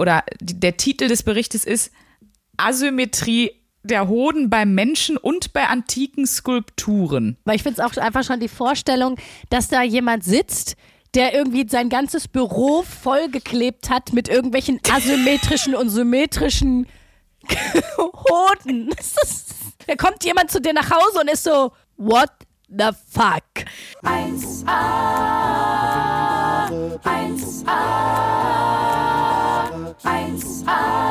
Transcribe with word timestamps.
oder 0.00 0.24
der 0.40 0.78
Titel 0.78 1.08
des 1.08 1.22
Berichtes 1.22 1.66
ist 1.66 1.92
Asymmetrie 2.56 3.52
der 3.82 4.08
Hoden 4.08 4.48
bei 4.48 4.64
Menschen 4.64 5.18
und 5.18 5.52
bei 5.52 5.66
antiken 5.66 6.26
Skulpturen. 6.26 7.36
Weil 7.44 7.56
ich 7.56 7.62
finde 7.62 7.82
es 7.82 7.86
auch 7.86 7.94
einfach 8.02 8.24
schon 8.24 8.40
die 8.40 8.48
Vorstellung, 8.48 9.18
dass 9.50 9.68
da 9.68 9.82
jemand 9.82 10.24
sitzt, 10.24 10.76
der 11.14 11.34
irgendwie 11.34 11.66
sein 11.68 11.90
ganzes 11.90 12.28
Büro 12.28 12.82
vollgeklebt 12.82 13.90
hat 13.90 14.14
mit 14.14 14.28
irgendwelchen 14.28 14.80
asymmetrischen 14.90 15.74
und 15.74 15.90
symmetrischen 15.90 16.86
Hoden. 17.98 18.88
Da 19.86 19.96
kommt 19.96 20.24
jemand 20.24 20.50
zu 20.50 20.62
dir 20.62 20.72
nach 20.72 20.90
Hause 20.90 21.20
und 21.20 21.30
ist 21.30 21.44
so, 21.44 21.72
what 21.98 22.30
the 22.68 22.88
fuck? 23.12 23.44
1a, 24.02 24.66
1a, 27.04 28.49
1a. 30.02 31.10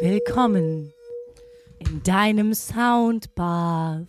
Willkommen 0.00 0.92
in 1.78 2.02
deinem 2.02 2.52
Soundbath. 2.52 4.06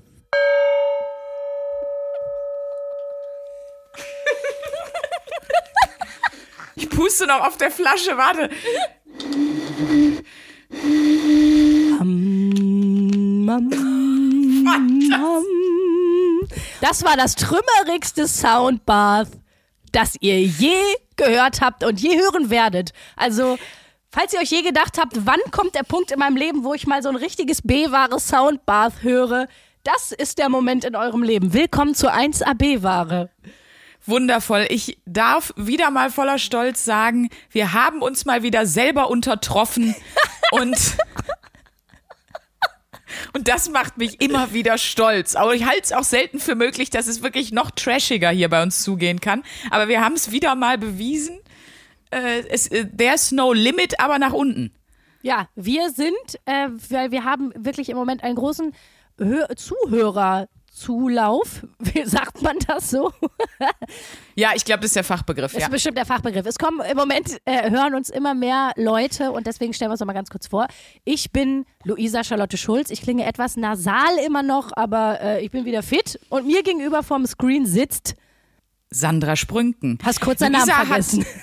Ich 6.76 6.90
puste 6.90 7.26
noch 7.28 7.48
auf 7.48 7.56
der 7.56 7.72
Flasche, 7.72 8.18
warte. 8.18 8.50
Das 16.82 17.04
war 17.04 17.17
das 17.17 17.36
trümmerigste 17.36 18.28
Soundbath, 18.28 19.30
das 19.92 20.16
ihr 20.20 20.42
je 20.42 20.76
gehört 21.16 21.62
habt 21.62 21.84
und 21.84 22.00
je 22.00 22.17
hören 22.17 22.50
werdet. 22.50 22.92
Also 23.16 23.58
Falls 24.16 24.32
ihr 24.32 24.40
euch 24.40 24.52
je 24.52 24.62
gedacht 24.62 24.98
habt, 24.98 25.26
wann 25.26 25.42
kommt 25.52 25.76
der 25.76 25.84
Punkt 25.84 26.10
in 26.10 26.20
meinem 26.20 26.38
Leben, 26.38 26.64
wo 26.64 26.73
ich 26.73 26.88
mal 26.88 27.04
so 27.04 27.10
ein 27.10 27.17
richtiges 27.17 27.62
B-Ware 27.62 28.17
Soundbath 28.17 29.04
höre, 29.04 29.50
das 29.84 30.14
ist 30.14 30.38
der 30.38 30.48
Moment 30.48 30.86
in 30.86 30.95
eurem 30.95 31.22
Leben. 31.22 31.54
Willkommen 31.54 31.95
zur 31.95 32.14
1AB-Ware. 32.14 33.30
Wundervoll. 34.08 34.67
Ich 34.70 35.00
darf 35.06 35.53
wieder 35.56 35.92
mal 35.92 36.11
voller 36.11 36.38
Stolz 36.38 36.86
sagen, 36.86 37.30
wir 37.52 37.73
haben 37.73 38.02
uns 38.02 38.25
mal 38.25 38.44
wieder 38.44 38.66
selber 38.66 39.09
untertroffen 39.09 39.95
und 40.52 40.78
Und 43.33 43.48
das 43.50 43.70
macht 43.70 43.98
mich 43.98 44.22
immer 44.22 44.53
wieder 44.53 44.78
stolz. 44.78 45.36
Aber 45.36 45.53
ich 45.53 45.66
halte 45.66 45.81
es 45.83 45.92
auch 45.92 46.03
selten 46.03 46.39
für 46.39 46.56
möglich, 46.56 46.89
dass 46.89 47.08
es 47.08 47.22
wirklich 47.22 47.52
noch 47.52 47.72
trashiger 47.72 48.30
hier 48.30 48.50
bei 48.50 48.61
uns 48.61 48.81
zugehen 48.81 49.20
kann. 49.20 49.44
Aber 49.72 49.88
wir 49.88 50.02
haben 50.02 50.16
es 50.16 50.31
wieder 50.31 50.56
mal 50.56 50.78
bewiesen 50.78 51.39
äh, 52.16 52.48
es, 52.50 52.67
äh, 52.67 52.86
there's 52.86 53.31
no 53.31 53.53
limit, 53.53 54.00
aber 54.00 54.20
nach 54.20 54.33
unten. 54.33 54.72
Ja, 55.22 55.50
wir 55.56 55.89
sind, 55.89 56.39
äh, 56.45 56.70
weil 56.89 57.11
wir 57.11 57.23
haben 57.23 57.52
wirklich 57.56 57.89
im 57.89 57.98
Moment 57.98 58.23
einen 58.23 58.36
großen 58.36 58.73
Hör 59.17 59.50
Zuhörerzulauf. 60.76 61.66
Wie 61.80 62.06
sagt 62.06 62.42
man 62.42 62.58
das 62.68 62.90
so? 62.90 63.12
ja, 64.36 64.52
ich 64.56 64.66
glaube, 64.66 64.82
das 64.82 64.90
ist 64.90 64.95
der 64.95 65.04
Fachbegriff. 65.04 65.54
Das 65.54 65.62
ja. 65.62 65.67
ist 65.67 65.72
bestimmt 65.72 65.98
der 65.98 66.06
Fachbegriff. 66.06 66.45
Es 66.45 66.58
kommen 66.58 66.82
im 66.82 66.98
Moment, 66.98 67.38
äh, 67.45 67.72
hören 67.72 67.95
uns 67.95 68.09
immer 68.09 68.34
mehr 68.34 68.73
Leute 68.76 69.32
und 69.32 69.48
deswegen 69.48 69.73
stellen 69.73 69.90
wir 69.90 69.94
uns 69.94 70.02
noch 70.02 70.08
mal 70.08 70.14
ganz 70.14 70.30
kurz 70.30 70.48
vor. 70.48 70.67
Ich 71.06 71.32
bin 71.32 71.66
Luisa 71.84 72.23
Charlotte 72.23 72.58
Schulz. 72.58 72.90
Ich 72.90 73.02
klinge 73.02 73.26
etwas 73.26 73.56
nasal 73.56 74.17
immer 74.26 74.44
noch, 74.44 74.72
aber 74.76 75.22
äh, 75.22 75.45
ich 75.45 75.52
bin 75.52 75.66
wieder 75.66 75.82
fit. 75.82 76.20
Und 76.30 76.45
mir 76.45 76.62
gegenüber 76.62 77.04
vom 77.04 77.26
Screen 77.26 77.66
sitzt 77.66 78.16
Sandra 78.89 79.36
Sprünken. 79.36 79.98
Hast 80.04 80.22
kurz 80.22 80.39
deinen 80.39 80.54
Namen 80.54 80.70
vergessen. 80.70 81.26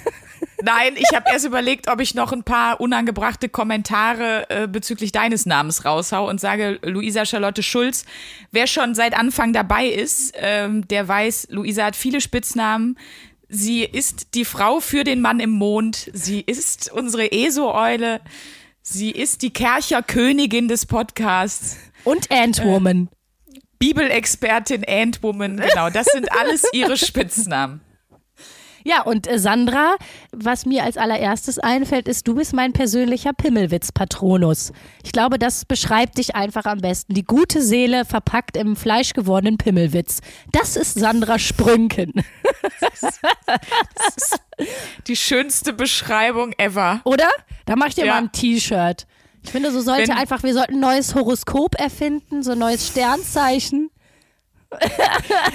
Nein, 0.62 0.94
ich 0.96 1.14
habe 1.14 1.28
erst 1.28 1.44
überlegt, 1.44 1.88
ob 1.88 2.00
ich 2.00 2.14
noch 2.14 2.32
ein 2.32 2.44
paar 2.44 2.80
unangebrachte 2.80 3.48
Kommentare 3.48 4.48
äh, 4.48 4.68
bezüglich 4.68 5.10
deines 5.10 5.44
Namens 5.44 5.84
raushau 5.84 6.28
und 6.28 6.40
sage, 6.40 6.78
Luisa 6.82 7.26
Charlotte 7.26 7.64
Schulz. 7.64 8.04
Wer 8.52 8.68
schon 8.68 8.94
seit 8.94 9.18
Anfang 9.18 9.52
dabei 9.52 9.86
ist, 9.86 10.34
ähm, 10.36 10.86
der 10.86 11.08
weiß, 11.08 11.48
Luisa 11.50 11.86
hat 11.86 11.96
viele 11.96 12.20
Spitznamen. 12.20 12.96
Sie 13.48 13.82
ist 13.82 14.34
die 14.34 14.44
Frau 14.44 14.78
für 14.78 15.02
den 15.02 15.20
Mann 15.20 15.40
im 15.40 15.50
Mond. 15.50 16.08
Sie 16.12 16.40
ist 16.40 16.92
unsere 16.92 17.32
ESO-Eule. 17.32 18.20
Sie 18.82 19.10
ist 19.10 19.42
die 19.42 19.52
Kercher-Königin 19.52 20.68
des 20.68 20.86
Podcasts. 20.86 21.76
Und 22.04 22.30
Antwoman. 22.30 23.08
Äh, 23.52 23.58
Bibelexpertin 23.80 24.84
Antwoman, 24.86 25.56
genau. 25.56 25.90
Das 25.90 26.06
sind 26.06 26.30
alles 26.30 26.64
ihre 26.72 26.96
Spitznamen. 27.04 27.80
Ja, 28.84 29.02
und 29.02 29.26
äh, 29.26 29.38
Sandra, 29.38 29.96
was 30.32 30.66
mir 30.66 30.84
als 30.84 30.96
allererstes 30.96 31.58
einfällt, 31.58 32.08
ist, 32.08 32.26
du 32.26 32.34
bist 32.34 32.52
mein 32.52 32.72
persönlicher 32.72 33.32
Pimmelwitz-Patronus. 33.32 34.72
Ich 35.04 35.12
glaube, 35.12 35.38
das 35.38 35.64
beschreibt 35.64 36.18
dich 36.18 36.34
einfach 36.34 36.64
am 36.64 36.78
besten. 36.78 37.14
Die 37.14 37.24
gute 37.24 37.62
Seele 37.62 38.04
verpackt 38.04 38.56
im 38.56 38.76
fleischgewordenen 38.76 39.58
Pimmelwitz. 39.58 40.20
Das 40.52 40.76
ist 40.76 40.94
Sandra 40.94 41.38
Sprünken. 41.38 42.12
Das 42.80 43.20
ist 44.16 44.40
die 45.06 45.16
schönste 45.16 45.72
Beschreibung 45.72 46.52
ever. 46.58 47.00
Oder? 47.04 47.28
Da 47.66 47.76
mach 47.76 47.88
ich 47.88 47.94
dir 47.94 48.06
ja. 48.06 48.14
mal 48.14 48.22
ein 48.22 48.32
T-Shirt. 48.32 49.06
Ich 49.42 49.50
finde, 49.50 49.72
so 49.72 49.80
sollte 49.80 50.08
Wenn, 50.08 50.16
einfach, 50.16 50.42
wir 50.42 50.54
sollten 50.54 50.74
ein 50.74 50.80
neues 50.80 51.14
Horoskop 51.14 51.74
erfinden, 51.78 52.42
so 52.42 52.52
ein 52.52 52.58
neues 52.58 52.86
Sternzeichen. 52.88 53.90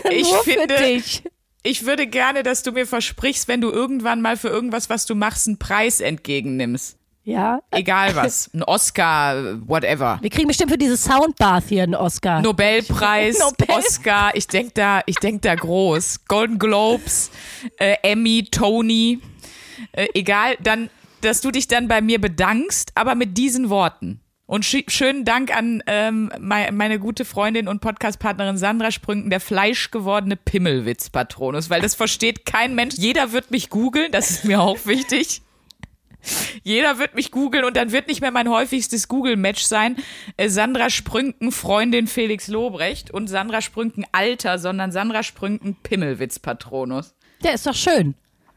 Ich 0.09 0.27
finde, 0.43 0.75
dich 0.75 1.23
ich 1.67 1.85
würde 1.85 2.07
gerne, 2.07 2.43
dass 2.43 2.63
du 2.63 2.71
mir 2.71 2.87
versprichst, 2.87 3.47
wenn 3.47 3.61
du 3.61 3.69
irgendwann 3.69 4.21
mal 4.21 4.37
für 4.37 4.47
irgendwas, 4.47 4.89
was 4.89 5.05
du 5.05 5.15
machst, 5.15 5.47
einen 5.47 5.59
Preis 5.59 5.99
entgegennimmst. 5.99 6.97
Ja. 7.23 7.59
Egal 7.71 8.15
was. 8.15 8.49
Ein 8.53 8.63
Oscar, 8.63 9.59
whatever. 9.67 10.17
Wir 10.21 10.29
kriegen 10.29 10.47
bestimmt 10.47 10.71
für 10.71 10.77
dieses 10.77 11.03
Soundbath 11.03 11.65
hier 11.67 11.83
einen 11.83 11.95
Oscar. 11.95 12.41
Nobelpreis, 12.41 13.37
Nobel. 13.39 13.67
Oscar. 13.75 14.33
Ich 14.33 14.47
denk 14.47 14.73
da, 14.75 15.01
ich 15.05 15.17
denk 15.17 15.41
da 15.41 15.55
groß. 15.55 16.25
Golden 16.29 16.57
Globes, 16.57 17.31
äh, 17.79 17.97
Emmy, 18.01 18.47
Tony. 18.49 19.19
Äh, 19.91 20.07
egal, 20.13 20.55
dann, 20.63 20.89
dass 21.19 21.41
du 21.41 21.51
dich 21.51 21.67
dann 21.67 21.89
bei 21.89 21.99
mir 21.99 22.21
bedankst, 22.21 22.93
aber 22.95 23.13
mit 23.13 23.37
diesen 23.37 23.69
Worten. 23.69 24.21
Und 24.47 24.63
schönen 24.63 25.25
Dank 25.25 25.53
an 25.53 25.83
ähm, 25.87 26.31
meine, 26.39 26.71
meine 26.71 26.99
gute 26.99 27.25
Freundin 27.25 27.67
und 27.67 27.81
Podcastpartnerin 27.81 28.57
Sandra 28.57 28.91
Sprünken, 28.91 29.29
der 29.29 29.41
fleischgewordene 29.41 30.37
Pimmelwitz-Patronus, 30.37 31.69
weil 31.69 31.81
das 31.81 31.95
versteht 31.95 32.45
kein 32.45 32.73
Mensch. 32.73 32.95
Jeder 32.95 33.33
wird 33.33 33.51
mich 33.51 33.69
googeln, 33.69 34.09
das 34.13 34.31
ist 34.31 34.45
mir 34.45 34.61
auch 34.61 34.85
wichtig. 34.85 35.41
Jeder 36.63 36.97
wird 36.97 37.13
mich 37.13 37.31
googeln 37.31 37.65
und 37.65 37.75
dann 37.75 37.91
wird 37.91 38.07
nicht 38.07 38.21
mehr 38.21 38.31
mein 38.31 38.49
häufigstes 38.49 39.09
Google-Match 39.09 39.63
sein. 39.63 39.97
Äh, 40.37 40.47
Sandra 40.47 40.89
Sprünken, 40.89 41.51
Freundin 41.51 42.07
Felix 42.07 42.47
Lobrecht 42.47 43.11
und 43.11 43.27
Sandra 43.27 43.59
Sprünken 43.61 44.05
Alter, 44.13 44.59
sondern 44.59 44.93
Sandra 44.93 45.23
Sprünken 45.23 45.75
Pimmelwitz-Patronus. 45.83 47.15
Der 47.43 47.53
ist 47.53 47.67
doch 47.67 47.75
schön. 47.75 48.15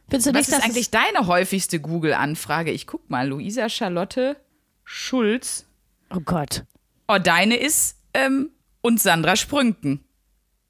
Findest 0.08 0.28
du 0.28 0.34
Was 0.34 0.46
nicht, 0.46 0.56
ist 0.56 0.64
eigentlich 0.64 0.90
deine 0.90 1.26
häufigste 1.26 1.80
Google-Anfrage? 1.80 2.70
Ich 2.70 2.86
guck 2.86 3.10
mal, 3.10 3.28
Luisa 3.28 3.68
Charlotte 3.68 4.36
Schulz 4.84 5.66
Oh 6.14 6.20
Gott. 6.24 6.64
Oh, 7.08 7.18
deine 7.18 7.56
ist 7.56 7.96
ähm, 8.14 8.50
und 8.80 9.00
Sandra 9.00 9.36
Sprünken. 9.36 10.04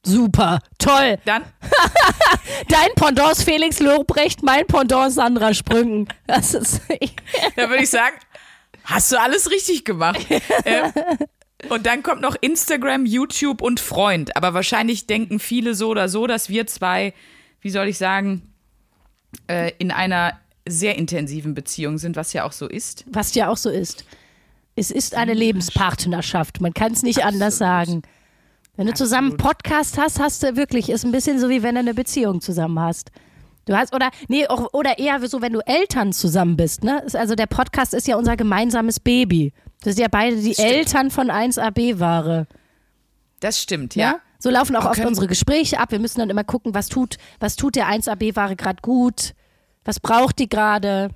Super, 0.04 0.60
toll. 0.78 1.18
Dann? 1.26 1.44
Dein 2.68 2.88
Pendant 2.96 3.32
ist 3.32 3.42
Felix 3.44 3.80
Lobrecht, 3.80 4.42
mein 4.42 4.66
Pendant 4.66 5.08
ist 5.08 5.14
Sandra 5.16 5.52
Sprünken. 5.52 6.08
Das 6.26 6.54
ist. 6.54 6.80
da 7.56 7.68
würde 7.68 7.82
ich 7.82 7.90
sagen, 7.90 8.16
hast 8.84 9.12
du 9.12 9.20
alles 9.20 9.50
richtig 9.50 9.84
gemacht. 9.84 10.26
ähm, 10.65 10.92
und 11.68 11.84
dann 11.84 12.03
kommt 12.03 12.22
noch 12.22 12.36
Instagram, 12.41 13.04
YouTube 13.04 13.60
und 13.60 13.80
Freund. 13.80 14.36
Aber 14.36 14.54
wahrscheinlich 14.54 15.06
denken 15.06 15.38
viele 15.38 15.74
so 15.74 15.91
oder 15.91 16.09
so, 16.09 16.26
dass 16.26 16.48
wir 16.48 16.66
zwei, 16.66 17.12
wie 17.60 17.70
soll 17.70 17.88
ich 17.88 17.98
sagen, 17.98 18.54
äh, 19.47 19.72
in 19.78 19.91
einer 19.91 20.38
sehr 20.66 20.97
intensiven 20.97 21.54
Beziehung 21.54 21.98
sind, 21.98 22.16
was 22.16 22.32
ja 22.32 22.44
auch 22.44 22.53
so 22.53 22.66
ist. 22.66 23.04
Was 23.09 23.34
ja 23.34 23.48
auch 23.48 23.56
so 23.56 23.68
ist. 23.68 24.04
Es 24.80 24.91
ist 24.91 25.15
eine 25.15 25.34
Lebenspartnerschaft. 25.34 26.62
Man 26.62 26.72
kann 26.72 26.92
es 26.92 27.03
nicht 27.03 27.18
Absolut. 27.18 27.34
anders 27.34 27.59
sagen. 27.59 28.03
Wenn 28.77 28.86
du 28.86 28.92
Absolut. 28.92 28.97
zusammen 28.97 29.28
einen 29.28 29.36
Podcast 29.36 29.98
hast, 29.98 30.18
hast 30.18 30.42
du 30.42 30.56
wirklich, 30.56 30.88
ist 30.88 31.04
ein 31.04 31.12
bisschen 31.12 31.38
so 31.38 31.50
wie 31.50 31.62
wenn 31.62 31.74
du 31.74 31.80
eine 31.80 31.92
Beziehung 31.92 32.41
zusammen 32.41 32.80
hast. 32.80 33.10
Du 33.66 33.77
hast, 33.77 33.94
oder, 33.94 34.10
nee, 34.28 34.47
auch, 34.47 34.72
oder 34.72 34.98
eher 34.98 35.21
so, 35.28 35.42
wenn 35.42 35.53
du 35.53 35.60
Eltern 35.66 36.15
zusammen 36.15 36.56
bist, 36.56 36.82
ne? 36.82 37.04
Also 37.12 37.34
der 37.34 37.44
Podcast 37.44 37.92
ist 37.92 38.09
ja 38.09 38.16
unser 38.16 38.38
gemeinsames 38.38 39.00
Baby. 39.00 39.53
Das 39.82 39.97
sind 39.97 40.03
ja 40.03 40.09
beide 40.10 40.36
die 40.36 40.56
Eltern 40.56 41.10
von 41.10 41.30
1AB-Ware. 41.30 42.47
Das 43.41 43.60
stimmt, 43.60 43.94
ja. 43.97 44.12
ja? 44.12 44.21
So 44.38 44.48
laufen 44.48 44.77
auch 44.77 44.86
okay. 44.86 45.00
oft 45.00 45.09
unsere 45.09 45.27
Gespräche 45.27 45.78
ab. 45.78 45.92
Wir 45.92 45.98
müssen 45.98 46.21
dann 46.21 46.30
immer 46.30 46.44
gucken, 46.44 46.72
was 46.72 46.88
tut, 46.88 47.18
was 47.38 47.56
tut 47.56 47.77
der 47.77 47.88
1AB-Ware 47.88 48.56
gerade 48.56 48.80
gut, 48.80 49.34
was 49.84 50.00
braucht 50.00 50.38
die 50.38 50.48
gerade. 50.48 51.10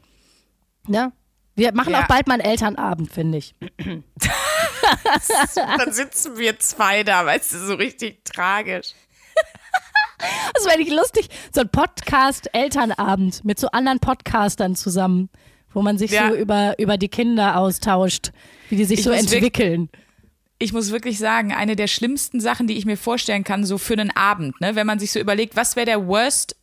Ne? 0.87 1.12
Wir 1.56 1.72
machen 1.74 1.92
Ja. 1.92 2.02
auch 2.02 2.06
bald 2.08 2.26
mal 2.26 2.34
einen 2.34 2.42
Elternabend, 2.50 3.10
finde 3.12 3.38
ich. 3.38 3.54
Dann 5.54 5.92
sitzen 5.92 6.36
wir 6.36 6.58
zwei 6.58 7.02
da, 7.04 7.24
weißt 7.24 7.54
du, 7.54 7.58
so 7.58 7.74
richtig 7.74 8.24
tragisch. 8.24 8.88
Das 10.54 10.64
wäre 10.64 10.78
nicht 10.78 10.92
lustig. 10.92 11.28
So 11.52 11.60
ein 11.62 11.68
Podcast-Elternabend 11.68 13.44
mit 13.44 13.58
so 13.60 13.66
anderen 13.72 13.98
Podcastern 13.98 14.74
zusammen, 14.74 15.28
wo 15.74 15.82
man 15.82 15.98
sich 15.98 16.12
Ja. 16.12 16.30
so 16.30 16.34
über, 16.36 16.78
über 16.78 16.96
die 16.96 17.08
Kinder 17.08 17.58
austauscht, 17.58 18.30
wie 18.70 18.76
die 18.76 18.86
sich 18.86 19.00
Ich 19.00 19.04
so 19.04 19.10
entwickeln. 19.10 19.90
ich 20.58 20.72
muss 20.72 20.92
wirklich 20.92 21.18
sagen, 21.18 21.52
eine 21.52 21.76
der 21.76 21.88
schlimmsten 21.88 22.40
Sachen, 22.40 22.66
die 22.66 22.78
ich 22.78 22.86
mir 22.86 22.96
vorstellen 22.96 23.44
kann, 23.44 23.66
so 23.66 23.76
für 23.76 23.92
einen 23.94 24.16
Abend, 24.16 24.58
ne, 24.62 24.76
wenn 24.76 24.86
man 24.86 24.98
sich 24.98 25.12
so 25.12 25.18
überlegt, 25.20 25.56
was 25.56 25.76
wäre 25.76 25.84
der 25.86 26.06
Worst 26.06 26.56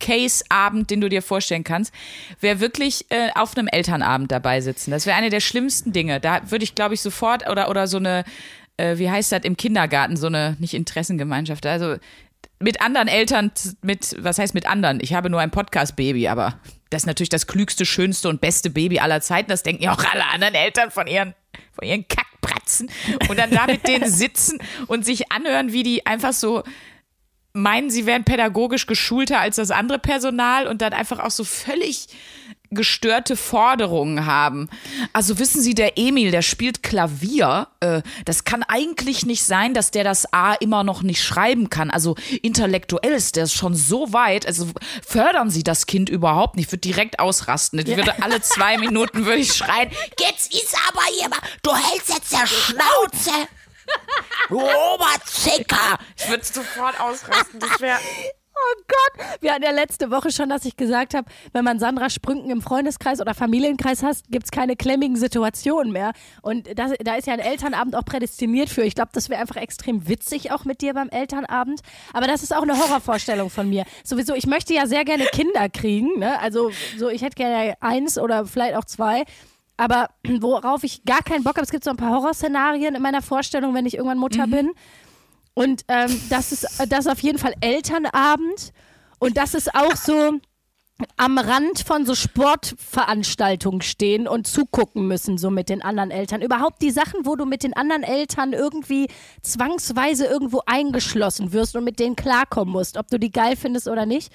Case 0.00 0.44
Abend, 0.48 0.90
den 0.90 1.00
du 1.00 1.08
dir 1.08 1.22
vorstellen 1.22 1.64
kannst, 1.64 1.92
wäre 2.40 2.60
wirklich 2.60 3.06
äh, 3.10 3.30
auf 3.34 3.56
einem 3.56 3.68
Elternabend 3.68 4.30
dabei 4.30 4.60
sitzen. 4.60 4.90
Das 4.90 5.06
wäre 5.06 5.16
eine 5.16 5.30
der 5.30 5.40
schlimmsten 5.40 5.92
Dinge. 5.92 6.20
Da 6.20 6.50
würde 6.50 6.64
ich, 6.64 6.74
glaube 6.74 6.94
ich, 6.94 7.00
sofort 7.00 7.48
oder 7.48 7.70
oder 7.70 7.86
so 7.86 7.96
eine, 7.96 8.24
äh, 8.76 8.98
wie 8.98 9.10
heißt 9.10 9.32
das 9.32 9.44
im 9.44 9.56
Kindergarten, 9.56 10.16
so 10.16 10.26
eine 10.26 10.56
nicht 10.58 10.74
Interessengemeinschaft, 10.74 11.64
also 11.66 11.96
mit 12.58 12.80
anderen 12.80 13.08
Eltern, 13.08 13.52
mit, 13.82 14.16
was 14.18 14.38
heißt 14.38 14.54
mit 14.54 14.66
anderen? 14.66 15.00
Ich 15.00 15.12
habe 15.12 15.28
nur 15.28 15.40
ein 15.40 15.50
Podcast-Baby, 15.50 16.28
aber 16.28 16.58
das 16.90 17.02
ist 17.02 17.06
natürlich 17.06 17.28
das 17.28 17.46
klügste, 17.46 17.84
schönste 17.84 18.28
und 18.28 18.40
beste 18.40 18.70
Baby 18.70 18.98
aller 19.00 19.20
Zeiten. 19.20 19.50
Das 19.50 19.62
denken 19.62 19.82
ja 19.82 19.92
auch 19.92 20.04
alle 20.04 20.24
anderen 20.26 20.54
Eltern 20.54 20.90
von 20.90 21.06
ihren, 21.06 21.34
von 21.72 21.86
ihren 21.86 22.06
Kackbratzen. 22.08 22.90
Und 23.28 23.38
dann 23.38 23.50
da 23.50 23.66
mit 23.66 23.86
denen 23.86 24.10
sitzen 24.10 24.58
und 24.86 25.04
sich 25.04 25.30
anhören, 25.32 25.72
wie 25.72 25.82
die 25.82 26.06
einfach 26.06 26.32
so 26.32 26.62
meinen, 27.56 27.90
sie 27.90 28.06
wären 28.06 28.24
pädagogisch 28.24 28.86
geschulter 28.86 29.40
als 29.40 29.56
das 29.56 29.70
andere 29.70 29.98
Personal 29.98 30.66
und 30.66 30.82
dann 30.82 30.92
einfach 30.92 31.18
auch 31.18 31.30
so 31.30 31.44
völlig 31.44 32.08
gestörte 32.70 33.36
Forderungen 33.36 34.26
haben. 34.26 34.68
Also 35.12 35.38
wissen 35.38 35.60
Sie, 35.60 35.74
der 35.74 35.98
Emil, 35.98 36.30
der 36.30 36.42
spielt 36.42 36.82
Klavier. 36.82 37.68
Äh, 37.80 38.02
das 38.24 38.44
kann 38.44 38.62
eigentlich 38.62 39.24
nicht 39.26 39.44
sein, 39.44 39.74
dass 39.74 39.90
der 39.90 40.04
das 40.04 40.32
A 40.32 40.54
immer 40.54 40.84
noch 40.84 41.02
nicht 41.02 41.22
schreiben 41.22 41.70
kann. 41.70 41.90
Also 41.90 42.16
intellektuell 42.42 43.12
ist 43.12 43.36
der 43.36 43.46
schon 43.46 43.74
so 43.74 44.12
weit. 44.12 44.46
Also 44.46 44.68
fördern 45.06 45.50
Sie 45.50 45.62
das 45.62 45.86
Kind 45.86 46.08
überhaupt 46.08 46.56
nicht. 46.56 46.66
Ich 46.66 46.72
würde 46.72 46.80
direkt 46.80 47.20
ausrasten. 47.20 47.78
Ich 47.78 47.96
würde 47.96 48.22
alle 48.22 48.40
zwei 48.40 48.78
Minuten 48.78 49.24
würde 49.24 49.40
ich 49.40 49.52
schreien. 49.52 49.90
Jetzt 50.18 50.52
ist 50.52 50.74
aber 50.88 51.02
jemand, 51.20 51.42
du 51.62 51.74
hältst 51.74 52.08
jetzt 52.08 52.32
der 52.32 52.46
Schnauze. 52.46 53.48
Du 54.48 54.60
Oberzicker. 54.60 55.98
Ich 56.16 56.28
würde 56.28 56.44
sofort 56.44 57.00
ausrasten. 57.00 57.58
Das 57.58 57.80
wäre 57.80 57.98
Oh 58.58 58.82
Gott, 58.88 59.26
wir 59.42 59.52
hatten 59.52 59.64
ja 59.64 59.70
letzte 59.70 60.10
Woche 60.10 60.30
schon, 60.30 60.48
dass 60.48 60.64
ich 60.64 60.76
gesagt 60.78 61.12
habe, 61.12 61.28
wenn 61.52 61.62
man 61.62 61.78
Sandra 61.78 62.08
Sprünken 62.08 62.50
im 62.50 62.62
Freundeskreis 62.62 63.20
oder 63.20 63.34
Familienkreis 63.34 64.02
hat, 64.02 64.16
gibt 64.30 64.46
es 64.46 64.50
keine 64.50 64.76
klemmigen 64.76 65.16
Situationen 65.16 65.92
mehr. 65.92 66.12
Und 66.40 66.66
das, 66.78 66.92
da 67.00 67.16
ist 67.16 67.26
ja 67.26 67.34
ein 67.34 67.38
Elternabend 67.38 67.94
auch 67.94 68.04
prädestiniert 68.04 68.70
für. 68.70 68.82
Ich 68.82 68.94
glaube, 68.94 69.10
das 69.12 69.28
wäre 69.28 69.42
einfach 69.42 69.56
extrem 69.56 70.08
witzig 70.08 70.52
auch 70.52 70.64
mit 70.64 70.80
dir 70.80 70.94
beim 70.94 71.10
Elternabend. 71.10 71.80
Aber 72.14 72.26
das 72.26 72.42
ist 72.42 72.56
auch 72.56 72.62
eine 72.62 72.78
Horrorvorstellung 72.78 73.50
von 73.50 73.68
mir. 73.68 73.84
Sowieso, 74.04 74.34
ich 74.34 74.46
möchte 74.46 74.72
ja 74.72 74.86
sehr 74.86 75.04
gerne 75.04 75.26
Kinder 75.26 75.68
kriegen. 75.68 76.18
Ne? 76.18 76.40
Also 76.40 76.70
so, 76.96 77.10
ich 77.10 77.20
hätte 77.20 77.36
gerne 77.36 77.74
eins 77.80 78.16
oder 78.18 78.46
vielleicht 78.46 78.76
auch 78.76 78.86
zwei. 78.86 79.26
Aber 79.76 80.10
worauf 80.40 80.84
ich 80.84 81.04
gar 81.04 81.22
keinen 81.22 81.44
Bock 81.44 81.56
habe, 81.56 81.64
es 81.64 81.70
gibt 81.70 81.84
so 81.84 81.90
ein 81.90 81.96
paar 81.96 82.12
Horrorszenarien 82.12 82.94
in 82.94 83.02
meiner 83.02 83.22
Vorstellung, 83.22 83.74
wenn 83.74 83.86
ich 83.86 83.94
irgendwann 83.94 84.18
Mutter 84.18 84.46
bin. 84.46 84.72
Und 85.54 85.84
ähm, 85.88 86.20
das 86.28 86.52
ist 86.52 86.64
das 86.88 87.06
ist 87.06 87.10
auf 87.10 87.20
jeden 87.20 87.38
Fall 87.38 87.54
Elternabend. 87.60 88.72
Und 89.18 89.36
das 89.36 89.54
ist 89.54 89.74
auch 89.74 89.96
so 89.96 90.38
am 91.16 91.38
Rand 91.38 91.80
von 91.80 92.06
so 92.06 92.14
Sportveranstaltungen 92.14 93.82
stehen 93.82 94.26
und 94.26 94.46
zugucken 94.46 95.06
müssen, 95.06 95.36
so 95.36 95.50
mit 95.50 95.68
den 95.68 95.82
anderen 95.82 96.10
Eltern. 96.10 96.40
Überhaupt 96.40 96.80
die 96.80 96.90
Sachen, 96.90 97.26
wo 97.26 97.36
du 97.36 97.44
mit 97.44 97.62
den 97.62 97.74
anderen 97.74 98.02
Eltern 98.02 98.54
irgendwie 98.54 99.08
zwangsweise 99.42 100.26
irgendwo 100.26 100.62
eingeschlossen 100.64 101.52
wirst 101.52 101.76
und 101.76 101.84
mit 101.84 101.98
denen 101.98 102.16
klarkommen 102.16 102.72
musst, 102.72 102.96
ob 102.96 103.08
du 103.08 103.18
die 103.18 103.30
geil 103.30 103.56
findest 103.56 103.88
oder 103.88 104.06
nicht. 104.06 104.32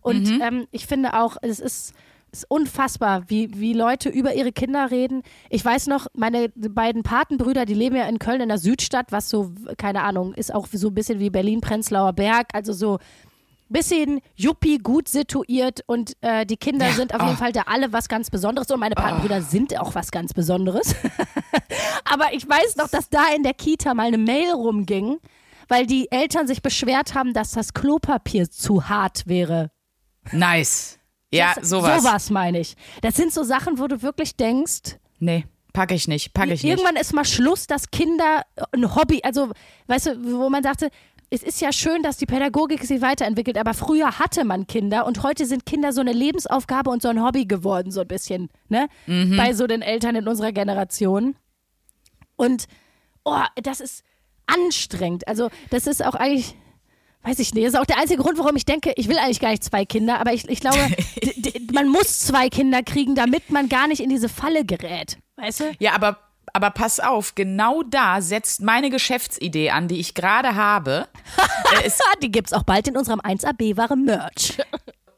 Und 0.00 0.40
ähm, 0.40 0.66
ich 0.70 0.86
finde 0.86 1.14
auch, 1.14 1.36
es 1.42 1.60
ist, 1.60 1.92
es 2.32 2.40
ist 2.40 2.50
unfassbar, 2.50 3.24
wie, 3.28 3.58
wie 3.58 3.72
Leute 3.72 4.08
über 4.08 4.34
ihre 4.34 4.52
Kinder 4.52 4.90
reden. 4.90 5.22
Ich 5.50 5.64
weiß 5.64 5.86
noch, 5.86 6.06
meine 6.14 6.50
beiden 6.50 7.02
Patenbrüder, 7.02 7.64
die 7.64 7.74
leben 7.74 7.96
ja 7.96 8.04
in 8.04 8.18
Köln 8.18 8.40
in 8.40 8.48
der 8.48 8.58
Südstadt, 8.58 9.12
was 9.12 9.30
so, 9.30 9.52
keine 9.76 10.02
Ahnung, 10.02 10.34
ist 10.34 10.54
auch 10.54 10.66
so 10.70 10.88
ein 10.88 10.94
bisschen 10.94 11.20
wie 11.20 11.30
Berlin-Prenzlauer 11.30 12.12
Berg, 12.12 12.48
also 12.52 12.72
so 12.72 12.98
bisschen 13.68 14.20
Juppie 14.34 14.78
gut 14.78 15.08
situiert 15.08 15.82
und 15.86 16.16
äh, 16.20 16.46
die 16.46 16.56
Kinder 16.56 16.86
Ja, 16.88 16.94
sind 16.94 17.14
auf 17.14 17.22
oh. 17.22 17.26
jeden 17.26 17.36
Fall 17.36 17.52
da 17.52 17.62
alle 17.66 17.92
was 17.92 18.08
ganz 18.08 18.30
Besonderes 18.30 18.70
und 18.70 18.80
meine 18.80 18.94
Patenbrüder 18.94 19.42
sind 19.42 19.78
auch 19.78 19.94
was 19.94 20.10
ganz 20.10 20.32
Besonderes. 20.32 20.94
Aber 22.04 22.32
ich 22.32 22.48
weiß 22.48 22.76
noch, 22.76 22.88
dass 22.88 23.10
da 23.10 23.24
in 23.36 23.42
der 23.42 23.54
Kita 23.54 23.94
mal 23.94 24.06
eine 24.06 24.18
Mail 24.18 24.52
rumging, 24.52 25.18
weil 25.68 25.86
die 25.86 26.10
Eltern 26.10 26.46
sich 26.46 26.62
beschwert 26.62 27.14
haben, 27.14 27.34
dass 27.34 27.52
das 27.52 27.74
Klopapier 27.74 28.50
zu 28.50 28.88
hart 28.88 29.26
wäre. 29.26 29.70
nice. 30.32 30.97
Ja, 31.32 31.52
Das- 31.54 31.68
sowas. 31.68 32.02
Sowas 32.02 32.30
meine 32.30 32.60
ich. 32.60 32.74
Das 33.02 33.14
sind 33.16 33.32
so 33.32 33.42
Sachen, 33.42 33.78
wo 33.78 33.86
du 33.86 34.02
wirklich 34.02 34.36
denkst, 34.36 34.96
Nee, 35.20 35.44
packe 35.72 35.94
ich 35.94 36.08
nicht, 36.08 36.32
packe 36.32 36.52
ich 36.54 36.62
nicht. 36.62 36.70
irgendwann 36.70 36.96
ist 36.96 37.12
mal 37.12 37.24
Schluss, 37.24 37.66
dass 37.66 37.90
Kinder 37.90 38.42
ein 38.72 38.94
Hobby, 38.94 39.20
also 39.24 39.50
weißt 39.88 40.06
du, 40.06 40.38
wo 40.38 40.48
man 40.48 40.62
sagte, 40.62 40.90
es 41.30 41.42
ist 41.42 41.60
ja 41.60 41.72
schön, 41.72 42.02
dass 42.02 42.16
die 42.16 42.24
Pädagogik 42.24 42.82
sich 42.84 43.02
weiterentwickelt, 43.02 43.58
aber 43.58 43.74
früher 43.74 44.18
hatte 44.18 44.44
man 44.44 44.66
Kinder 44.66 45.04
und 45.06 45.22
heute 45.22 45.44
sind 45.44 45.66
Kinder 45.66 45.92
so 45.92 46.00
eine 46.00 46.12
Lebensaufgabe 46.12 46.88
und 46.88 47.02
so 47.02 47.08
ein 47.08 47.22
Hobby 47.22 47.44
geworden, 47.44 47.90
so 47.90 48.00
ein 48.00 48.08
bisschen, 48.08 48.48
ne? 48.70 48.88
Mhm. 49.06 49.36
Bei 49.36 49.52
so 49.52 49.66
den 49.66 49.82
Eltern 49.82 50.16
in 50.16 50.26
unserer 50.26 50.52
Generation. 50.52 51.36
Und 52.36 52.64
oh, 53.24 53.42
das 53.62 53.80
ist 53.80 54.04
anstrengend. 54.46 55.28
Also, 55.28 55.50
das 55.70 55.86
ist 55.86 56.02
auch 56.02 56.14
eigentlich. 56.14 56.56
Weiß 57.22 57.38
ich 57.40 57.52
nicht. 57.52 57.66
Das 57.66 57.74
ist 57.74 57.78
auch 57.80 57.84
der 57.86 57.98
einzige 57.98 58.22
Grund, 58.22 58.38
warum 58.38 58.56
ich 58.56 58.64
denke, 58.64 58.92
ich 58.96 59.08
will 59.08 59.18
eigentlich 59.18 59.40
gar 59.40 59.50
nicht 59.50 59.64
zwei 59.64 59.84
Kinder, 59.84 60.20
aber 60.20 60.32
ich, 60.32 60.48
ich 60.48 60.60
glaube, 60.60 60.78
man 61.72 61.88
muss 61.88 62.20
zwei 62.20 62.48
Kinder 62.48 62.82
kriegen, 62.82 63.14
damit 63.14 63.50
man 63.50 63.68
gar 63.68 63.88
nicht 63.88 64.00
in 64.00 64.08
diese 64.08 64.28
Falle 64.28 64.64
gerät. 64.64 65.18
Weißt 65.36 65.60
du? 65.60 65.64
Ja, 65.78 65.92
aber, 65.94 66.18
aber 66.52 66.70
pass 66.70 67.00
auf, 67.00 67.34
genau 67.34 67.82
da 67.82 68.22
setzt 68.22 68.62
meine 68.62 68.88
Geschäftsidee 68.90 69.70
an, 69.70 69.88
die 69.88 69.98
ich 70.00 70.14
gerade 70.14 70.54
habe. 70.54 71.08
Äh, 71.82 71.86
es, 71.86 71.98
Die 72.22 72.30
gibt's 72.32 72.54
auch 72.54 72.62
bald 72.62 72.88
in 72.88 72.96
unserem 72.96 73.20
1AB-Ware 73.20 73.94
Merch. 73.94 74.56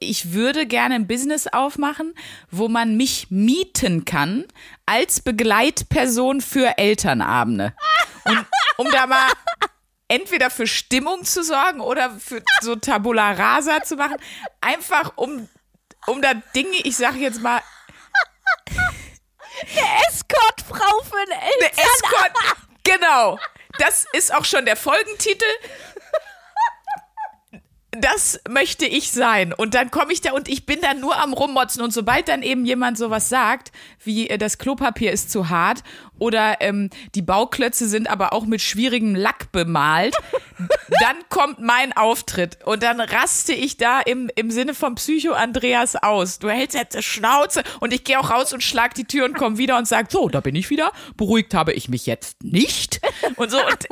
ich 0.01 0.33
würde 0.33 0.67
gerne 0.67 0.97
ein 0.97 1.07
Business 1.07 1.47
aufmachen, 1.47 2.13
wo 2.51 2.67
man 2.67 2.97
mich 2.97 3.29
mieten 3.31 4.05
kann 4.05 4.47
als 4.85 5.21
Begleitperson 5.21 6.41
für 6.41 6.77
Elternabende. 6.77 7.73
Und 8.25 8.45
um 8.79 8.91
da 8.91 9.07
mal 9.07 9.29
entweder 10.11 10.51
für 10.51 10.67
Stimmung 10.67 11.25
zu 11.25 11.43
sorgen 11.43 11.81
oder 11.81 12.11
für 12.11 12.43
so 12.61 12.77
Tabula 12.77 13.33
Rasa 13.33 13.83
zu 13.83 13.97
machen, 13.97 14.17
einfach 14.61 15.13
um, 15.17 15.49
um 16.07 16.21
da 16.21 16.35
Dinge, 16.55 16.77
ich 16.83 16.97
sage 16.97 17.19
jetzt 17.19 17.41
mal, 17.41 17.63
Escortfrau 20.09 21.03
für 21.03 21.17
einen 21.17 21.33
Eine 21.33 21.65
Eltern. 21.65 21.85
Escort. 21.95 22.33
Genau. 22.83 23.39
Das 23.79 24.07
ist 24.13 24.35
auch 24.35 24.45
schon 24.45 24.65
der 24.65 24.77
Folgentitel. 24.77 25.45
Das 27.93 28.39
möchte 28.49 28.87
ich 28.87 29.11
sein. 29.11 29.53
Und 29.53 29.75
dann 29.75 29.91
komme 29.91 30.13
ich 30.13 30.21
da 30.21 30.33
und 30.33 30.49
ich 30.49 30.65
bin 30.65 30.81
dann 30.81 31.01
nur 31.01 31.17
am 31.17 31.33
Rummotzen. 31.33 31.83
Und 31.83 31.93
sobald 31.93 32.29
dann 32.29 32.43
eben 32.43 32.65
jemand 32.65 32.97
sowas 32.97 33.29
sagt, 33.29 33.73
wie 34.05 34.31
äh, 34.31 34.39
das 34.39 34.59
Klopapier 34.59 35.11
ist 35.11 35.33
zu 35.33 35.49
hart 35.49 35.83
oder 36.21 36.59
ähm, 36.61 36.91
die 37.17 37.23
Bauklötze 37.23 37.89
sind 37.89 38.09
aber 38.09 38.33
auch 38.33 38.47
mit 38.47 38.61
schwierigem 38.63 39.17
Lack 39.17 39.51
bemalt, 39.51 40.15
dann 41.01 41.17
kommt 41.31 41.59
mein 41.59 41.93
Auftritt. 41.93 42.59
Und 42.65 42.85
dann 42.85 43.01
raste 43.01 43.55
ich 43.55 43.77
da 43.77 44.01
im, 44.01 44.31
im 44.37 44.53
Sinne 44.53 44.75
von 44.75 44.95
Psycho 44.95 45.33
Andreas 45.33 45.97
aus. 45.97 46.39
Du 46.39 46.49
hältst 46.49 46.77
jetzt 46.77 46.97
die 46.97 47.03
Schnauze 47.03 47.65
und 47.81 47.93
ich 47.93 48.05
gehe 48.05 48.21
auch 48.21 48.31
raus 48.31 48.53
und 48.53 48.63
schlag 48.63 48.95
die 48.95 49.05
Tür 49.05 49.25
und 49.25 49.35
komme 49.35 49.59
wieder 49.59 49.77
und 49.77 49.89
sag, 49.89 50.13
so, 50.13 50.29
da 50.29 50.41
bin 50.41 50.55
ich 50.55 50.71
wieder. 50.71 50.93
Beruhigt 51.17 51.55
habe 51.55 51.73
ich 51.73 51.89
mich 51.89 52.07
jetzt 52.07 52.45
nicht. 52.45 53.01
Und 53.35 53.51
so. 53.51 53.59
Und 53.59 53.89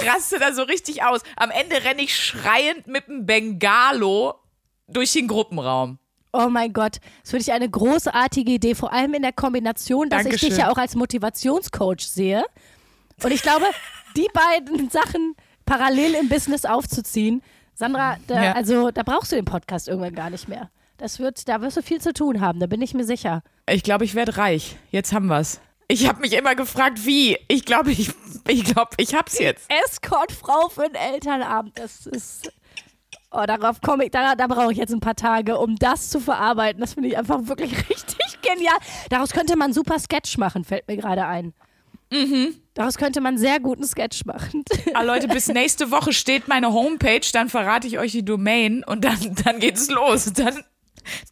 ich 0.00 0.08
raste 0.08 0.38
da 0.38 0.52
so 0.52 0.62
richtig 0.62 1.02
aus. 1.04 1.20
Am 1.36 1.50
Ende 1.50 1.76
renne 1.84 2.02
ich 2.02 2.16
schreiend 2.16 2.86
mit 2.86 3.06
dem 3.08 3.26
Bengalo 3.26 4.34
durch 4.88 5.12
den 5.12 5.28
Gruppenraum. 5.28 5.98
Oh 6.32 6.48
mein 6.50 6.72
Gott, 6.72 6.98
das 7.22 7.30
finde 7.30 7.42
ich 7.42 7.52
eine 7.52 7.68
großartige 7.70 8.52
Idee, 8.52 8.74
vor 8.74 8.92
allem 8.92 9.14
in 9.14 9.22
der 9.22 9.32
Kombination, 9.32 10.10
dass 10.10 10.20
ich 10.20 10.24
Dankeschön. 10.24 10.48
dich 10.50 10.58
ja 10.58 10.70
auch 10.70 10.76
als 10.76 10.94
Motivationscoach 10.94 12.00
sehe. 12.06 12.44
Und 13.22 13.30
ich 13.32 13.40
glaube, 13.42 13.64
die 14.16 14.28
beiden 14.34 14.90
Sachen 14.90 15.34
parallel 15.64 16.14
im 16.14 16.28
Business 16.28 16.64
aufzuziehen, 16.66 17.42
Sandra, 17.74 18.16
da, 18.26 18.42
Ja. 18.44 18.52
also 18.52 18.90
da 18.90 19.02
brauchst 19.02 19.32
du 19.32 19.36
den 19.36 19.44
Podcast 19.46 19.88
irgendwann 19.88 20.14
gar 20.14 20.30
nicht 20.30 20.48
mehr. 20.48 20.70
Das 20.98 21.18
wird, 21.18 21.48
da 21.48 21.60
wirst 21.60 21.76
du 21.76 21.82
viel 21.82 22.00
zu 22.00 22.12
tun 22.12 22.40
haben, 22.40 22.60
da 22.60 22.66
bin 22.66 22.80
ich 22.82 22.94
mir 22.94 23.04
sicher. 23.04 23.42
Ich 23.68 23.82
glaube, 23.82 24.04
ich 24.04 24.14
werde 24.14 24.36
reich. 24.38 24.76
Jetzt 24.90 25.12
haben 25.12 25.26
wir's. 25.28 25.60
Ich 25.88 26.08
habe 26.08 26.20
mich 26.20 26.32
immer 26.32 26.54
gefragt, 26.54 27.04
wie. 27.06 27.38
Ich 27.48 27.64
glaube, 27.64 27.92
ich, 27.92 28.10
ich 28.48 28.64
glaube, 28.64 28.90
ich 28.96 29.14
hab's 29.14 29.38
jetzt. 29.38 29.70
Escortfrau 29.84 30.68
für 30.68 30.88
den 30.88 30.94
Elternabend, 30.94 31.78
das 31.78 32.06
ist. 32.06 32.52
Oh, 33.30 33.44
darauf 33.46 33.80
komme 33.80 34.04
ich, 34.06 34.10
da, 34.12 34.34
da 34.34 34.46
brauche 34.46 34.72
ich 34.72 34.78
jetzt 34.78 34.92
ein 34.92 35.00
paar 35.00 35.16
Tage, 35.16 35.58
um 35.58 35.76
das 35.76 36.10
zu 36.10 36.20
verarbeiten. 36.20 36.80
Das 36.80 36.94
finde 36.94 37.10
ich 37.10 37.18
einfach 37.18 37.46
wirklich 37.46 37.72
richtig 37.90 38.40
genial. 38.40 38.76
Daraus 39.10 39.30
könnte 39.30 39.56
man 39.56 39.66
einen 39.66 39.74
super 39.74 39.98
Sketch 39.98 40.38
machen, 40.38 40.64
fällt 40.64 40.88
mir 40.88 40.96
gerade 40.96 41.26
ein. 41.26 41.52
Mhm. 42.10 42.54
Daraus 42.74 42.96
könnte 42.96 43.20
man 43.20 43.36
sehr 43.36 43.58
guten 43.58 43.84
Sketch 43.84 44.24
machen. 44.24 44.64
Ah, 44.94 45.02
Leute, 45.02 45.28
bis 45.28 45.48
nächste 45.48 45.90
Woche 45.90 46.12
steht 46.12 46.46
meine 46.46 46.72
Homepage, 46.72 47.26
dann 47.32 47.48
verrate 47.48 47.86
ich 47.86 47.98
euch 47.98 48.12
die 48.12 48.24
Domain 48.24 48.84
und 48.84 49.04
dann, 49.04 49.34
dann 49.44 49.58
geht's 49.58 49.90
los. 49.90 50.32
Dann, 50.32 50.62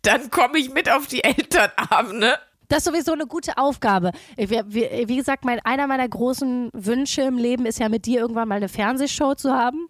dann 0.03 0.31
komme 0.31 0.59
ich 0.59 0.71
mit 0.71 0.91
auf 0.91 1.07
die 1.07 1.23
Elternabende. 1.23 2.39
Das 2.69 2.79
ist 2.79 2.85
sowieso 2.85 3.13
eine 3.13 3.27
gute 3.27 3.57
Aufgabe. 3.59 4.13
Wie, 4.37 5.17
gesagt, 5.17 5.45
mein, 5.45 5.61
einer 5.61 5.87
meiner 5.87 6.09
großen 6.09 6.71
Wünsche 6.73 7.23
im 7.23 7.39
Leben 7.39 7.67
ist 7.67 7.79
ja 7.79 7.89
mit 7.89 8.07
dir 8.07 8.21
irgendwann 8.21 8.49
mal 8.49 8.57
eine 8.57 8.69
Fernsehshow 8.69 9.35
zu 9.35 9.53
haben 9.53 9.87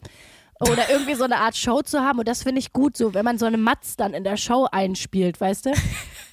oder 0.60 0.88
irgendwie 0.90 1.14
so 1.14 1.24
eine 1.24 1.36
Art 1.36 1.56
Show 1.56 1.82
zu 1.82 2.00
haben. 2.00 2.18
Und 2.18 2.28
das 2.28 2.42
finde 2.42 2.60
ich 2.60 2.72
gut, 2.72 2.96
so 2.96 3.14
wenn 3.14 3.24
man 3.24 3.38
so 3.38 3.46
eine 3.46 3.58
Matz 3.58 3.96
dann 3.96 4.14
in 4.14 4.24
der 4.24 4.36
Show 4.36 4.66
einspielt, 4.70 5.40
weißt 5.40 5.66
du? 5.66 5.72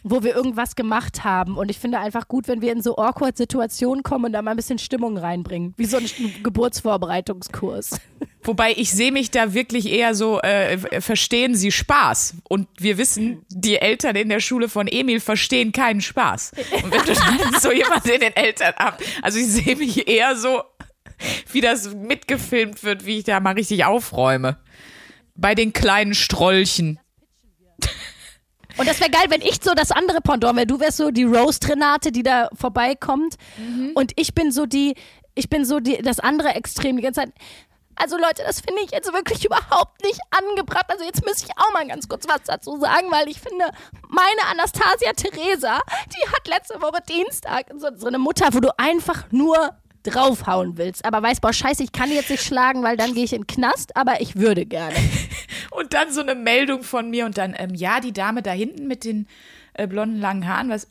Wo 0.04 0.24
wir 0.24 0.36
irgendwas 0.36 0.76
gemacht 0.76 1.24
haben. 1.24 1.58
Und 1.58 1.70
ich 1.70 1.80
finde 1.80 2.00
einfach 2.00 2.28
gut, 2.28 2.48
wenn 2.48 2.62
wir 2.62 2.72
in 2.72 2.82
so 2.82 2.98
awkward 2.98 3.38
Situationen 3.38 4.04
kommen 4.04 4.26
und 4.26 4.34
da 4.34 4.42
mal 4.42 4.52
ein 4.52 4.58
bisschen 4.58 4.80
Stimmung 4.80 5.18
reinbringen. 5.18 5.74
Wie 5.78 5.86
so 5.86 5.98
ein 5.98 6.10
Geburtsvorbereitungskurs. 6.44 8.00
Wobei 8.44 8.74
ich 8.76 8.92
sehe 8.92 9.12
mich 9.12 9.30
da 9.30 9.54
wirklich 9.54 9.88
eher 9.88 10.16
so, 10.16 10.42
äh, 10.42 11.02
verstehen 11.02 11.54
Sie 11.54 11.72
Spaß? 11.72 12.38
Und 12.50 12.68
wir 12.80 12.98
wissen, 12.98 13.46
die 13.50 13.76
Eltern 13.76 14.16
in 14.16 14.30
der 14.30 14.40
Schule 14.40 14.68
von 14.68 14.88
Emil 14.88 15.20
verstehen 15.20 15.72
keinen 15.72 16.02
Spaß. 16.02 16.54
Und 16.84 16.92
wenn 16.92 17.06
du 17.06 17.60
so 17.60 17.72
jemand 17.72 18.06
in 18.08 18.22
den 18.22 18.36
Eltern 18.36 18.74
ab, 18.78 19.00
also 19.22 19.38
ich 19.38 19.48
sehe 19.48 19.76
mich 19.76 20.08
eher 20.08 20.36
so, 20.36 20.64
wie 21.52 21.62
das 21.62 21.94
mitgefilmt 21.94 22.84
wird, 22.84 23.06
wie 23.06 23.20
ich 23.20 23.26
da 23.26 23.40
mal 23.40 23.54
richtig 23.54 23.86
aufräume. 23.86 24.58
Bei 25.36 25.56
den 25.56 25.74
kleinen 25.74 26.14
Strollchen. 26.14 27.00
Und 28.78 28.88
das 28.88 29.00
wäre 29.00 29.10
geil, 29.10 29.26
wenn 29.30 29.42
ich 29.42 29.60
so 29.62 29.74
das 29.74 29.92
andere 29.92 30.22
Pendant 30.22 30.56
wäre. 30.56 30.68
Du 30.68 30.80
wärst 30.80 30.98
so 30.98 31.12
die 31.12 31.24
Roast-Renate, 31.24 32.12
die 32.12 32.24
da 32.24 32.50
vorbeikommt. 32.54 33.36
Mhm. 33.58 33.92
Und 33.96 34.14
ich 34.16 34.34
bin 34.34 34.52
so 34.52 34.66
die, 34.66 34.96
ich 35.36 35.50
bin 35.50 35.66
so 35.66 35.80
die, 35.80 35.98
das 35.98 36.20
andere 36.20 36.50
Extrem 36.56 36.98
die 36.98 37.04
ganze 37.04 37.22
Zeit. 37.22 37.34
Also 37.96 38.18
Leute, 38.18 38.44
das 38.46 38.62
finde 38.62 38.82
ich 38.84 38.92
jetzt 38.92 39.12
wirklich 39.14 39.46
überhaupt 39.46 40.02
nicht 40.04 40.20
angebracht. 40.32 40.86
Also 40.88 41.04
jetzt 41.04 41.24
müsste 41.26 41.48
ich 41.48 41.58
auch 41.58 41.72
mal 41.74 41.88
ganz 41.88 42.08
kurz 42.08 42.28
was 42.28 42.42
dazu 42.46 42.80
sagen, 42.80 43.08
weil 43.12 43.30
ich 43.30 43.40
finde, 43.40 43.66
meine 44.08 44.42
Anastasia 44.50 45.14
Theresa, 45.14 45.82
die 46.08 46.30
hat 46.30 46.48
letzte 46.48 46.82
Woche 46.82 47.02
Dienstag 47.08 47.66
so, 47.78 47.90
so 47.96 48.08
eine 48.08 48.18
Mutter, 48.18 48.48
wo 48.54 48.60
du 48.60 48.70
einfach 48.80 49.26
nur 49.32 49.76
draufhauen 50.04 50.78
willst, 50.78 51.06
aber 51.06 51.22
weißt, 51.22 51.42
boah, 51.42 51.54
scheiße, 51.54 51.84
ich 51.84 51.92
kann 51.92 52.12
jetzt 52.12 52.30
nicht 52.30 52.44
schlagen, 52.44 52.84
weil 52.84 52.98
dann 52.98 53.14
gehe 53.14 53.24
ich 53.24 53.34
in 53.34 53.42
den 53.42 53.48
Knast, 53.48 53.96
aber 53.96 54.22
ich 54.22 54.36
würde 54.36 54.66
gerne. 54.66 54.96
und 55.72 55.94
dann 55.94 56.12
so 56.12 56.22
eine 56.22 56.36
Meldung 56.36 56.84
von 56.84 57.10
mir 57.10 57.26
und 57.26 57.38
dann, 57.38 57.56
ähm, 57.58 57.76
ja, 57.76 58.00
die 58.00 58.14
Dame 58.14 58.42
da 58.42 58.52
hinten 58.52 58.88
mit 58.88 59.04
den 59.04 59.28
äh, 59.74 59.88
blonden 59.88 60.20
langen 60.20 60.48
Haaren, 60.48 60.70
was. 60.70 60.88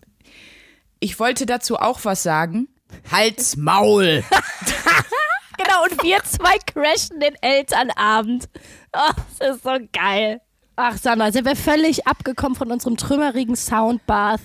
Ich 1.00 1.18
wollte 1.18 1.46
dazu 1.46 1.76
auch 1.76 2.04
was 2.04 2.22
sagen. 2.22 2.68
Halt's 3.10 3.56
Maul! 3.56 4.22
genau, 5.56 5.84
und 5.84 6.02
wir 6.02 6.22
zwei 6.24 6.58
crashen 6.66 7.20
den 7.20 7.34
Elternabend. 7.40 8.48
Oh, 8.92 9.12
das 9.38 9.56
ist 9.56 9.62
so 9.62 9.76
geil. 9.92 10.40
Ach, 10.76 10.96
Sandra, 10.96 11.30
sind 11.30 11.46
wir 11.46 11.56
völlig 11.56 12.06
abgekommen 12.06 12.56
von 12.56 12.70
unserem 12.72 12.96
trümmerigen 12.96 13.56
Soundbath. 13.56 14.40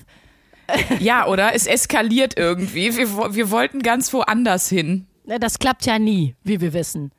Ja, 0.99 1.27
oder? 1.27 1.53
Es 1.53 1.67
eskaliert 1.67 2.37
irgendwie. 2.37 2.95
Wir, 2.95 3.35
wir 3.35 3.51
wollten 3.51 3.81
ganz 3.81 4.11
woanders 4.13 4.69
hin. 4.69 5.07
Das 5.25 5.59
klappt 5.59 5.85
ja 5.85 5.99
nie, 5.99 6.35
wie 6.43 6.61
wir 6.61 6.73
wissen. 6.73 7.11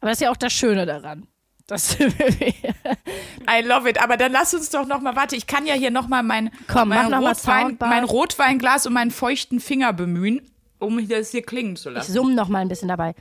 Aber 0.00 0.10
das 0.10 0.18
ist 0.18 0.22
ja 0.22 0.30
auch 0.30 0.36
das 0.36 0.52
Schöne 0.52 0.86
daran. 0.86 1.26
Das 1.66 1.98
I 2.00 3.62
love 3.62 3.88
it. 3.88 4.02
Aber 4.02 4.16
dann 4.16 4.32
lass 4.32 4.54
uns 4.54 4.70
doch 4.70 4.86
noch 4.86 5.00
mal, 5.00 5.16
warte, 5.16 5.36
ich 5.36 5.46
kann 5.46 5.66
ja 5.66 5.74
hier 5.74 5.90
noch 5.90 6.08
mal 6.08 6.22
mein, 6.22 6.50
Komm, 6.66 6.88
mein, 6.88 7.12
Rotwein, 7.12 7.76
mein 7.78 8.04
Rotweinglas 8.04 8.86
und 8.86 8.94
meinen 8.94 9.10
feuchten 9.10 9.60
Finger 9.60 9.92
bemühen, 9.92 10.40
um 10.78 11.06
das 11.08 11.30
hier 11.30 11.42
klingen 11.42 11.76
zu 11.76 11.90
lassen. 11.90 12.10
Ich 12.10 12.16
summe 12.16 12.34
noch 12.34 12.48
mal 12.48 12.60
ein 12.60 12.68
bisschen 12.68 12.88
dabei. 12.88 13.14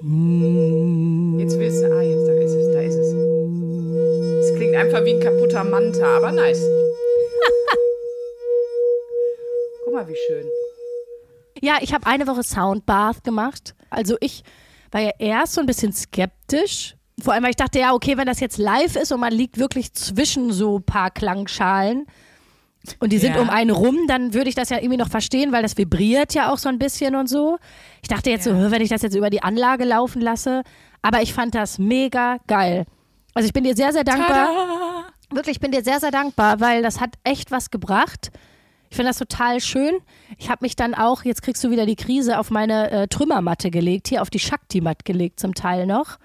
Jetzt 0.00 1.58
willst 1.58 1.82
du, 1.82 1.92
ah, 1.92 2.02
jetzt, 2.02 2.26
da 2.26 2.32
ist 2.32 2.52
es, 2.52 2.72
da 2.72 2.80
ist 2.80 2.94
es. 2.94 3.14
Es 4.44 4.54
klingt 4.56 4.74
einfach 4.74 5.04
wie 5.04 5.14
ein 5.14 5.20
kaputter 5.20 5.62
Manta, 5.62 6.16
aber 6.16 6.32
nice. 6.32 6.62
mal, 9.92 10.08
wie 10.08 10.16
schön. 10.26 10.46
Ja, 11.60 11.78
ich 11.80 11.92
habe 11.92 12.06
eine 12.06 12.26
Woche 12.26 12.42
Soundbath 12.42 13.24
gemacht. 13.24 13.74
Also 13.90 14.16
ich 14.20 14.42
war 14.90 15.00
ja 15.00 15.10
erst 15.18 15.54
so 15.54 15.60
ein 15.60 15.66
bisschen 15.66 15.92
skeptisch. 15.92 16.96
Vor 17.20 17.32
allem, 17.32 17.42
weil 17.42 17.50
ich 17.50 17.56
dachte, 17.56 17.80
ja, 17.80 17.94
okay, 17.94 18.16
wenn 18.16 18.26
das 18.26 18.40
jetzt 18.40 18.58
live 18.58 18.94
ist 18.94 19.10
und 19.10 19.20
man 19.20 19.32
liegt 19.32 19.58
wirklich 19.58 19.92
zwischen 19.92 20.52
so 20.52 20.78
ein 20.78 20.84
paar 20.84 21.10
Klangschalen 21.10 22.06
und 23.00 23.12
die 23.12 23.18
sind 23.18 23.34
ja. 23.34 23.42
um 23.42 23.50
einen 23.50 23.70
rum, 23.70 24.06
dann 24.06 24.34
würde 24.34 24.48
ich 24.48 24.54
das 24.54 24.70
ja 24.70 24.78
irgendwie 24.78 24.96
noch 24.96 25.08
verstehen, 25.08 25.52
weil 25.52 25.62
das 25.62 25.76
vibriert 25.76 26.32
ja 26.34 26.52
auch 26.52 26.58
so 26.58 26.68
ein 26.68 26.78
bisschen 26.78 27.16
und 27.16 27.28
so. 27.28 27.58
Ich 28.02 28.08
dachte 28.08 28.30
jetzt 28.30 28.46
ja. 28.46 28.52
so, 28.52 28.70
wenn 28.70 28.82
ich 28.82 28.88
das 28.88 29.02
jetzt 29.02 29.16
über 29.16 29.30
die 29.30 29.42
Anlage 29.42 29.84
laufen 29.84 30.22
lasse. 30.22 30.62
Aber 31.02 31.22
ich 31.22 31.34
fand 31.34 31.54
das 31.54 31.78
mega 31.78 32.38
geil. 32.46 32.86
Also 33.34 33.46
ich 33.46 33.52
bin 33.52 33.64
dir 33.64 33.76
sehr, 33.76 33.92
sehr 33.92 34.04
dankbar. 34.04 34.28
Tada! 34.28 35.06
Wirklich, 35.30 35.56
ich 35.56 35.60
bin 35.60 35.72
dir 35.72 35.84
sehr, 35.84 36.00
sehr 36.00 36.10
dankbar, 36.10 36.60
weil 36.60 36.82
das 36.82 37.00
hat 37.00 37.14
echt 37.24 37.50
was 37.50 37.70
gebracht. 37.70 38.30
Ich 38.90 38.96
finde 38.96 39.10
das 39.10 39.18
total 39.18 39.60
schön. 39.60 39.98
Ich 40.38 40.50
habe 40.50 40.64
mich 40.64 40.76
dann 40.76 40.94
auch, 40.94 41.24
jetzt 41.24 41.42
kriegst 41.42 41.62
du 41.62 41.70
wieder 41.70 41.86
die 41.86 41.96
Krise, 41.96 42.38
auf 42.38 42.50
meine 42.50 42.90
äh, 42.90 43.08
Trümmermatte 43.08 43.70
gelegt, 43.70 44.08
hier 44.08 44.22
auf 44.22 44.30
die 44.30 44.38
Shakti-Matte 44.38 45.04
gelegt 45.04 45.40
zum 45.40 45.54
Teil 45.54 45.86
noch. 45.86 46.18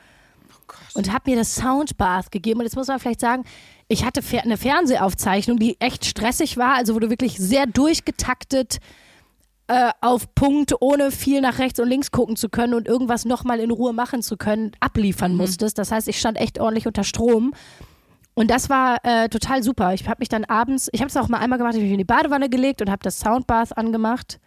Oh 0.67 1.00
und 1.00 1.12
habe 1.12 1.32
mir 1.32 1.38
das 1.38 1.55
Soundbath 1.55 2.32
gegeben. 2.32 2.60
Und 2.60 2.65
jetzt 2.65 2.75
muss 2.75 2.88
man 2.88 3.00
vielleicht 3.00 3.20
sagen, 3.20 3.43
ich 3.88 4.05
hatte 4.05 4.22
eine 4.41 4.58
Fernsehaufzeichnung, 4.58 5.58
die 5.58 5.79
echt 5.79 6.05
stressig 6.05 6.58
war, 6.58 6.75
also 6.75 6.96
wo 6.96 7.00
du 7.00 7.10
wirklich 7.10 7.38
sehr 7.38 7.65
durchgetaktet 7.65 8.79
äh, 9.67 9.91
auf 10.01 10.34
Punkt, 10.36 10.74
ohne 10.79 11.12
viel 11.12 11.41
nach 11.41 11.60
rechts 11.60 11.79
und 11.79 11.88
links 11.88 12.12
gucken 12.12 12.36
zu 12.36 12.50
können 12.50 12.74
und 12.74 12.88
irgendwas 12.88 13.25
nochmal 13.25 13.60
in 13.60 13.72
Ruhe 13.72 13.93
machen 13.93 14.22
zu 14.22 14.38
können, 14.38 14.72
abliefern 14.79 15.32
mhm. 15.32 15.38
musstest. 15.38 15.77
Das 15.77 15.91
heißt, 15.91 16.08
ich 16.08 16.20
stand 16.20 16.38
echt 16.38 16.60
ordentlich 16.60 16.88
unter 16.88 17.03
Strom. 17.03 17.53
Und 18.35 18.49
das 18.49 18.69
war 18.69 18.97
äh, 19.03 19.29
total 19.29 19.61
super. 19.61 19.93
Ich 19.93 20.07
habe 20.07 20.19
mich 20.19 20.29
dann 20.29 20.45
abends, 20.45 20.89
ich 20.91 21.01
habe 21.01 21.09
es 21.09 21.17
auch 21.17 21.27
mal 21.27 21.37
einmal 21.37 21.59
gemacht, 21.59 21.73
ich 21.73 21.79
habe 21.79 21.85
mich 21.85 21.93
in 21.93 21.99
die 21.99 22.03
Badewanne 22.03 22.49
gelegt 22.49 22.81
und 22.81 22.89
habe 22.89 23.03
das 23.03 23.19
Soundbath 23.19 23.77
angemacht. 23.77 24.39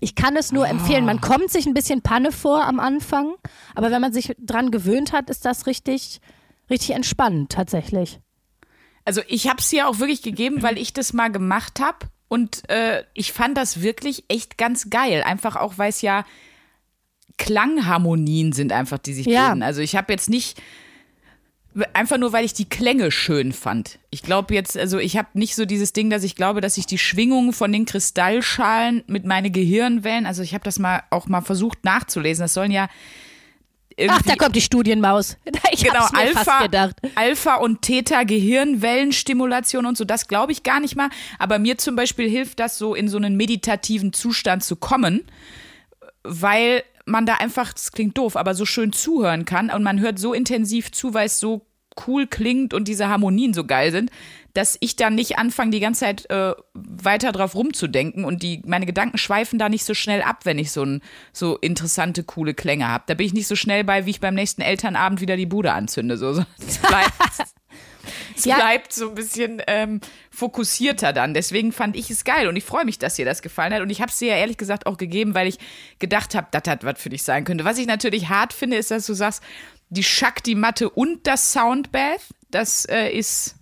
Ich 0.00 0.14
kann 0.14 0.36
es 0.36 0.50
nur 0.50 0.64
oh. 0.64 0.68
empfehlen. 0.68 1.04
Man 1.04 1.20
kommt 1.20 1.50
sich 1.50 1.66
ein 1.66 1.74
bisschen 1.74 2.00
Panne 2.00 2.32
vor 2.32 2.64
am 2.64 2.80
Anfang, 2.80 3.34
aber 3.74 3.90
wenn 3.90 4.00
man 4.00 4.12
sich 4.12 4.34
dran 4.38 4.70
gewöhnt 4.70 5.12
hat, 5.12 5.28
ist 5.28 5.44
das 5.44 5.66
richtig, 5.66 6.20
richtig 6.70 6.90
entspannend 6.90 7.52
tatsächlich. 7.52 8.18
Also 9.04 9.20
ich 9.28 9.48
habe 9.48 9.58
es 9.58 9.68
hier 9.68 9.88
auch 9.88 9.98
wirklich 9.98 10.22
gegeben, 10.22 10.62
weil 10.62 10.78
ich 10.78 10.92
das 10.92 11.12
mal 11.12 11.30
gemacht 11.30 11.80
habe 11.80 12.06
und 12.28 12.68
äh, 12.70 13.04
ich 13.12 13.32
fand 13.32 13.58
das 13.58 13.82
wirklich 13.82 14.24
echt 14.28 14.56
ganz 14.56 14.88
geil. 14.88 15.22
Einfach 15.22 15.56
auch, 15.56 15.76
weil 15.76 15.90
es 15.90 16.00
ja 16.00 16.24
Klangharmonien 17.36 18.52
sind 18.52 18.72
einfach, 18.72 18.98
die 18.98 19.12
sich 19.12 19.26
ja. 19.26 19.48
bilden. 19.48 19.62
Also 19.62 19.80
ich 19.82 19.96
habe 19.96 20.12
jetzt 20.12 20.30
nicht 20.30 20.60
Einfach 21.94 22.18
nur, 22.18 22.32
weil 22.32 22.44
ich 22.44 22.52
die 22.52 22.68
Klänge 22.68 23.10
schön 23.10 23.52
fand. 23.52 23.98
Ich 24.10 24.22
glaube 24.22 24.54
jetzt, 24.54 24.76
also 24.76 24.98
ich 24.98 25.16
habe 25.16 25.28
nicht 25.32 25.54
so 25.54 25.64
dieses 25.64 25.92
Ding, 25.92 26.10
dass 26.10 26.22
ich 26.22 26.36
glaube, 26.36 26.60
dass 26.60 26.76
ich 26.76 26.86
die 26.86 26.98
Schwingungen 26.98 27.52
von 27.52 27.72
den 27.72 27.86
Kristallschalen 27.86 29.04
mit 29.06 29.24
meine 29.24 29.50
Gehirnwellen, 29.50 30.26
also 30.26 30.42
ich 30.42 30.52
habe 30.52 30.64
das 30.64 30.78
mal 30.78 31.02
auch 31.10 31.28
mal 31.28 31.40
versucht 31.40 31.84
nachzulesen. 31.84 32.44
Das 32.44 32.54
sollen 32.54 32.70
ja 32.70 32.88
Ach, 34.08 34.22
da 34.22 34.36
kommt 34.36 34.56
die 34.56 34.60
Studienmaus. 34.60 35.36
Ich 35.74 35.84
genau, 35.84 36.06
Alpha, 36.12 36.68
Alpha 37.14 37.54
und 37.54 37.80
Theta 37.80 38.24
Gehirnwellenstimulation 38.24 39.86
und 39.86 39.96
so, 39.96 40.04
das 40.04 40.28
glaube 40.28 40.52
ich 40.52 40.62
gar 40.62 40.80
nicht 40.80 40.96
mal. 40.96 41.08
Aber 41.38 41.58
mir 41.58 41.78
zum 41.78 41.96
Beispiel 41.96 42.28
hilft 42.28 42.60
das 42.60 42.76
so 42.76 42.94
in 42.94 43.08
so 43.08 43.16
einen 43.16 43.38
meditativen 43.38 44.12
Zustand 44.12 44.62
zu 44.62 44.76
kommen, 44.76 45.22
weil 46.24 46.82
man 47.06 47.26
da 47.26 47.34
einfach, 47.34 47.72
das 47.72 47.92
klingt 47.92 48.16
doof, 48.18 48.36
aber 48.36 48.54
so 48.54 48.64
schön 48.64 48.92
zuhören 48.92 49.44
kann 49.44 49.70
und 49.70 49.82
man 49.82 50.00
hört 50.00 50.18
so 50.18 50.32
intensiv 50.32 50.92
zu, 50.92 51.14
weil 51.14 51.26
es 51.26 51.40
so 51.40 51.66
cool 52.06 52.26
klingt 52.26 52.74
und 52.74 52.88
diese 52.88 53.08
Harmonien 53.08 53.54
so 53.54 53.64
geil 53.64 53.92
sind, 53.92 54.10
dass 54.54 54.76
ich 54.80 54.96
dann 54.96 55.14
nicht 55.14 55.38
anfange, 55.38 55.70
die 55.70 55.80
ganze 55.80 56.00
Zeit 56.00 56.28
äh, 56.30 56.54
weiter 56.74 57.32
drauf 57.32 57.54
rumzudenken 57.54 58.24
und 58.24 58.42
die, 58.42 58.62
meine 58.66 58.86
Gedanken 58.86 59.18
schweifen 59.18 59.58
da 59.58 59.68
nicht 59.68 59.84
so 59.84 59.94
schnell 59.94 60.22
ab, 60.22 60.44
wenn 60.44 60.58
ich 60.58 60.72
so, 60.72 60.84
ein, 60.84 61.02
so 61.32 61.56
interessante, 61.58 62.22
coole 62.24 62.54
Klänge 62.54 62.88
habe. 62.88 63.04
Da 63.06 63.14
bin 63.14 63.26
ich 63.26 63.34
nicht 63.34 63.46
so 63.46 63.56
schnell 63.56 63.84
bei, 63.84 64.04
wie 64.06 64.10
ich 64.10 64.20
beim 64.20 64.34
nächsten 64.34 64.62
Elternabend 64.62 65.20
wieder 65.20 65.36
die 65.36 65.46
Bude 65.46 65.72
anzünde. 65.72 66.16
So, 66.16 66.34
so. 66.34 66.44
Es 68.36 68.44
ja. 68.44 68.56
bleibt 68.56 68.92
so 68.92 69.08
ein 69.08 69.14
bisschen 69.14 69.62
ähm, 69.66 70.00
fokussierter 70.30 71.12
dann. 71.12 71.34
Deswegen 71.34 71.72
fand 71.72 71.96
ich 71.96 72.10
es 72.10 72.24
geil 72.24 72.48
und 72.48 72.56
ich 72.56 72.64
freue 72.64 72.84
mich, 72.84 72.98
dass 72.98 73.14
dir 73.14 73.24
das 73.24 73.42
gefallen 73.42 73.72
hat. 73.72 73.80
Und 73.82 73.90
ich 73.90 74.00
habe 74.00 74.10
es 74.10 74.18
dir 74.18 74.28
ja 74.28 74.36
ehrlich 74.36 74.56
gesagt 74.56 74.86
auch 74.86 74.96
gegeben, 74.96 75.34
weil 75.34 75.46
ich 75.46 75.58
gedacht 75.98 76.34
habe, 76.34 76.48
dass 76.50 76.62
das 76.62 76.78
was 76.82 77.00
für 77.00 77.10
dich 77.10 77.22
sein 77.22 77.44
könnte. 77.44 77.64
Was 77.64 77.78
ich 77.78 77.86
natürlich 77.86 78.28
hart 78.28 78.52
finde, 78.52 78.76
ist, 78.76 78.90
dass 78.90 79.06
du 79.06 79.14
sagst, 79.14 79.42
die 79.88 80.02
Shakti-Matte 80.02 80.88
und 80.90 81.26
das 81.26 81.52
Soundbath, 81.52 82.22
das 82.50 82.86
äh, 82.86 83.10
ist 83.10 83.56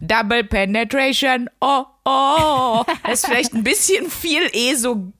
Double 0.00 0.44
Penetration. 0.44 1.48
Oh, 1.60 1.84
oh. 2.04 2.84
Das 3.04 3.20
ist 3.20 3.26
vielleicht 3.26 3.54
ein 3.54 3.64
bisschen 3.64 4.10
viel 4.10 4.42
eh 4.52 4.74
so 4.74 5.12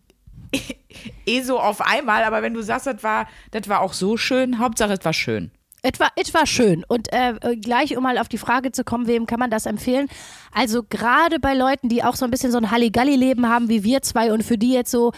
eh 1.27 1.43
so 1.43 1.61
auf 1.61 1.81
einmal, 1.81 2.25
aber 2.25 2.43
wenn 2.43 2.55
du 2.55 2.63
sagst, 2.63 2.87
das 2.87 3.03
war, 3.03 3.29
das 3.53 3.69
war 3.69 3.81
auch 3.81 3.93
so 3.93 4.17
schön, 4.17 4.59
Hauptsache 4.59 4.95
es 4.95 5.05
war 5.05 5.13
schön. 5.13 5.51
Etwa, 5.83 6.09
etwa 6.17 6.45
schön. 6.47 6.85
Und 6.87 7.13
äh, 7.13 7.35
gleich, 7.57 7.97
um 7.97 8.03
mal 8.03 8.19
auf 8.19 8.29
die 8.29 8.39
Frage 8.39 8.73
zu 8.73 8.85
kommen, 8.85 9.07
wem 9.07 9.27
kann 9.27 9.39
man 9.41 9.51
das 9.51 9.67
empfehlen? 9.67 10.09
Also 10.53 10.83
gerade 10.83 11.41
bei 11.41 11.55
Leuten, 11.55 11.89
die 11.89 12.05
auch 12.05 12.17
so 12.17 12.25
ein 12.25 12.31
bisschen 12.31 12.53
so 12.53 12.59
ein 12.59 12.71
Halligalli-Leben 12.71 13.49
haben 13.49 13.69
wie 13.69 13.83
wir 13.85 14.03
zwei 14.03 14.33
und 14.33 14.43
für 14.43 14.59
die 14.59 14.73
jetzt 14.73 14.91
so, 14.91 15.13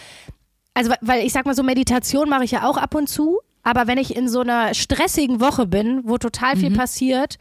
also 0.75 0.93
weil 1.01 1.27
ich 1.27 1.33
sag 1.33 1.47
mal 1.47 1.55
so, 1.55 1.63
Meditation 1.63 2.29
mache 2.29 2.45
ich 2.45 2.53
ja 2.53 2.69
auch 2.69 2.77
ab 2.77 2.95
und 2.95 3.09
zu, 3.09 3.41
aber 3.65 3.87
wenn 3.87 3.99
ich 3.99 4.15
in 4.17 4.29
so 4.29 4.41
einer 4.41 4.75
stressigen 4.75 5.41
Woche 5.41 5.67
bin, 5.67 6.03
wo 6.05 6.19
total 6.19 6.57
viel 6.57 6.71
passiert, 6.77 7.39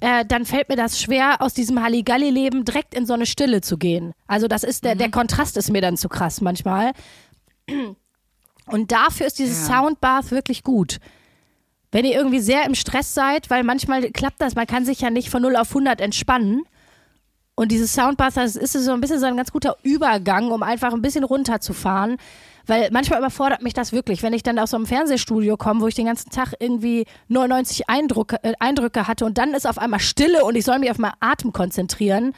äh, 0.00 0.24
dann 0.24 0.44
fällt 0.44 0.68
mir 0.68 0.76
das 0.76 1.00
schwer, 1.00 1.40
aus 1.40 1.54
diesem 1.54 1.82
Halligalli-Leben 1.82 2.64
direkt 2.64 2.94
in 2.94 3.06
so 3.06 3.14
eine 3.14 3.26
Stille 3.26 3.60
zu 3.60 3.78
gehen. 3.78 4.12
Also 4.26 4.46
das 4.46 4.62
ist 4.62 4.84
der, 4.84 4.94
der 4.94 5.10
Kontrast 5.10 5.56
ist 5.56 5.70
mir 5.70 5.80
dann 5.80 5.96
zu 5.96 6.08
krass 6.08 6.40
manchmal. 6.40 6.92
Und 8.66 8.92
dafür 8.92 9.26
ist 9.26 9.38
dieses 9.38 9.68
Ja. 9.68 9.82
Soundbath 9.82 10.30
wirklich 10.30 10.62
gut. 10.62 10.98
Wenn 11.90 12.04
ihr 12.04 12.14
irgendwie 12.14 12.40
sehr 12.40 12.64
im 12.66 12.74
Stress 12.74 13.14
seid, 13.14 13.48
weil 13.50 13.64
manchmal 13.64 14.10
klappt 14.10 14.40
das, 14.40 14.54
man 14.54 14.66
kann 14.66 14.84
sich 14.84 15.00
ja 15.00 15.10
nicht 15.10 15.30
von 15.30 15.42
0 15.42 15.56
auf 15.56 15.70
100 15.70 16.00
entspannen. 16.00 16.62
Und 17.54 17.72
dieses 17.72 17.92
Soundbath, 17.92 18.36
das 18.36 18.56
ist 18.56 18.72
so 18.72 18.92
ein 18.92 19.00
bisschen 19.00 19.18
so 19.18 19.26
ein 19.26 19.36
ganz 19.36 19.50
guter 19.50 19.76
Übergang, 19.82 20.52
um 20.52 20.62
einfach 20.62 20.92
ein 20.92 21.02
bisschen 21.02 21.24
runterzufahren. 21.24 22.18
Weil 22.66 22.90
manchmal 22.92 23.18
überfordert 23.18 23.62
mich 23.62 23.72
das 23.72 23.92
wirklich, 23.92 24.22
wenn 24.22 24.34
ich 24.34 24.42
dann 24.42 24.58
aus 24.58 24.70
so 24.70 24.76
einem 24.76 24.86
Fernsehstudio 24.86 25.56
komme, 25.56 25.80
wo 25.80 25.86
ich 25.88 25.94
den 25.94 26.04
ganzen 26.04 26.30
Tag 26.30 26.52
irgendwie 26.60 27.06
99 27.28 27.88
Eindrücke, 27.88 28.36
äh, 28.44 28.52
Eindrücke 28.60 29.08
hatte 29.08 29.24
und 29.24 29.38
dann 29.38 29.54
ist 29.54 29.66
auf 29.66 29.78
einmal 29.78 30.00
Stille 30.00 30.44
und 30.44 30.54
ich 30.54 30.66
soll 30.66 30.78
mich 30.78 30.90
auf 30.90 30.98
meinen 30.98 31.14
Atem 31.20 31.52
konzentrieren. 31.52 32.34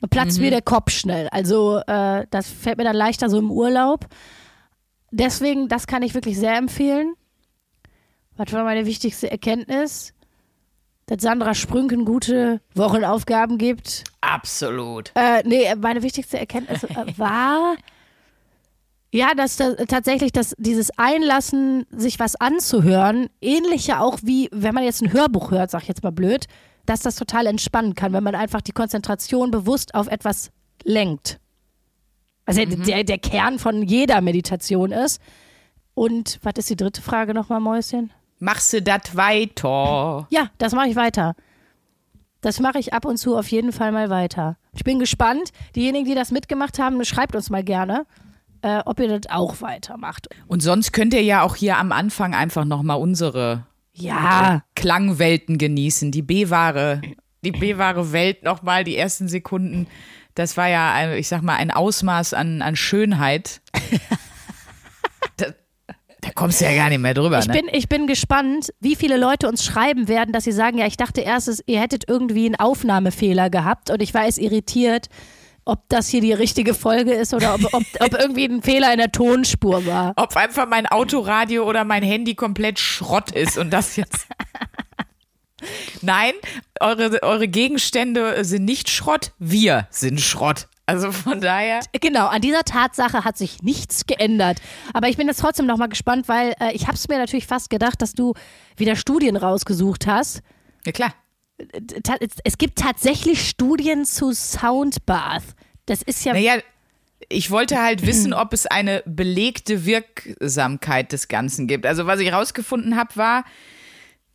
Dann 0.00 0.10
platzt 0.10 0.40
mir 0.40 0.50
der 0.50 0.60
Kopf 0.60 0.90
schnell. 0.90 1.28
Also 1.30 1.78
äh, 1.86 2.26
das 2.30 2.48
fällt 2.48 2.78
mir 2.78 2.84
dann 2.84 2.96
leichter 2.96 3.30
so 3.30 3.38
im 3.38 3.50
Urlaub. 3.50 4.06
Deswegen, 5.12 5.68
das 5.68 5.86
kann 5.86 6.02
ich 6.02 6.14
wirklich 6.14 6.36
sehr 6.36 6.56
empfehlen. 6.56 7.14
Was 8.36 8.52
war 8.52 8.64
meine 8.64 8.86
wichtigste 8.86 9.30
Erkenntnis? 9.30 10.12
Dass 11.06 11.22
Sandra 11.22 11.54
Sprünken 11.54 12.04
gute 12.04 12.60
Wochenaufgaben 12.74 13.58
gibt. 13.58 14.04
Absolut. 14.22 15.12
Äh, 15.14 15.42
nee, 15.44 15.74
meine 15.74 16.02
wichtigste 16.02 16.38
Erkenntnis 16.38 16.82
äh, 16.84 16.88
war, 17.18 17.76
ja, 19.12 19.34
dass 19.34 19.56
da, 19.56 19.74
tatsächlich 19.74 20.32
dass 20.32 20.54
dieses 20.58 20.90
Einlassen, 20.98 21.86
sich 21.90 22.18
was 22.18 22.34
anzuhören, 22.34 23.28
ähnlich 23.40 23.86
ja 23.86 24.00
auch 24.00 24.18
wie, 24.22 24.48
wenn 24.50 24.74
man 24.74 24.82
jetzt 24.82 25.02
ein 25.02 25.12
Hörbuch 25.12 25.52
hört, 25.52 25.70
sag 25.70 25.82
ich 25.82 25.88
jetzt 25.88 26.02
mal 26.02 26.10
blöd, 26.10 26.46
dass 26.84 27.00
das 27.00 27.14
total 27.14 27.46
entspannen 27.46 27.94
kann, 27.94 28.12
wenn 28.12 28.24
man 28.24 28.34
einfach 28.34 28.60
die 28.60 28.72
Konzentration 28.72 29.50
bewusst 29.52 29.94
auf 29.94 30.08
etwas 30.08 30.50
lenkt. 30.82 31.38
Also 32.44 32.64
der, 32.64 33.04
der 33.04 33.18
Kern 33.18 33.58
von 33.58 33.82
jeder 33.82 34.20
Meditation 34.20 34.90
ist. 34.90 35.20
Und 35.94 36.40
was 36.42 36.54
ist 36.56 36.70
die 36.70 36.76
dritte 36.76 37.00
Frage 37.00 37.34
nochmal, 37.34 37.60
Mäuschen? 37.60 38.12
Machst 38.38 38.72
du 38.72 38.82
das 38.82 39.16
weiter? 39.16 40.26
Ja, 40.30 40.50
das 40.58 40.72
mache 40.74 40.88
ich 40.88 40.96
weiter. 40.96 41.34
Das 42.40 42.60
mache 42.60 42.78
ich 42.78 42.92
ab 42.92 43.06
und 43.06 43.16
zu 43.16 43.36
auf 43.38 43.48
jeden 43.48 43.72
Fall 43.72 43.90
mal 43.90 44.10
weiter. 44.10 44.56
Ich 44.74 44.84
bin 44.84 44.98
gespannt. 44.98 45.50
Diejenigen, 45.74 46.04
die 46.04 46.14
das 46.14 46.30
mitgemacht 46.30 46.78
haben, 46.78 47.02
schreibt 47.04 47.34
uns 47.34 47.48
mal 47.48 47.64
gerne, 47.64 48.04
äh, 48.60 48.80
ob 48.84 49.00
ihr 49.00 49.08
das 49.08 49.30
auch 49.32 49.62
weitermacht. 49.62 50.28
Und 50.46 50.60
sonst 50.60 50.92
könnt 50.92 51.14
ihr 51.14 51.22
ja 51.22 51.42
auch 51.42 51.56
hier 51.56 51.78
am 51.78 51.90
Anfang 51.90 52.34
einfach 52.34 52.66
nochmal 52.66 52.98
unsere 52.98 53.66
Ja, 53.94 54.62
Klangwelten 54.74 55.56
genießen. 55.56 56.12
Die 56.12 56.20
B-Ware, 56.22 57.00
die 57.42 57.52
B-Ware 57.52 58.12
Welt 58.12 58.42
nochmal, 58.42 58.84
die 58.84 58.96
ersten 58.96 59.28
Sekunden. 59.28 59.86
Das 60.34 60.56
war 60.58 60.68
ja, 60.68 61.12
ich 61.14 61.28
sag 61.28 61.42
mal, 61.42 61.56
ein 61.56 61.70
Ausmaß 61.70 62.34
an, 62.34 62.60
an 62.60 62.76
Schönheit. 62.76 63.62
da, 66.24 66.30
kommst 66.34 66.60
du 66.60 66.64
ja 66.64 66.74
gar 66.74 66.88
nicht 66.88 67.00
mehr 67.00 67.14
drüber. 67.14 67.38
ich 67.38 67.46
ne? 67.46 67.54
bin, 67.54 67.68
ich 67.72 67.88
bin 67.88 68.06
gespannt, 68.06 68.72
wie 68.80 68.96
viele 68.96 69.16
Leute 69.16 69.48
uns 69.48 69.64
schreiben 69.64 70.08
werden, 70.08 70.32
dass 70.32 70.44
sie 70.44 70.52
sagen, 70.52 70.78
ja, 70.78 70.86
ich 70.86 70.96
dachte 70.96 71.20
erst, 71.20 71.62
ihr 71.66 71.80
hättet 71.80 72.04
irgendwie 72.08 72.46
einen 72.46 72.56
Aufnahmefehler 72.56 73.50
gehabt 73.50 73.90
und 73.90 74.00
ich 74.02 74.14
war 74.14 74.24
jetzt 74.24 74.38
irritiert, 74.38 75.08
ob 75.66 75.88
das 75.88 76.08
hier 76.08 76.20
die 76.20 76.32
richtige 76.32 76.74
Folge 76.74 77.12
ist 77.12 77.34
oder 77.34 77.54
ob, 77.54 77.64
ob, 77.72 77.82
ob 78.00 78.14
irgendwie 78.14 78.44
ein 78.44 78.62
Fehler 78.62 78.92
in 78.92 78.98
der 78.98 79.12
Tonspur 79.12 79.86
war. 79.86 80.12
Ob 80.16 80.36
einfach 80.36 80.68
mein 80.68 80.86
Autoradio 80.86 81.68
oder 81.68 81.84
mein 81.84 82.02
Handy 82.02 82.34
komplett 82.34 82.78
Schrott 82.78 83.30
ist 83.30 83.58
und 83.58 83.70
das 83.70 83.96
jetzt. 83.96 84.26
Nein, 86.02 86.32
eure, 86.80 87.22
eure 87.22 87.48
Gegenstände 87.48 88.44
sind 88.44 88.64
nicht 88.64 88.90
Schrott, 88.90 89.32
wir 89.38 89.86
sind 89.90 90.20
Schrott. 90.20 90.68
Also 90.86 91.12
von 91.12 91.40
daher. 91.40 91.80
Genau, 92.00 92.26
an 92.26 92.42
dieser 92.42 92.62
Tatsache 92.62 93.24
hat 93.24 93.38
sich 93.38 93.62
nichts 93.62 94.06
geändert. 94.06 94.60
Aber 94.92 95.08
ich 95.08 95.16
bin 95.16 95.26
jetzt 95.26 95.40
trotzdem 95.40 95.66
nochmal 95.66 95.88
gespannt, 95.88 96.28
weil 96.28 96.54
äh, 96.60 96.72
ich 96.72 96.86
habe 96.86 96.94
es 96.94 97.08
mir 97.08 97.18
natürlich 97.18 97.46
fast 97.46 97.70
gedacht, 97.70 98.02
dass 98.02 98.12
du 98.12 98.34
wieder 98.76 98.96
Studien 98.96 99.36
rausgesucht 99.36 100.06
hast. 100.06 100.42
Ja 100.84 100.92
klar. 100.92 101.14
Ta 102.02 102.16
es 102.42 102.58
gibt 102.58 102.78
tatsächlich 102.78 103.48
Studien 103.48 104.04
zu 104.04 104.32
Soundbath. 104.32 105.44
Das 105.86 106.02
ist 106.02 106.24
ja. 106.24 106.32
Naja, 106.32 106.56
ich 107.28 107.50
wollte 107.50 107.80
halt 107.80 108.06
wissen, 108.06 108.34
ob 108.34 108.52
es 108.52 108.66
eine 108.66 109.02
belegte 109.06 109.86
Wirksamkeit 109.86 111.12
des 111.12 111.28
Ganzen 111.28 111.66
gibt. 111.66 111.86
Also 111.86 112.06
was 112.06 112.20
ich 112.20 112.32
rausgefunden 112.32 112.96
habe, 112.96 113.16
war, 113.16 113.44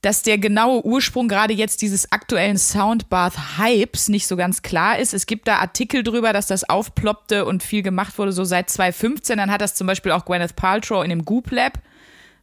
dass 0.01 0.21
der 0.21 0.37
genaue 0.37 0.85
Ursprung 0.85 1.27
gerade 1.27 1.53
jetzt 1.53 1.81
dieses 1.81 2.11
aktuellen 2.11 2.57
Soundbath-Hypes 2.57 4.09
nicht 4.09 4.27
so 4.27 4.35
ganz 4.37 4.61
klar 4.61 4.97
ist. 4.99 5.13
Es 5.13 5.25
gibt 5.25 5.47
da 5.47 5.57
Artikel 5.57 6.03
drüber, 6.03 6.33
dass 6.33 6.47
das 6.47 6.69
aufploppte 6.69 7.45
und 7.45 7.63
viel 7.63 7.81
gemacht 7.83 8.17
wurde, 8.17 8.31
so 8.31 8.43
seit 8.43 8.69
2015. 8.69 9.37
Dann 9.37 9.51
hat 9.51 9.61
das 9.61 9.75
zum 9.75 9.87
Beispiel 9.87 10.11
auch 10.11 10.25
Gwyneth 10.25 10.55
Paltrow 10.55 11.03
in 11.03 11.09
dem 11.09 11.25
Goop 11.25 11.51
Lab, 11.51 11.79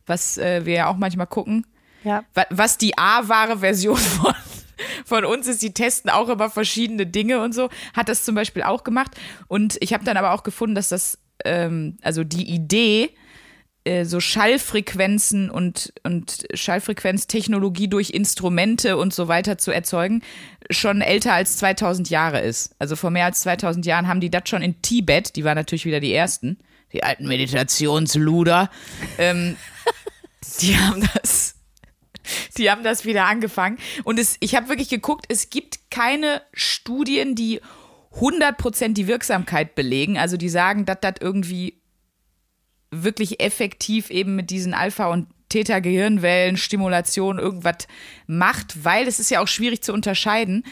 was 0.07 0.39
äh, 0.39 0.65
wir 0.67 0.75
ja 0.75 0.87
auch 0.89 0.97
manchmal 0.97 1.27
gucken. 1.27 1.67
ja. 2.05 2.25
Wa- 2.35 2.47
Was 2.51 2.79
die 2.79 2.97
A-wahre 2.99 3.59
Version 3.61 3.97
von, 3.97 4.35
von 5.05 5.25
uns 5.25 5.47
ist, 5.47 5.63
die 5.63 5.73
testen 5.73 6.11
auch 6.11 6.29
immer 6.29 6.51
verschiedene 6.51 7.07
Dinge 7.07 7.41
und 7.43 7.55
so, 7.55 7.71
hat 7.95 8.09
das 8.09 8.25
zum 8.25 8.35
Beispiel 8.35 8.63
auch 8.63 8.85
gemacht. 8.85 9.13
Und 9.49 9.77
ich 9.81 9.95
habe 9.95 10.05
dann 10.05 10.17
aber 10.17 10.33
auch 10.33 10.43
gefunden, 10.43 10.75
dass 10.75 10.89
das, 10.91 11.19
ähm, 11.45 11.97
also 12.03 12.23
die 12.25 12.49
Idee, 12.51 13.11
äh, 13.87 14.05
so 14.05 14.21
Schallfrequenzen 14.21 15.49
und, 15.49 15.93
und 16.03 16.47
Schallfrequenztechnologie 16.53 17.89
durch 17.89 18.11
Instrumente 18.11 18.97
und 18.97 19.15
so 19.15 19.29
weiter 19.29 19.59
zu 19.59 19.71
erzeugen, 19.71 20.23
schon 20.71 21.01
älter 21.01 21.33
als 21.33 21.57
2000 21.59 22.11
Jahre 22.11 22.41
ist. 22.41 22.75
Also 22.79 22.97
vor 22.97 23.11
mehr 23.11 23.27
als 23.27 23.41
2000 23.43 23.87
Jahren 23.87 24.09
haben 24.09 24.21
die 24.21 24.31
das 24.31 24.49
schon 24.49 24.63
in 24.63 24.83
Tibet, 24.83 25.37
die 25.37 25.45
waren 25.45 25.55
natürlich 25.55 25.85
wieder 25.85 26.01
die 26.01 26.13
ersten, 26.13 26.59
die 26.93 27.05
alten 27.05 27.29
Meditationsluder, 27.29 28.71
ähm, 29.19 29.57
die 30.61 30.77
haben 30.77 31.09
das 31.15 31.55
die 32.59 32.73
haben 32.73 32.83
das 32.83 33.05
wieder 33.05 33.27
angefangen. 33.27 33.79
Und 34.03 34.19
es, 34.19 34.37
ich 34.41 34.57
habe 34.57 34.69
wirklich 34.69 34.89
geguckt, 34.89 35.27
es 35.29 35.49
gibt 35.49 35.91
keine 35.93 36.43
Studien, 36.53 37.37
die 37.37 37.61
100% 38.15 38.95
die 38.95 39.07
Wirksamkeit 39.07 39.77
belegen. 39.77 40.19
Also 40.19 40.37
die 40.37 40.49
sagen, 40.49 40.87
dass 40.87 40.99
das 41.01 41.15
irgendwie 41.21 41.76
wirklich 42.91 43.41
effektiv 43.41 44.11
eben 44.11 44.37
mit 44.37 44.51
diesen 44.51 44.75
Alpha- 44.75 45.07
und 45.07 45.29
Theta-Gehirnwellen, 45.49 46.57
Stimulation 46.57 47.39
irgendwas 47.39 47.87
macht, 48.27 48.85
weil 48.85 49.07
es 49.07 49.21
ist 49.21 49.31
ja 49.31 49.41
auch 49.41 49.49
schwierig 49.49 49.83
zu 49.83 49.93
unterscheiden. 49.93 50.65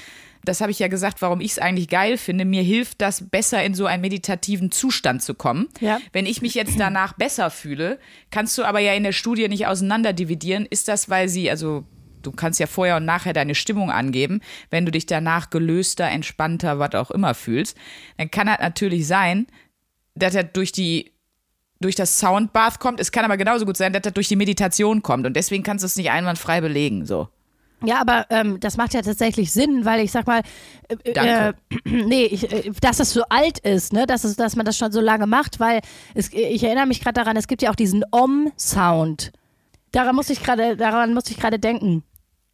Das 0.45 0.61
habe 0.61 0.71
ich 0.71 0.79
ja 0.79 0.89
gesagt, 0.89 1.23
warum 1.23 1.41
ich 1.41 1.53
es 1.53 1.59
eigentlich 1.59 1.89
geil 1.89 2.19
finde. 2.19 2.45
Mir 2.45 2.63
hilft 2.63 3.01
das 3.01 3.29
besser 3.31 3.65
in 3.65 3.75
so 3.75 3.87
einen 3.87 4.03
meditativen 4.03 4.71
Zustand 4.71 5.23
zu 5.23 5.35
kommen. 5.35 5.69
Ja. 5.81 6.01
Wenn 6.13 6.27
ich 6.27 6.43
mich 6.43 6.55
jetzt 6.55 6.79
danach 6.79 7.15
besser 7.15 7.51
fühle, 7.51 7.99
kannst 8.31 8.59
du 8.59 8.65
aber 8.65 8.81
ja 8.81 8.93
in 8.93 9.05
der 9.05 9.13
Studie 9.13 9.49
nicht 9.49 9.67
auseinanderdividieren. 9.67 10.67
Ist 10.67 10.89
das, 10.89 11.09
weil 11.09 11.29
sie, 11.29 11.51
also 11.51 11.85
du 12.23 12.31
kannst 12.33 12.61
ja 12.61 12.67
vorher 12.67 12.97
und 12.97 13.07
nachher 13.07 13.33
deine 13.33 13.55
Stimmung 13.55 13.91
angeben, 13.91 14.41
wenn 14.71 14.85
du 14.85 14.93
dich 14.93 15.07
danach 15.07 15.49
gelöster, 15.49 16.09
entspannter, 16.09 16.79
was 16.79 16.95
auch 16.95 17.11
immer 17.11 17.35
fühlst, 17.35 17.77
dann 18.19 18.31
kann 18.31 18.47
das 18.47 18.59
natürlich 18.59 19.07
sein, 19.07 19.47
dass 20.15 20.35
er 20.35 20.45
durch 20.45 20.73
die 20.73 21.14
durch 21.81 21.95
das 21.95 22.19
Soundbath 22.19 22.81
kommt. 22.81 23.01
Es 23.01 23.13
kann 23.13 23.25
aber 23.25 23.37
genauso 23.37 23.67
gut 23.67 23.77
sein, 23.77 23.93
dass 23.93 24.03
das 24.03 24.13
durch 24.13 24.29
die 24.29 24.37
Meditation 24.37 25.03
kommt 25.03 25.27
und 25.27 25.35
deswegen 25.35 25.63
kannst 25.63 25.83
du 25.83 25.87
es 25.87 25.97
nicht 25.97 26.11
einwandfrei 26.11 26.61
belegen. 26.61 27.07
So. 27.07 27.29
Ja, 27.85 28.01
aber 28.01 28.27
ähm, 28.31 28.61
das 28.61 28.77
macht 28.77 28.95
ja 28.95 29.03
tatsächlich 29.03 29.53
Sinn, 29.53 29.85
weil 29.85 30.01
ich 30.01 30.11
sag 30.11 30.27
mal, 30.27 30.43
äh, 30.89 31.13
Danke. 31.13 31.57
Äh, 31.71 31.91
nee, 32.07 32.25
ich, 32.25 32.51
äh, 32.51 32.71
dass 32.81 33.01
es 33.01 33.13
so 33.13 33.23
alt 33.29 33.59
ist, 33.59 33.93
ne, 33.93 34.07
dass, 34.07 34.25
es, 34.25 34.37
dass 34.37 34.57
man 34.57 34.65
das 34.65 34.77
schon 34.77 34.93
so 34.93 35.01
lange 35.01 35.27
macht, 35.27 35.61
weil 35.61 35.81
es, 36.15 36.33
ich 36.33 36.63
erinnere 36.65 36.87
mich 36.87 37.01
gerade 37.01 37.15
daran, 37.15 37.37
es 37.37 37.47
gibt 37.47 37.63
ja 37.63 37.71
auch 37.71 37.77
diesen 37.77 38.05
Om-Sound. 38.11 39.33
Daran 39.93 40.17
musste 40.17 40.33
ich 40.33 40.43
gerade, 40.43 40.77
daran 40.77 41.15
musste 41.15 41.33
ich 41.33 41.39
gerade 41.39 41.59
denken. 41.59 42.03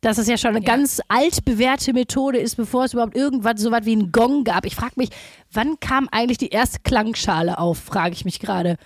Dass 0.02 0.16
es 0.16 0.28
ja 0.28 0.38
schon 0.38 0.56
eine 0.56 0.64
ganz 0.64 1.02
altbewährte 1.08 1.92
Methode 1.92 2.38
ist, 2.38 2.56
bevor 2.56 2.84
es 2.84 2.94
überhaupt 2.94 3.14
irgendwas 3.14 3.60
so 3.60 3.70
was 3.70 3.84
wie 3.84 3.92
einen 3.92 4.12
Gong 4.12 4.44
gab. 4.44 4.64
Ich 4.64 4.74
frage 4.74 4.94
mich, 4.96 5.10
wann 5.52 5.78
kam 5.78 6.08
eigentlich 6.10 6.38
die 6.38 6.48
erste 6.48 6.78
Klangschale 6.80 7.58
auf, 7.58 7.78
frage 7.78 8.14
ich 8.14 8.24
mich 8.24 8.40
gerade. 8.40 8.78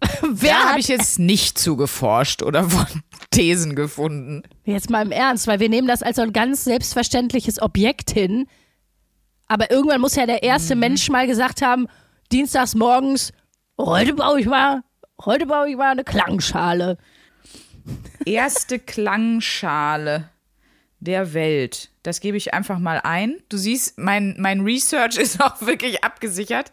Wer 0.22 0.58
habe 0.68 0.80
ich 0.80 0.88
jetzt 0.88 1.18
nicht 1.18 1.58
zugeforscht 1.58 2.42
oder 2.42 2.64
von 2.70 2.86
Thesen 3.30 3.74
gefunden. 3.74 4.42
Jetzt 4.64 4.90
mal 4.90 5.02
im 5.04 5.12
Ernst, 5.12 5.46
weil 5.46 5.60
wir 5.60 5.68
nehmen 5.68 5.88
das 5.88 6.02
als 6.02 6.16
so 6.16 6.22
ein 6.22 6.32
ganz 6.32 6.64
selbstverständliches 6.64 7.60
Objekt 7.60 8.10
hin. 8.10 8.46
Aber 9.46 9.70
irgendwann 9.70 10.00
muss 10.00 10.14
ja 10.16 10.26
der 10.26 10.42
erste 10.42 10.74
Mhm. 10.74 10.80
Mensch 10.80 11.08
mal 11.08 11.26
gesagt 11.26 11.62
haben, 11.62 11.88
dienstags 12.32 12.74
morgens, 12.74 13.32
heute 13.78 14.14
baue 14.14 14.40
ich 14.40 14.46
mal, 14.46 14.82
heute 15.24 15.46
baue 15.46 15.70
ich 15.70 15.76
mal 15.76 15.90
eine 15.90 16.04
Klangschale. 16.04 16.98
erste 18.26 18.78
Klangschale 18.78 20.28
der 21.00 21.32
Welt. 21.32 21.90
Das 22.02 22.20
gebe 22.20 22.36
ich 22.36 22.54
einfach 22.54 22.78
mal 22.78 23.00
ein. 23.02 23.36
Du 23.48 23.56
siehst, 23.56 23.98
mein, 23.98 24.34
mein 24.38 24.60
Research 24.60 25.16
ist 25.18 25.40
auch 25.42 25.60
wirklich 25.62 26.04
abgesichert. 26.04 26.70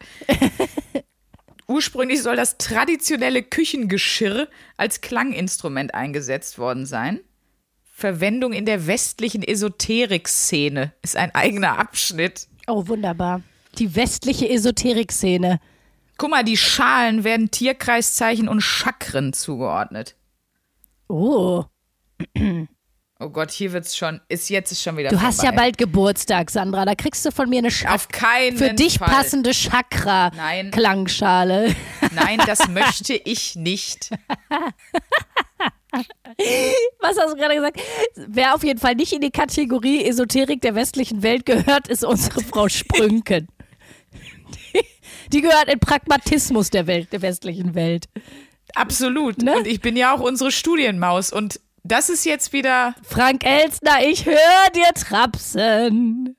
Ursprünglich 1.68 2.22
soll 2.22 2.36
das 2.36 2.58
traditionelle 2.58 3.42
Küchengeschirr 3.42 4.48
als 4.76 5.00
Klanginstrument 5.00 5.94
eingesetzt 5.94 6.58
worden 6.58 6.86
sein. 6.86 7.20
Verwendung 7.82 8.52
in 8.52 8.66
der 8.66 8.86
westlichen 8.86 9.42
Esoterik-Szene 9.42 10.92
ist 11.02 11.16
ein 11.16 11.34
eigener 11.34 11.78
Abschnitt. 11.78 12.46
Oh, 12.66 12.86
wunderbar. 12.86 13.42
Die 13.78 13.96
westliche 13.96 14.48
Esoterik-Szene. 14.48 15.60
Guck 16.18 16.30
mal, 16.30 16.44
die 16.44 16.56
Schalen 16.56 17.24
werden 17.24 17.50
Tierkreiszeichen 17.50 18.48
und 18.48 18.60
Chakren 18.60 19.32
zugeordnet. 19.32 20.16
Oh. 21.08 21.64
Oh 23.18 23.30
Gott, 23.30 23.50
hier 23.50 23.72
wird's 23.72 23.96
schon, 23.96 24.20
ist 24.28 24.50
jetzt 24.50 24.72
ist 24.72 24.82
schon 24.82 24.98
wieder 24.98 25.08
Du 25.08 25.22
hast 25.22 25.38
ja 25.38 25.44
vorbei. 25.48 25.62
bald 25.62 25.78
Geburtstag, 25.78 26.50
Sandra. 26.50 26.84
Da 26.84 26.94
kriegst 26.94 27.24
du 27.24 27.30
von 27.32 27.48
mir 27.48 27.58
eine 27.60 27.70
Chak 27.70 27.90
Auf 27.94 28.08
keinen 28.08 28.58
für 28.58 28.74
dich 28.74 28.98
Fall. 28.98 29.08
passende 29.08 29.50
Nein. 29.50 30.70
Chakra-Klangschale. 30.70 31.74
Nein, 32.14 32.42
das 32.46 32.68
möchte 32.72 33.14
ich 33.14 33.56
nicht. 33.56 34.10
Was 37.00 37.16
hast 37.18 37.32
du 37.32 37.36
gerade 37.36 37.54
gesagt? 37.54 37.80
Wer 38.16 38.54
auf 38.54 38.62
jeden 38.62 38.78
Fall 38.78 38.94
nicht 38.96 39.14
in 39.14 39.22
die 39.22 39.30
Kategorie 39.30 40.04
Esoterik 40.04 40.60
der 40.60 40.74
westlichen 40.74 41.22
Welt 41.22 41.46
gehört, 41.46 41.88
ist 41.88 42.04
unsere 42.04 42.42
Frau 42.42 42.68
Sprünken. 42.68 43.48
Die, 44.74 44.84
die 45.32 45.40
gehört 45.40 45.68
in 45.68 45.80
Pragmatismus 45.80 46.68
der 46.68 46.86
Welt, 46.86 47.12
der 47.14 47.22
westlichen 47.22 47.74
Welt. 47.74 48.10
Absolut. 48.74 49.38
Ne? 49.40 49.56
Und 49.56 49.66
ich 49.66 49.80
bin 49.80 49.96
ja 49.96 50.14
auch 50.14 50.20
unsere 50.20 50.50
Studienmaus. 50.52 51.32
Und 51.32 51.60
das 51.86 52.08
ist 52.08 52.24
jetzt 52.24 52.52
wieder. 52.52 52.94
Frank 53.02 53.44
Elstner, 53.44 54.02
ich 54.02 54.26
höre 54.26 54.70
dir 54.74 54.92
trapsen. 54.94 56.36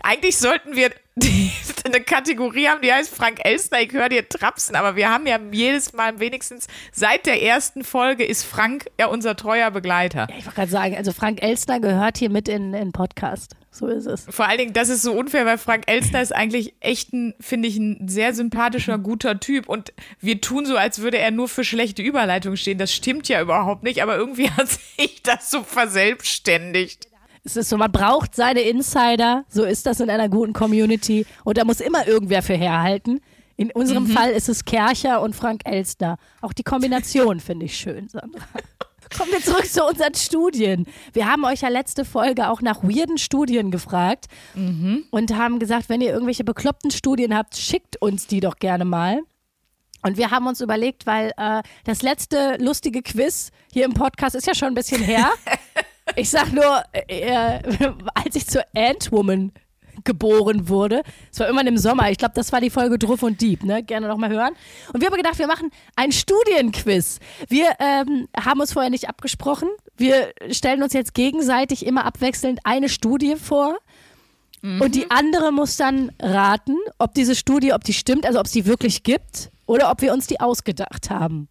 Eigentlich 0.00 0.38
sollten 0.38 0.76
wir 0.76 0.90
eine 1.84 2.00
Kategorie 2.00 2.68
haben, 2.68 2.80
die 2.82 2.92
heißt 2.92 3.14
Frank 3.14 3.40
Elstner, 3.44 3.80
ich 3.80 3.92
höre 3.92 4.08
dir 4.08 4.28
trapsen. 4.28 4.76
Aber 4.76 4.96
wir 4.96 5.10
haben 5.10 5.26
ja 5.26 5.38
jedes 5.52 5.92
Mal 5.92 6.20
wenigstens 6.20 6.66
seit 6.92 7.26
der 7.26 7.42
ersten 7.42 7.84
Folge 7.84 8.24
ist 8.24 8.44
Frank 8.44 8.86
ja 8.98 9.06
unser 9.06 9.36
treuer 9.36 9.70
Begleiter. 9.70 10.26
Ich 10.30 10.44
wollte 10.44 10.56
gerade 10.56 10.70
sagen, 10.70 10.96
also 10.96 11.12
Frank 11.12 11.42
Elstner 11.42 11.80
gehört 11.80 12.18
hier 12.18 12.30
mit 12.30 12.48
in 12.48 12.72
den 12.72 12.92
Podcast. 12.92 13.56
So 13.70 13.86
ist 13.86 14.06
es. 14.06 14.26
Vor 14.28 14.48
allen 14.48 14.58
Dingen, 14.58 14.72
das 14.72 14.88
ist 14.88 15.02
so 15.02 15.12
unfair, 15.12 15.46
weil 15.46 15.58
Frank 15.58 15.84
Elstner 15.86 16.20
ist 16.20 16.34
eigentlich 16.34 16.74
echt 16.80 17.12
ein, 17.12 17.34
finde 17.38 17.68
ich, 17.68 17.76
ein 17.76 18.08
sehr 18.08 18.34
sympathischer, 18.34 18.98
guter 18.98 19.38
Typ. 19.38 19.68
Und 19.68 19.92
wir 20.20 20.40
tun 20.40 20.66
so, 20.66 20.76
als 20.76 21.00
würde 21.00 21.18
er 21.18 21.30
nur 21.30 21.48
für 21.48 21.64
schlechte 21.64 22.02
Überleitungen 22.02 22.56
stehen. 22.56 22.78
Das 22.78 22.92
stimmt 22.92 23.28
ja 23.28 23.40
überhaupt 23.40 23.84
nicht, 23.84 24.02
aber 24.02 24.16
irgendwie 24.16 24.50
hat 24.56 24.68
sich 24.68 25.22
das 25.22 25.50
so 25.50 25.62
verselbstständigt. 25.62 27.07
Es 27.48 27.56
ist 27.56 27.70
so, 27.70 27.78
man 27.78 27.90
braucht 27.90 28.34
seine 28.34 28.60
Insider. 28.60 29.46
So 29.48 29.64
ist 29.64 29.86
das 29.86 30.00
in 30.00 30.10
einer 30.10 30.28
guten 30.28 30.52
Community. 30.52 31.24
Und 31.44 31.56
da 31.56 31.64
muss 31.64 31.80
immer 31.80 32.06
irgendwer 32.06 32.42
für 32.42 32.52
herhalten. 32.52 33.22
In 33.56 33.70
unserem 33.70 34.06
Fall 34.06 34.32
ist 34.32 34.50
es 34.50 34.66
Kercher 34.66 35.22
und 35.22 35.34
Frank 35.34 35.62
Elstner. 35.64 36.18
Auch 36.42 36.52
die 36.52 36.62
Kombination 36.62 37.40
finde 37.46 37.64
ich 37.64 37.74
schön, 37.74 38.06
Sandra. 38.10 38.44
Kommen 39.16 39.32
wir 39.32 39.40
zurück 39.40 39.64
zu 39.64 39.82
unseren 39.82 40.14
Studien. 40.14 40.86
Wir 41.14 41.26
haben 41.26 41.46
euch 41.46 41.62
ja 41.62 41.70
letzte 41.70 42.04
Folge 42.04 42.50
auch 42.50 42.60
nach 42.60 42.82
weirden 42.82 43.16
Studien 43.16 43.70
gefragt 43.70 44.26
und 45.10 45.34
haben 45.34 45.58
gesagt, 45.58 45.88
wenn 45.88 46.02
ihr 46.02 46.12
irgendwelche 46.12 46.44
bekloppten 46.44 46.90
Studien 46.90 47.34
habt, 47.34 47.56
schickt 47.56 47.96
uns 48.02 48.26
die 48.26 48.40
doch 48.40 48.56
gerne 48.56 48.84
mal. 48.84 49.22
Und 50.02 50.18
wir 50.18 50.30
haben 50.30 50.46
uns 50.46 50.60
überlegt, 50.60 51.06
weil 51.06 51.32
äh, 51.38 51.62
das 51.84 52.02
letzte 52.02 52.56
lustige 52.60 53.02
Quiz 53.02 53.50
hier 53.72 53.86
im 53.86 53.94
Podcast 53.94 54.36
ist 54.36 54.46
ja 54.46 54.54
schon 54.54 54.68
ein 54.68 54.74
bisschen 54.74 55.02
her. 55.02 55.30
Ich 56.18 56.30
sag 56.30 56.52
nur, 56.52 56.82
äh, 56.92 57.60
als 58.12 58.34
ich 58.34 58.44
zur 58.48 58.62
Ant-Woman 58.74 59.52
geboren 60.02 60.68
wurde, 60.68 61.02
es 61.30 61.38
war 61.38 61.46
irgendwann 61.46 61.68
im 61.68 61.78
Sommer, 61.78 62.10
ich 62.10 62.18
glaube, 62.18 62.34
das 62.34 62.50
war 62.50 62.60
die 62.60 62.70
Folge 62.70 62.98
Druff 62.98 63.22
und 63.22 63.40
Dieb, 63.40 63.62
ne? 63.62 63.84
Gerne 63.84 64.08
nochmal 64.08 64.30
hören. 64.30 64.54
Und 64.92 65.00
wir 65.00 65.08
haben 65.08 65.16
gedacht, 65.16 65.38
wir 65.38 65.46
machen 65.46 65.70
ein 65.94 66.10
Studienquiz. 66.10 67.20
Wir 67.48 67.68
ähm, 67.78 68.26
haben 68.36 68.60
uns 68.60 68.72
vorher 68.72 68.90
nicht 68.90 69.08
abgesprochen. 69.08 69.68
Wir 69.96 70.32
stellen 70.50 70.82
uns 70.82 70.92
jetzt 70.92 71.14
gegenseitig 71.14 71.86
immer 71.86 72.04
abwechselnd 72.04 72.60
eine 72.64 72.88
Studie 72.88 73.36
vor. 73.36 73.78
Und 74.60 74.96
die 74.96 75.08
andere 75.12 75.52
muss 75.52 75.76
dann 75.76 76.10
raten, 76.20 76.76
ob 76.98 77.14
diese 77.14 77.36
Studie, 77.36 77.72
ob 77.72 77.84
die 77.84 77.92
stimmt, 77.92 78.26
also 78.26 78.40
ob 78.40 78.46
es 78.46 78.52
die 78.52 78.66
wirklich 78.66 79.04
gibt 79.04 79.52
oder 79.66 79.88
ob 79.88 80.02
wir 80.02 80.12
uns 80.12 80.26
die 80.26 80.40
ausgedacht 80.40 81.10
haben. 81.10 81.48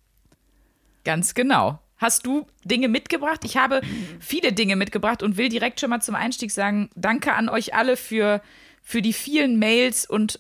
Ganz 1.06 1.34
genau. 1.34 1.80
Hast 1.98 2.26
du 2.26 2.46
Dinge 2.64 2.88
mitgebracht? 2.88 3.42
Ich 3.44 3.58
habe 3.58 3.82
viele 4.20 4.54
Dinge 4.54 4.76
mitgebracht 4.76 5.24
und 5.24 5.38
will 5.38 5.50
direkt 5.50 5.80
schon 5.80 5.90
mal 5.90 6.02
zum 6.02 6.16
Einstieg 6.16 6.52
sagen, 6.52 6.90
danke 6.96 7.34
an 7.34 7.50
euch 7.50 7.74
alle 7.74 7.98
für, 7.98 8.42
für 8.84 9.02
die 9.02 9.14
vielen 9.14 9.58
Mails 9.60 10.06
und 10.06 10.40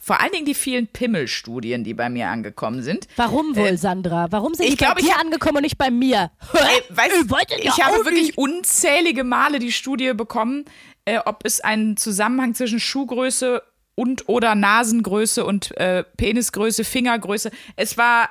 vor 0.00 0.20
allen 0.20 0.32
Dingen 0.32 0.46
die 0.46 0.54
vielen 0.54 0.86
Pimmelstudien, 0.86 1.84
die 1.84 1.92
bei 1.92 2.08
mir 2.08 2.28
angekommen 2.28 2.82
sind. 2.82 3.08
Warum 3.16 3.56
wohl, 3.56 3.76
Sandra? 3.76 4.28
Warum 4.30 4.54
sind 4.54 4.64
Äh, 4.64 4.68
ich 4.68 4.76
die 4.76 4.84
bei 4.84 4.92
glaub, 4.94 4.98
dir 4.98 5.12
hab- 5.14 5.20
angekommen 5.20 5.56
und 5.58 5.62
nicht 5.64 5.76
bei 5.76 5.90
mir? 5.90 6.30
Ey, 6.54 6.96
weißt, 6.96 7.26
Ich 7.58 7.64
ich 7.66 7.84
habe 7.84 8.04
wirklich 8.04 8.38
unzählige 8.38 9.22
Male 9.24 9.58
die 9.58 9.72
Studie 9.72 10.14
bekommen, 10.14 10.64
äh, 11.04 11.18
ob 11.18 11.40
es 11.44 11.60
einen 11.60 11.96
Zusammenhang 11.98 12.54
zwischen 12.54 12.80
Schuhgröße 12.80 13.62
und 13.96 14.28
oder 14.28 14.54
Nasengröße 14.54 15.44
und 15.44 15.76
äh, 15.76 16.04
Penisgröße, 16.16 16.84
Fingergröße. 16.84 17.50
Es 17.76 17.98
war 17.98 18.30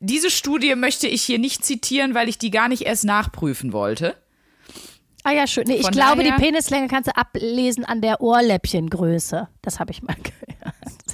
diese 0.00 0.30
Studie 0.30 0.74
möchte 0.74 1.06
ich 1.08 1.22
hier 1.22 1.38
nicht 1.38 1.64
zitieren, 1.64 2.14
weil 2.14 2.28
ich 2.28 2.38
die 2.38 2.50
gar 2.50 2.68
nicht 2.68 2.82
erst 2.82 3.04
nachprüfen 3.04 3.72
wollte. 3.72 4.16
Ah 5.24 5.32
ja, 5.32 5.46
schön. 5.46 5.64
Nee, 5.66 5.74
ich 5.74 5.82
Von 5.82 5.92
glaube, 5.92 6.22
die 6.22 6.32
Penislänge 6.32 6.88
kannst 6.88 7.08
du 7.08 7.16
ablesen 7.16 7.84
an 7.84 8.00
der 8.00 8.20
Ohrläppchengröße. 8.20 9.48
Das 9.62 9.80
habe 9.80 9.90
ich 9.90 10.02
mal 10.02 10.14
gehört. 10.22 11.07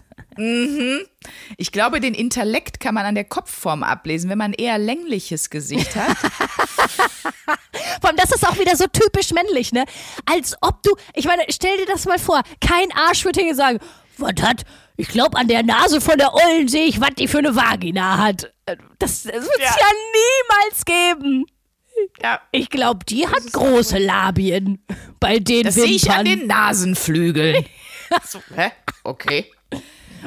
Ich 1.57 1.73
glaube, 1.73 2.01
den 2.01 2.15
Intellekt 2.15 2.81
kann 2.81 2.95
man 2.95 3.07
an 3.07 3.15
der 3.15 3.25
Kopfform 3.25 3.83
ablesen, 3.83 4.29
wenn 4.31 4.39
man 4.39 4.53
eher 4.53 4.79
längliches 4.79 5.51
Gesicht 5.51 5.95
hat. 5.97 6.17
Vor 8.01 8.11
allem, 8.11 8.17
das 8.17 8.33
ist 8.33 8.47
auch 8.47 8.59
wieder 8.59 8.77
so 8.77 8.87
typisch 8.87 9.33
männlich, 9.33 9.73
ne? 9.73 9.85
Als 10.27 10.57
ob 10.61 10.83
du, 10.83 10.95
ich 11.15 11.25
meine, 11.27 11.43
stell 11.49 11.77
dir 11.79 11.87
das 11.87 12.05
mal 12.05 12.19
vor, 12.19 12.43
kein 12.61 12.93
Arsch 12.93 13.25
wird 13.25 13.37
hier 13.37 13.55
sagen, 13.55 13.79
was 14.19 14.35
hat, 14.43 14.65
ich 14.97 15.09
glaube, 15.09 15.39
an 15.39 15.49
der 15.49 15.63
Nase 15.63 16.01
von 16.01 16.19
der 16.19 16.35
Ollen 16.35 16.69
sehe 16.69 16.85
ich, 16.87 17.01
was 17.01 17.11
die 17.19 17.29
für 17.29 17.39
eine 17.39 17.57
Vagina 17.57 18.19
hat. 18.19 18.53
Äh, 18.67 18.77
Das, 18.99 19.23
das 19.23 19.33
wird 19.33 19.45
es 19.57 19.59
Ja. 19.61 19.77
ja. 19.81 19.87
niemals 20.13 20.85
geben. 20.85 21.47
ja, 22.23 22.41
Ich 22.53 22.71
glaube, 22.71 23.05
die 23.07 23.27
hat 23.27 23.53
große 23.53 23.99
Labien 23.99 24.85
bei 25.21 25.39
den 25.39 25.65
das 25.65 25.75
sehe 25.75 25.87
ich 25.87 26.11
an 26.11 26.25
den 26.27 26.47
Nasenflügeln. 26.47 27.65
so, 28.25 28.41
hä? 28.55 28.71
Okay. 29.03 29.51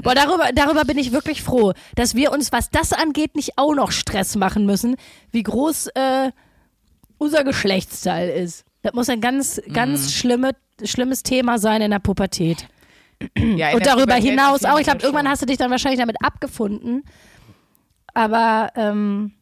Boah, 0.04 0.16
darüber, 0.16 0.50
darüber 0.54 0.86
bin 0.86 0.98
ich 0.98 1.12
wirklich 1.12 1.42
froh, 1.44 1.74
dass 1.96 2.16
wir 2.16 2.32
uns, 2.32 2.52
was 2.52 2.70
das 2.70 2.94
angeht, 2.94 3.36
nicht 3.36 3.58
auch 3.58 3.74
noch 3.74 3.92
Stress 3.92 4.36
machen 4.36 4.66
müssen, 4.66 4.96
wie 5.32 5.44
groß 5.44 5.88
äh, 5.96 6.32
unser 7.18 7.44
Geschlechtsteil 7.44 8.30
ist. 8.30 8.66
Das 8.82 8.94
muss 8.94 9.10
ein 9.10 9.22
ganz, 9.22 9.62
ganz 9.74 10.14
schlimme, 10.14 10.52
schlimmes 10.84 11.24
Thema 11.24 11.60
sein 11.60 11.82
in 11.82 11.92
der 11.92 12.00
Pubertät. 12.00 12.68
Ja, 13.36 13.70
in 13.70 13.76
Und 13.76 13.86
der 13.86 13.96
darüber 13.96 14.14
Pubertät 14.14 14.30
hinaus 14.30 14.64
auch. 14.64 14.78
Ich 14.78 14.86
glaube, 14.86 15.02
irgendwann 15.02 15.28
hast 15.28 15.42
du 15.42 15.46
dich 15.46 15.58
dann 15.58 15.72
wahrscheinlich 15.72 16.00
damit 16.00 16.18
abgefunden. 16.24 17.04
Aber 18.14 18.72
ähm, 18.76 19.34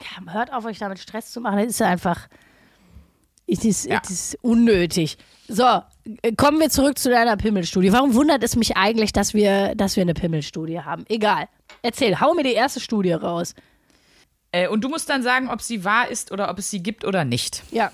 ja, 0.00 0.32
hört 0.32 0.52
auf, 0.52 0.64
euch 0.64 0.78
damit 0.78 0.98
Stress 0.98 1.30
zu 1.30 1.40
machen. 1.40 1.58
Das 1.58 1.66
ist 1.66 1.80
ja 1.80 1.86
einfach. 1.86 2.28
Es 3.46 3.64
ist, 3.64 3.84
Ja. 3.86 4.00
es 4.02 4.10
ist 4.10 4.38
unnötig. 4.42 5.18
So, 5.48 5.82
kommen 6.36 6.60
wir 6.60 6.70
zurück 6.70 6.98
zu 6.98 7.10
deiner 7.10 7.36
Pimmelstudie. 7.36 7.92
Warum 7.92 8.14
wundert 8.14 8.42
es 8.42 8.56
mich 8.56 8.76
eigentlich, 8.76 9.12
dass 9.12 9.34
wir, 9.34 9.74
dass 9.74 9.96
wir 9.96 10.02
eine 10.02 10.14
Pimmelstudie 10.14 10.80
haben? 10.80 11.04
Egal. 11.08 11.48
Erzähl, 11.82 12.20
hau 12.20 12.32
mir 12.34 12.44
die 12.44 12.54
erste 12.54 12.80
Studie 12.80 13.12
raus. 13.12 13.54
Äh, 14.52 14.68
und 14.68 14.82
du 14.82 14.88
musst 14.88 15.10
dann 15.10 15.22
sagen, 15.22 15.50
ob 15.50 15.60
sie 15.60 15.84
wahr 15.84 16.08
ist 16.08 16.32
oder 16.32 16.50
ob 16.50 16.58
es 16.58 16.70
sie 16.70 16.82
gibt 16.82 17.04
oder 17.04 17.24
nicht. 17.24 17.62
Ja. 17.70 17.92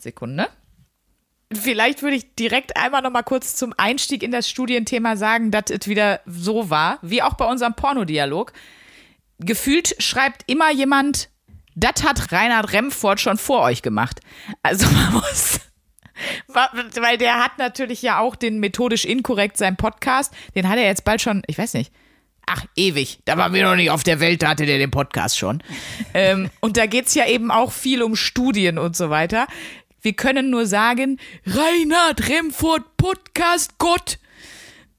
Sekunde. 0.00 0.46
Vielleicht 1.52 2.02
würde 2.02 2.16
ich 2.16 2.34
direkt 2.36 2.76
einmal 2.76 3.02
noch 3.02 3.10
mal 3.10 3.22
kurz 3.22 3.56
zum 3.56 3.74
Einstieg 3.76 4.22
in 4.22 4.30
das 4.30 4.48
Studienthema 4.48 5.16
sagen, 5.16 5.50
dass 5.50 5.64
es 5.70 5.86
wieder 5.88 6.20
so 6.26 6.70
war, 6.70 6.98
wie 7.02 7.22
auch 7.22 7.34
bei 7.34 7.44
unserem 7.46 7.74
Pornodialog. 7.74 8.52
Gefühlt 9.38 9.96
schreibt 9.98 10.42
immer 10.46 10.70
jemand, 10.72 11.28
das 11.74 12.04
hat 12.04 12.32
Reinhard 12.32 12.72
Remford 12.72 13.20
schon 13.20 13.38
vor 13.38 13.62
euch 13.62 13.82
gemacht. 13.82 14.20
Also 14.62 14.86
man 14.86 15.14
muss, 15.14 15.60
weil 17.00 17.18
der 17.18 17.42
hat 17.42 17.58
natürlich 17.58 18.02
ja 18.02 18.18
auch 18.20 18.36
den 18.36 18.60
methodisch 18.60 19.04
inkorrekt 19.04 19.56
seinen 19.56 19.76
Podcast, 19.76 20.32
den 20.54 20.68
hat 20.68 20.78
er 20.78 20.84
jetzt 20.84 21.04
bald 21.04 21.20
schon, 21.20 21.42
ich 21.46 21.58
weiß 21.58 21.74
nicht, 21.74 21.92
ach, 22.46 22.64
ewig. 22.76 23.18
Da 23.24 23.36
waren 23.36 23.52
wir 23.52 23.64
noch 23.64 23.76
nicht 23.76 23.90
auf 23.90 24.02
der 24.02 24.20
Welt, 24.20 24.42
da 24.42 24.48
hatte 24.50 24.66
der 24.66 24.78
den 24.78 24.90
Podcast 24.90 25.38
schon. 25.38 25.62
ähm, 26.14 26.50
und 26.60 26.76
da 26.76 26.86
geht's 26.86 27.14
ja 27.14 27.26
eben 27.26 27.50
auch 27.50 27.72
viel 27.72 28.02
um 28.02 28.16
Studien 28.16 28.78
und 28.78 28.96
so 28.96 29.10
weiter. 29.10 29.46
Wir 30.00 30.12
können 30.12 30.50
nur 30.50 30.66
sagen, 30.66 31.18
Reinhard 31.46 32.28
Remford 32.28 32.96
Podcast 32.96 33.78
Gott. 33.78 34.18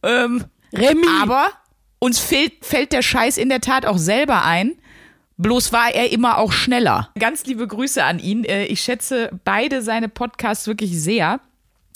Ähm, 0.03 0.45
Remy. 0.73 1.07
aber 1.21 1.51
uns 1.99 2.19
fehlt, 2.19 2.65
fällt 2.65 2.91
der 2.91 3.01
Scheiß 3.01 3.37
in 3.37 3.49
der 3.49 3.61
Tat 3.61 3.85
auch 3.85 3.97
selber 3.97 4.43
ein. 4.43 4.73
Bloß 5.37 5.73
war 5.73 5.93
er 5.93 6.11
immer 6.11 6.37
auch 6.37 6.51
schneller. 6.51 7.09
Ganz 7.19 7.45
liebe 7.45 7.67
Grüße 7.67 8.03
an 8.03 8.19
ihn. 8.19 8.45
Äh, 8.45 8.65
Ich 8.65 8.81
schätze 8.81 9.29
beide 9.43 9.81
seine 9.81 10.07
Podcasts 10.09 10.67
wirklich 10.67 10.99
sehr. 10.99 11.41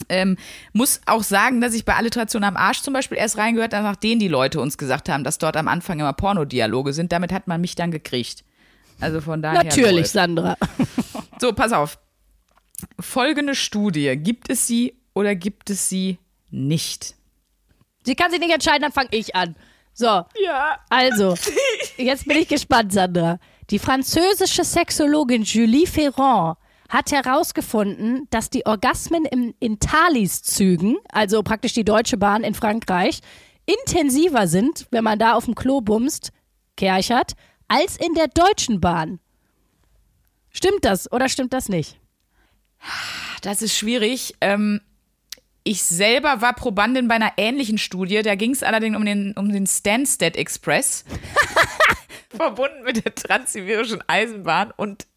Ähm, 0.08 0.38
muss 0.73 1.02
auch 1.06 1.23
sagen, 1.23 1.60
dass 1.62 1.73
ich 1.73 1.84
bei 1.86 1.95
Alliteration 1.95 2.43
am 2.43 2.56
Arsch 2.58 2.82
zum 2.82 2.93
Beispiel 2.93 3.17
erst 3.17 3.38
reingehört 3.38 3.73
habe, 3.73 3.84
nachdem 3.84 4.19
die 4.19 4.28
Leute 4.30 4.60
uns 4.62 4.78
gesagt 4.78 5.10
haben, 5.10 5.23
dass 5.23 5.38
dort 5.38 5.58
am 5.58 5.67
Anfang 5.67 5.99
immer 5.99 6.13
Pornodialoge 6.13 6.93
sind. 6.93 7.12
Damit 7.12 7.32
hat 7.34 7.47
man 7.47 7.60
mich 7.62 7.75
dann 7.75 7.91
gekriegt. 7.91 8.43
Also 9.02 9.21
von 9.21 9.41
daher. 9.41 9.63
Natürlich, 9.63 9.91
läuft. 9.91 10.12
Sandra. 10.12 10.58
So, 11.39 11.54
pass 11.54 11.71
auf. 11.71 11.99
Folgende 12.99 13.56
Studie. 13.56 14.15
Gibt 14.17 14.49
es 14.49 14.67
sie 14.67 14.95
oder 15.13 15.36
gibt 15.36 15.69
es 15.69 15.89
sie 15.89 16.17
nicht? 16.49 17.15
Sie 18.04 18.15
kann 18.15 18.32
sich 18.32 18.39
nicht 18.39 18.54
entscheiden, 18.54 18.82
dann 18.82 18.91
fange 18.91 19.10
ich 19.12 19.36
an. 19.36 19.56
So, 20.00 20.24
Ja. 20.42 20.80
also, 20.90 21.36
jetzt 21.98 22.26
bin 22.26 22.38
ich 22.38 22.48
gespannt, 22.48 22.94
Sandra. 22.94 23.38
Die 23.70 23.80
französische 23.80 24.64
Sexologin 24.64 25.44
Julie 25.44 25.86
Ferrand 25.86 26.58
hat 26.88 27.12
herausgefunden, 27.12 28.26
dass 28.30 28.50
die 28.50 28.66
Orgasmen 28.66 29.26
im, 29.26 29.54
in 29.60 29.78
Thalys-Zügen, 29.78 30.96
also 31.12 31.44
praktisch 31.44 31.74
die 31.74 31.84
Deutsche 31.84 32.16
Bahn 32.16 32.46
in 32.46 32.54
Frankreich, 32.54 33.20
intensiver 33.66 34.48
sind, 34.48 34.88
wenn 34.90 35.04
man 35.04 35.20
da 35.20 35.34
auf 35.34 35.44
dem 35.44 35.54
Klo 35.54 35.82
bumst, 35.82 36.32
kerchert, 36.78 37.34
als 37.68 37.98
in 37.98 38.14
der 38.14 38.30
Deutschen 38.30 38.80
Bahn. 38.80 39.20
Stimmt 40.50 40.86
das 40.86 41.12
oder 41.12 41.28
stimmt 41.28 41.52
das 41.52 41.68
nicht? 41.68 42.00
Das 43.42 43.62
ist 43.62 43.76
schwierig. 43.76 44.34
Ähm, 44.40 44.80
ich 45.63 45.84
selber 45.84 46.41
war 46.41 46.54
Probandin 46.54 47.08
bei 47.08 47.15
einer 47.15 47.34
ähnlichen 47.38 47.78
Studie. 47.78 48.22
Da 48.22 48.36
ging 48.36 48.52
es 48.52 48.63
allerdings 48.63 48.95
um 48.95 49.06
den, 49.06 49.34
um 49.34 49.52
den 49.52 49.67
Stansted 49.67 50.38
Express. 50.38 51.06
verbunden 52.36 52.84
mit 52.84 53.04
der 53.04 53.15
transsibirischen 53.15 54.04
Eisenbahn. 54.08 54.72
Und 54.76 55.08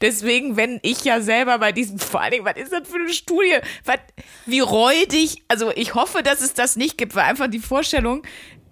deswegen, 0.00 0.56
wenn 0.56 0.80
ich 0.82 1.04
ja 1.04 1.20
selber 1.20 1.58
bei 1.58 1.72
diesem, 1.72 1.98
vor 1.98 2.20
allen 2.20 2.32
Dingen, 2.32 2.44
was 2.44 2.56
ist 2.56 2.72
das 2.72 2.88
für 2.88 2.96
eine 2.96 3.12
Studie? 3.12 3.58
Was, 3.84 3.98
wie 4.46 4.60
räudig, 4.60 5.42
also 5.48 5.70
ich 5.74 5.94
hoffe, 5.94 6.22
dass 6.22 6.40
es 6.40 6.54
das 6.54 6.76
nicht 6.76 6.98
gibt, 6.98 7.14
weil 7.14 7.24
einfach 7.24 7.48
die 7.48 7.58
Vorstellung, 7.58 8.22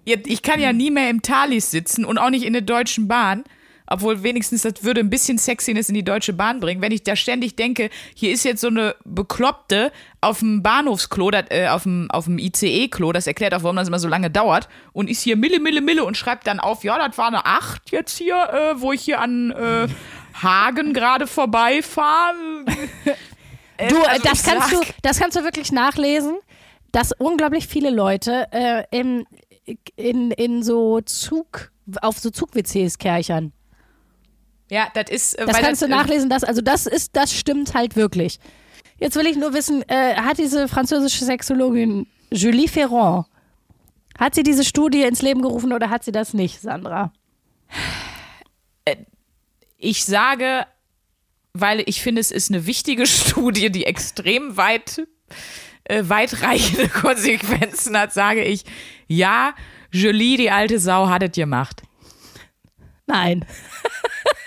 ich 0.05 0.41
kann 0.41 0.61
ja 0.61 0.71
nie 0.71 0.89
mehr 0.89 1.09
im 1.09 1.21
Thalys 1.21 1.69
sitzen 1.71 2.05
und 2.05 2.17
auch 2.17 2.29
nicht 2.29 2.45
in 2.45 2.53
der 2.53 2.61
Deutschen 2.61 3.07
Bahn. 3.07 3.43
Obwohl 3.87 4.23
wenigstens 4.23 4.61
das 4.61 4.83
würde 4.83 5.01
ein 5.01 5.09
bisschen 5.09 5.37
Sexiness 5.37 5.89
in 5.89 5.95
die 5.95 6.03
Deutsche 6.03 6.33
Bahn 6.33 6.59
bringen. 6.59 6.81
Wenn 6.81 6.91
ich 6.91 7.03
da 7.03 7.15
ständig 7.15 7.55
denke, 7.55 7.89
hier 8.13 8.31
ist 8.31 8.43
jetzt 8.43 8.61
so 8.61 8.67
eine 8.67 8.95
Bekloppte 9.05 9.91
auf 10.21 10.39
dem 10.39 10.61
Bahnhofsklo, 10.61 11.31
das, 11.31 11.45
äh, 11.49 11.67
auf 11.67 11.83
dem, 11.83 12.11
auf 12.11 12.25
dem 12.25 12.37
ICE-Klo, 12.37 13.11
das 13.11 13.27
erklärt 13.27 13.53
auch, 13.53 13.63
warum 13.63 13.77
das 13.77 13.87
immer 13.87 13.99
so 13.99 14.07
lange 14.07 14.29
dauert, 14.29 14.67
und 14.93 15.09
ist 15.09 15.21
hier 15.21 15.37
Mille, 15.37 15.59
Mille, 15.59 15.81
Mille 15.81 16.03
und 16.03 16.17
schreibt 16.17 16.47
dann 16.47 16.59
auf, 16.59 16.83
ja, 16.83 16.97
das 17.07 17.17
war 17.17 17.27
eine 17.27 17.45
8 17.45 17.91
jetzt 17.91 18.17
hier, 18.17 18.35
äh, 18.35 18.81
wo 18.81 18.91
ich 18.91 19.01
hier 19.01 19.21
an 19.21 19.51
äh, 19.51 19.87
Hagen 20.41 20.93
gerade 20.93 21.27
vorbeifahre. 21.27 22.35
Äh, 23.79 23.89
Du, 23.89 23.97
äh, 23.97 24.07
also 24.07 24.23
das 24.23 24.43
kannst 24.43 24.71
du, 24.71 24.81
das 25.03 25.19
kannst 25.19 25.37
du 25.37 25.43
wirklich 25.43 25.71
nachlesen, 25.71 26.39
dass 26.91 27.11
unglaublich 27.11 27.67
viele 27.67 27.91
Leute 27.91 28.47
äh, 28.51 28.83
im, 28.89 29.27
in, 29.95 30.31
in 30.31 30.63
so 30.63 30.99
Zug, 31.01 31.71
auf 32.01 32.17
so 32.17 32.31
Zug-WCs 32.31 32.97
kerchern. 32.97 33.53
Ja, 34.69 34.87
das 34.93 35.09
ist, 35.09 35.33
äh, 35.35 35.45
Das 35.45 35.55
weil 35.55 35.63
kannst 35.63 35.81
das, 35.81 35.89
du 35.89 35.95
nachlesen, 35.95 36.29
das, 36.29 36.43
also 36.43 36.61
das 36.61 36.85
ist, 36.85 37.15
das 37.15 37.33
stimmt 37.33 37.73
halt 37.73 37.95
wirklich. 37.95 38.39
Jetzt 38.99 39.15
will 39.15 39.27
ich 39.27 39.37
nur 39.37 39.53
wissen, 39.53 39.83
äh, 39.87 40.15
hat 40.15 40.37
diese 40.37 40.67
französische 40.67 41.23
Sexologin 41.23 42.07
Julie 42.31 42.67
Ferrand, 42.67 43.27
hat 44.17 44.35
sie 44.35 44.43
diese 44.43 44.65
Studie 44.65 45.03
ins 45.03 45.21
Leben 45.21 45.41
gerufen 45.41 45.71
oder 45.71 45.89
hat 45.89 46.03
sie 46.03 46.11
das 46.11 46.33
nicht, 46.33 46.59
Sandra? 46.61 47.13
Ich 49.77 50.05
sage, 50.05 50.65
weil 51.53 51.83
ich 51.85 52.01
finde, 52.01 52.19
es 52.19 52.31
ist 52.31 52.49
eine 52.49 52.65
wichtige 52.65 53.05
Studie, 53.07 53.69
die 53.71 53.85
extrem 53.85 54.57
weit, 54.57 55.07
äh, 55.85 56.03
weitreichende 56.07 56.89
Konsequenzen 56.89 57.97
hat, 57.97 58.11
sage 58.13 58.43
ich, 58.43 58.65
ja, 59.07 59.53
Julie, 59.91 60.37
die 60.37 60.51
alte 60.51 60.79
Sau, 60.79 61.07
hat 61.07 61.23
es 61.23 61.31
gemacht. 61.31 61.83
Nein. 63.07 63.45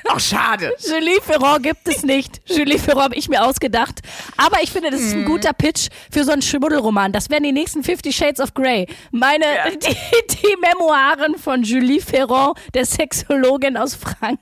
Ach, 0.09 0.20
schade. 0.20 0.75
Julie 0.79 1.20
Ferrand 1.23 1.62
gibt 1.62 1.87
es 1.88 2.03
nicht. 2.03 2.40
Julie 2.44 2.79
Ferrand 2.79 3.05
habe 3.05 3.14
ich 3.14 3.29
mir 3.29 3.42
ausgedacht. 3.44 4.01
Aber 4.37 4.62
ich 4.62 4.70
finde, 4.70 4.90
das 4.90 5.01
ist 5.01 5.14
ein 5.14 5.25
guter 5.25 5.53
Pitch 5.53 5.88
für 6.11 6.25
so 6.25 6.33
einen 6.33 6.42
Schmuddelroman. 6.42 7.12
Das 7.12 7.31
wären 7.31 7.42
die 7.42 7.53
nächsten 7.53 7.83
Fifty 7.83 8.12
Shades 8.12 8.40
of 8.40 8.53
Grey. 8.55 8.87
Meine, 9.12 9.44
Ja. 9.46 9.70
die, 9.70 9.96
die 10.37 10.57
Memoiren 10.61 11.38
von 11.38 11.62
Julie 11.62 12.01
Ferrand, 12.01 12.59
der 12.75 12.85
Sexologin 12.85 13.77
aus 13.77 13.94
Frankreich. 13.94 14.38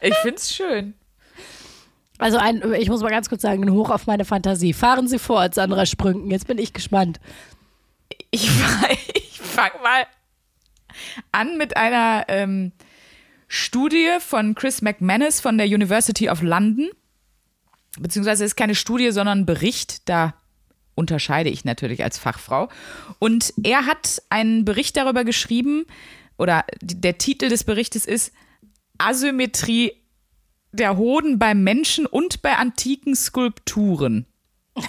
Ich 0.00 0.14
find's 0.22 0.54
schön. 0.54 0.94
Also 2.18 2.36
ein, 2.38 2.62
ich 2.74 2.88
muss 2.88 3.00
mal 3.00 3.10
ganz 3.10 3.28
kurz 3.28 3.42
sagen, 3.42 3.64
ein 3.64 3.72
Hoch 3.72 3.90
auf 3.90 4.06
meine 4.06 4.24
Fantasie. 4.24 4.72
Fahren 4.72 5.08
Sie 5.08 5.18
fort, 5.18 5.54
Sandra 5.54 5.86
Sprünken. 5.86 6.30
Jetzt 6.30 6.46
bin 6.46 6.58
ich 6.58 6.72
gespannt. 6.72 7.18
Ich, 8.30 8.48
ich 9.14 9.40
fange 9.40 9.74
mal 9.82 10.06
an 11.32 11.56
mit 11.58 11.76
einer 11.76 12.24
ähm, 12.28 12.72
Studie 13.48 14.08
von 14.20 14.54
Chris 14.54 14.82
McManus 14.82 15.40
von 15.40 15.58
der 15.58 15.66
University 15.66 16.28
of 16.28 16.42
London. 16.42 16.90
Beziehungsweise 17.98 18.44
ist 18.44 18.56
keine 18.56 18.74
Studie, 18.74 19.10
sondern 19.12 19.40
ein 19.40 19.46
Bericht. 19.46 20.08
Da 20.08 20.34
unterscheide 20.94 21.50
ich 21.50 21.64
natürlich 21.64 22.02
als 22.02 22.18
Fachfrau. 22.18 22.68
Und 23.18 23.54
er 23.62 23.86
hat 23.86 24.22
einen 24.30 24.64
Bericht 24.64 24.96
darüber 24.96 25.24
geschrieben, 25.24 25.86
oder 26.36 26.64
der 26.80 27.18
Titel 27.18 27.48
des 27.48 27.64
Berichtes 27.64 28.06
ist 28.06 28.32
Asymmetrie 28.98 29.92
der 30.72 30.96
Hoden 30.96 31.38
beim 31.38 31.62
Menschen 31.62 32.06
und 32.06 32.42
bei 32.42 32.56
antiken 32.56 33.14
Skulpturen. 33.14 34.26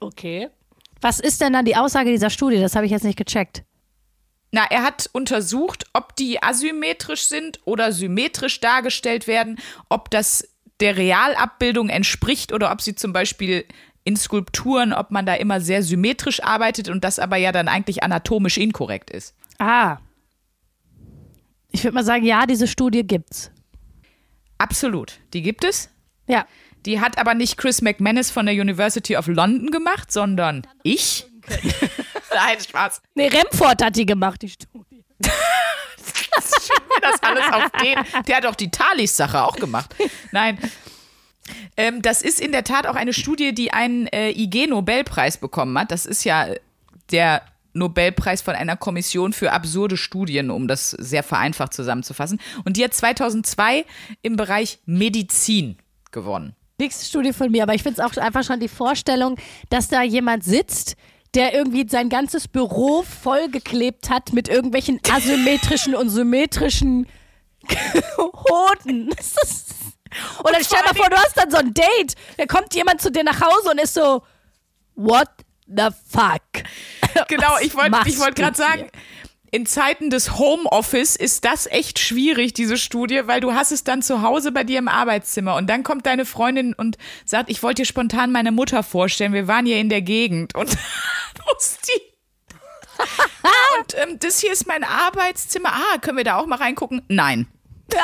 Okay. 0.00 0.48
Was 1.00 1.20
ist 1.20 1.40
denn 1.40 1.52
dann 1.52 1.64
die 1.64 1.76
Aussage 1.76 2.10
dieser 2.10 2.30
Studie? 2.30 2.60
Das 2.60 2.74
habe 2.74 2.86
ich 2.86 2.92
jetzt 2.92 3.04
nicht 3.04 3.18
gecheckt. 3.18 3.64
Na, 4.56 4.64
er 4.70 4.84
hat 4.84 5.10
untersucht, 5.12 5.84
ob 5.92 6.16
die 6.16 6.42
asymmetrisch 6.42 7.26
sind 7.26 7.60
oder 7.66 7.92
symmetrisch 7.92 8.58
dargestellt 8.60 9.26
werden, 9.26 9.58
ob 9.90 10.08
das 10.10 10.48
der 10.80 10.96
Realabbildung 10.96 11.90
entspricht 11.90 12.54
oder 12.54 12.72
ob 12.72 12.80
sie 12.80 12.94
zum 12.94 13.12
Beispiel 13.12 13.66
in 14.04 14.16
Skulpturen, 14.16 14.94
ob 14.94 15.10
man 15.10 15.26
da 15.26 15.34
immer 15.34 15.60
sehr 15.60 15.82
symmetrisch 15.82 16.42
arbeitet 16.42 16.88
und 16.88 17.04
das 17.04 17.18
aber 17.18 17.36
ja 17.36 17.52
dann 17.52 17.68
eigentlich 17.68 18.02
anatomisch 18.02 18.56
inkorrekt 18.56 19.10
ist. 19.10 19.34
Ah. 19.58 19.98
Ich 21.70 21.84
würde 21.84 21.94
mal 21.94 22.04
sagen, 22.04 22.24
ja, 22.24 22.46
diese 22.46 22.66
Studie 22.66 23.06
gibt's. 23.06 23.50
Absolut. 24.56 25.20
Die 25.34 25.42
gibt 25.42 25.64
es. 25.64 25.90
Ja. 26.28 26.46
Die 26.86 27.02
hat 27.02 27.18
aber 27.18 27.34
nicht 27.34 27.58
Chris 27.58 27.82
McManus 27.82 28.30
von 28.30 28.46
der 28.46 28.54
University 28.54 29.18
of 29.18 29.26
London 29.26 29.70
gemacht, 29.70 30.10
sondern 30.10 30.66
ich. 30.82 31.26
Nein, 32.36 32.60
Spaß. 32.60 33.00
Nee, 33.14 33.28
Remford 33.28 33.82
hat 33.82 33.96
die 33.96 34.04
gemacht, 34.04 34.42
die 34.42 34.50
Studie. 34.50 35.04
das 35.18 37.22
alles 37.22 37.44
auf 37.52 37.70
den. 37.82 37.98
Der 38.26 38.36
hat 38.36 38.46
auch 38.46 38.54
die 38.54 38.70
Thalys-Sache 38.70 39.42
auch 39.42 39.56
gemacht. 39.56 39.94
Nein. 40.32 40.58
Ähm, 41.76 42.02
das 42.02 42.20
ist 42.20 42.40
in 42.40 42.52
der 42.52 42.64
Tat 42.64 42.86
auch 42.86 42.94
eine 42.94 43.14
Studie, 43.14 43.54
die 43.54 43.72
einen 43.72 44.06
äh, 44.08 44.32
IG-Nobelpreis 44.32 45.38
bekommen 45.38 45.78
hat. 45.78 45.90
Das 45.90 46.04
ist 46.04 46.24
ja 46.24 46.48
der 47.10 47.42
Nobelpreis 47.72 48.42
von 48.42 48.54
einer 48.54 48.76
Kommission 48.76 49.32
für 49.32 49.52
absurde 49.52 49.96
Studien, 49.96 50.50
um 50.50 50.68
das 50.68 50.90
sehr 50.90 51.22
vereinfacht 51.22 51.72
zusammenzufassen. 51.72 52.40
Und 52.64 52.76
die 52.76 52.84
hat 52.84 52.92
2002 52.92 53.86
im 54.22 54.36
Bereich 54.36 54.80
Medizin 54.84 55.78
gewonnen. 56.10 56.54
Nächste 56.78 57.06
Studie 57.06 57.32
von 57.32 57.50
mir, 57.50 57.62
aber 57.62 57.74
ich 57.74 57.82
finde 57.82 58.02
es 58.02 58.06
auch 58.06 58.14
einfach 58.20 58.44
schon 58.44 58.60
die 58.60 58.68
Vorstellung, 58.68 59.38
dass 59.70 59.88
da 59.88 60.02
jemand 60.02 60.44
sitzt, 60.44 60.96
der 61.36 61.52
irgendwie 61.52 61.86
sein 61.88 62.08
ganzes 62.08 62.48
Büro 62.48 63.02
vollgeklebt 63.02 64.08
hat 64.08 64.32
mit 64.32 64.48
irgendwelchen 64.48 65.00
asymmetrischen 65.08 65.94
und 65.94 66.08
symmetrischen 66.08 67.06
Hoden. 68.16 69.10
Und 69.10 70.52
dann 70.52 70.64
stell 70.64 70.80
dir 70.80 70.86
mal 70.86 70.94
vor, 70.94 71.10
du 71.10 71.16
hast 71.16 71.36
dann 71.36 71.50
so 71.50 71.58
ein 71.58 71.74
Date. 71.74 72.14
Da 72.38 72.46
kommt 72.46 72.74
jemand 72.74 73.02
zu 73.02 73.10
dir 73.10 73.22
nach 73.22 73.40
Hause 73.40 73.70
und 73.70 73.78
ist 73.78 73.92
so, 73.92 74.22
what 74.94 75.28
the 75.66 75.88
fuck? 76.08 76.40
Genau, 77.28 77.52
Was 77.52 77.62
ich 77.62 77.74
wollte 77.74 78.18
wollt 78.18 78.36
gerade 78.36 78.56
sagen, 78.56 78.90
in 79.50 79.66
Zeiten 79.66 80.10
des 80.10 80.38
Homeoffice 80.38 81.16
ist 81.16 81.44
das 81.44 81.66
echt 81.66 81.98
schwierig, 81.98 82.54
diese 82.54 82.76
Studie, 82.76 83.22
weil 83.26 83.40
du 83.40 83.54
hast 83.54 83.72
es 83.72 83.84
dann 83.84 84.02
zu 84.02 84.22
Hause 84.22 84.52
bei 84.52 84.64
dir 84.64 84.78
im 84.78 84.88
Arbeitszimmer 84.88 85.54
und 85.56 85.68
dann 85.68 85.82
kommt 85.82 86.06
deine 86.06 86.24
Freundin 86.24 86.74
und 86.74 86.98
sagt, 87.24 87.50
ich 87.50 87.62
wollte 87.62 87.82
dir 87.82 87.86
spontan 87.86 88.32
meine 88.32 88.52
Mutter 88.52 88.82
vorstellen, 88.82 89.32
wir 89.32 89.48
waren 89.48 89.66
hier 89.66 89.78
in 89.78 89.88
der 89.88 90.02
Gegend 90.02 90.54
und 90.54 90.68
muss 91.46 91.78
die 91.86 92.02
Ah, 93.42 93.78
und 93.78 93.94
ähm, 93.98 94.18
das 94.18 94.40
hier 94.40 94.52
ist 94.52 94.66
mein 94.66 94.82
Arbeitszimmer. 94.82 95.70
Ah, 95.70 95.98
können 95.98 96.16
wir 96.16 96.24
da 96.24 96.36
auch 96.38 96.46
mal 96.46 96.56
reingucken? 96.56 97.02
Nein. 97.08 97.46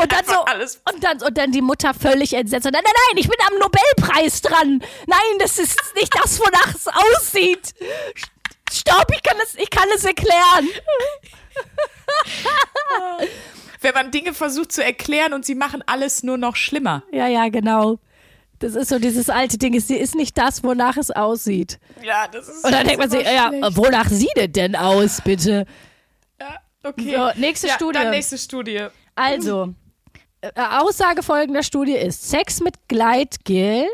Und 0.00 0.12
dann, 0.12 0.24
so, 0.24 0.40
alles- 0.44 0.80
und, 0.92 1.02
dann, 1.04 1.22
und 1.22 1.38
dann 1.38 1.52
die 1.52 1.62
Mutter 1.62 1.94
völlig 1.94 2.34
entsetzt. 2.34 2.66
Und 2.66 2.72
Nein, 2.72 2.82
nein, 2.84 2.92
nein, 3.10 3.22
ich 3.22 3.28
bin 3.28 3.38
am 3.46 3.58
Nobelpreis 3.58 4.42
dran. 4.42 4.82
Nein, 5.06 5.38
das 5.38 5.58
ist 5.58 5.78
nicht 5.94 6.12
das, 6.14 6.38
wonach 6.40 6.74
es 6.74 6.86
aussieht. 6.88 7.74
Stopp, 8.72 9.06
ich 9.14 9.22
kann 9.22 9.36
es, 9.42 9.54
ich 9.54 9.70
kann 9.70 9.88
es 9.94 10.04
erklären. 10.04 10.68
Wenn 13.80 13.94
man 13.94 14.10
Dinge 14.10 14.34
versucht 14.34 14.72
zu 14.72 14.82
erklären 14.82 15.32
und 15.32 15.44
sie 15.44 15.54
machen 15.54 15.84
alles 15.86 16.22
nur 16.22 16.36
noch 16.36 16.56
schlimmer. 16.56 17.04
Ja, 17.12 17.28
ja, 17.28 17.48
genau. 17.48 17.98
Das 18.58 18.74
ist 18.74 18.88
so 18.88 18.98
dieses 18.98 19.30
alte 19.30 19.56
Ding, 19.56 19.74
es 19.74 19.88
ist 19.88 20.16
nicht 20.16 20.36
das, 20.36 20.64
wonach 20.64 20.96
es 20.96 21.12
aussieht. 21.12 21.78
Ja, 22.02 22.26
das 22.26 22.48
ist 22.48 22.64
Und 22.64 22.72
dann 22.72 22.84
denkt 22.84 22.98
man 22.98 23.10
sich, 23.10 23.22
ja, 23.22 23.52
wonach 23.76 24.08
sieht 24.08 24.36
es 24.36 24.50
denn 24.50 24.74
aus, 24.74 25.20
bitte? 25.22 25.64
ja, 26.40 26.56
okay. 26.82 27.16
So, 27.16 27.40
nächste 27.40 27.68
ja, 27.68 27.74
Studie. 27.74 27.98
Dann 27.98 28.10
nächste 28.10 28.36
Studie. 28.36 28.88
Also, 29.14 29.74
äh, 30.40 30.50
Aussage 30.56 31.22
folgender 31.22 31.62
Studie 31.62 31.96
ist, 31.96 32.30
Sex 32.30 32.60
mit 32.60 32.74
Gleitgel, 32.88 33.86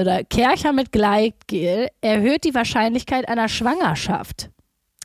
oder 0.00 0.24
Kercher 0.24 0.72
mit 0.72 0.92
Gleitgel, 0.92 1.88
erhöht 2.00 2.44
die 2.44 2.54
Wahrscheinlichkeit 2.54 3.28
einer 3.28 3.48
Schwangerschaft. 3.48 4.50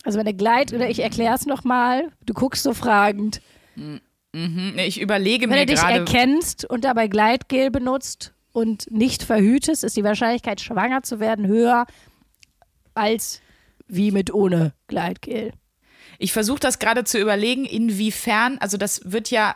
Also 0.04 0.18
wenn 0.18 0.26
der 0.26 0.34
Gleit, 0.34 0.72
oder 0.74 0.90
ich 0.90 1.00
erkläre 1.00 1.36
es 1.36 1.46
nochmal, 1.46 2.12
du 2.26 2.34
guckst 2.34 2.64
so 2.64 2.74
fragend. 2.74 3.42
Hm, 3.76 4.00
nee, 4.34 4.86
Ich 4.86 5.02
überlege 5.02 5.50
Wenn 5.50 5.60
mir 5.60 5.66
du 5.66 5.74
dich 5.74 5.82
gerade. 5.82 6.00
erkennst 6.00 6.64
und 6.66 6.86
dabei 6.86 7.08
Gleitgel 7.08 7.72
benutzt 7.72 8.34
und 8.54 8.90
nicht 8.90 9.24
verhütest, 9.24 9.84
ist 9.84 9.98
die 9.98 10.04
Wahrscheinlichkeit, 10.04 10.62
schwanger 10.62 11.04
zu 11.04 11.20
werden, 11.20 11.46
höher 11.48 11.86
als 12.94 13.42
wie 13.88 14.12
mit 14.12 14.34
ohne 14.34 14.74
Gleitgel. 14.88 15.52
Ich 16.20 16.34
versuche 16.34 16.60
das 16.60 16.80
gerade 16.80 17.04
zu 17.04 17.20
überlegen, 17.20 17.66
inwiefern, 17.66 18.58
also 18.60 18.78
das 18.78 19.02
wird 19.06 19.30
ja, 19.30 19.56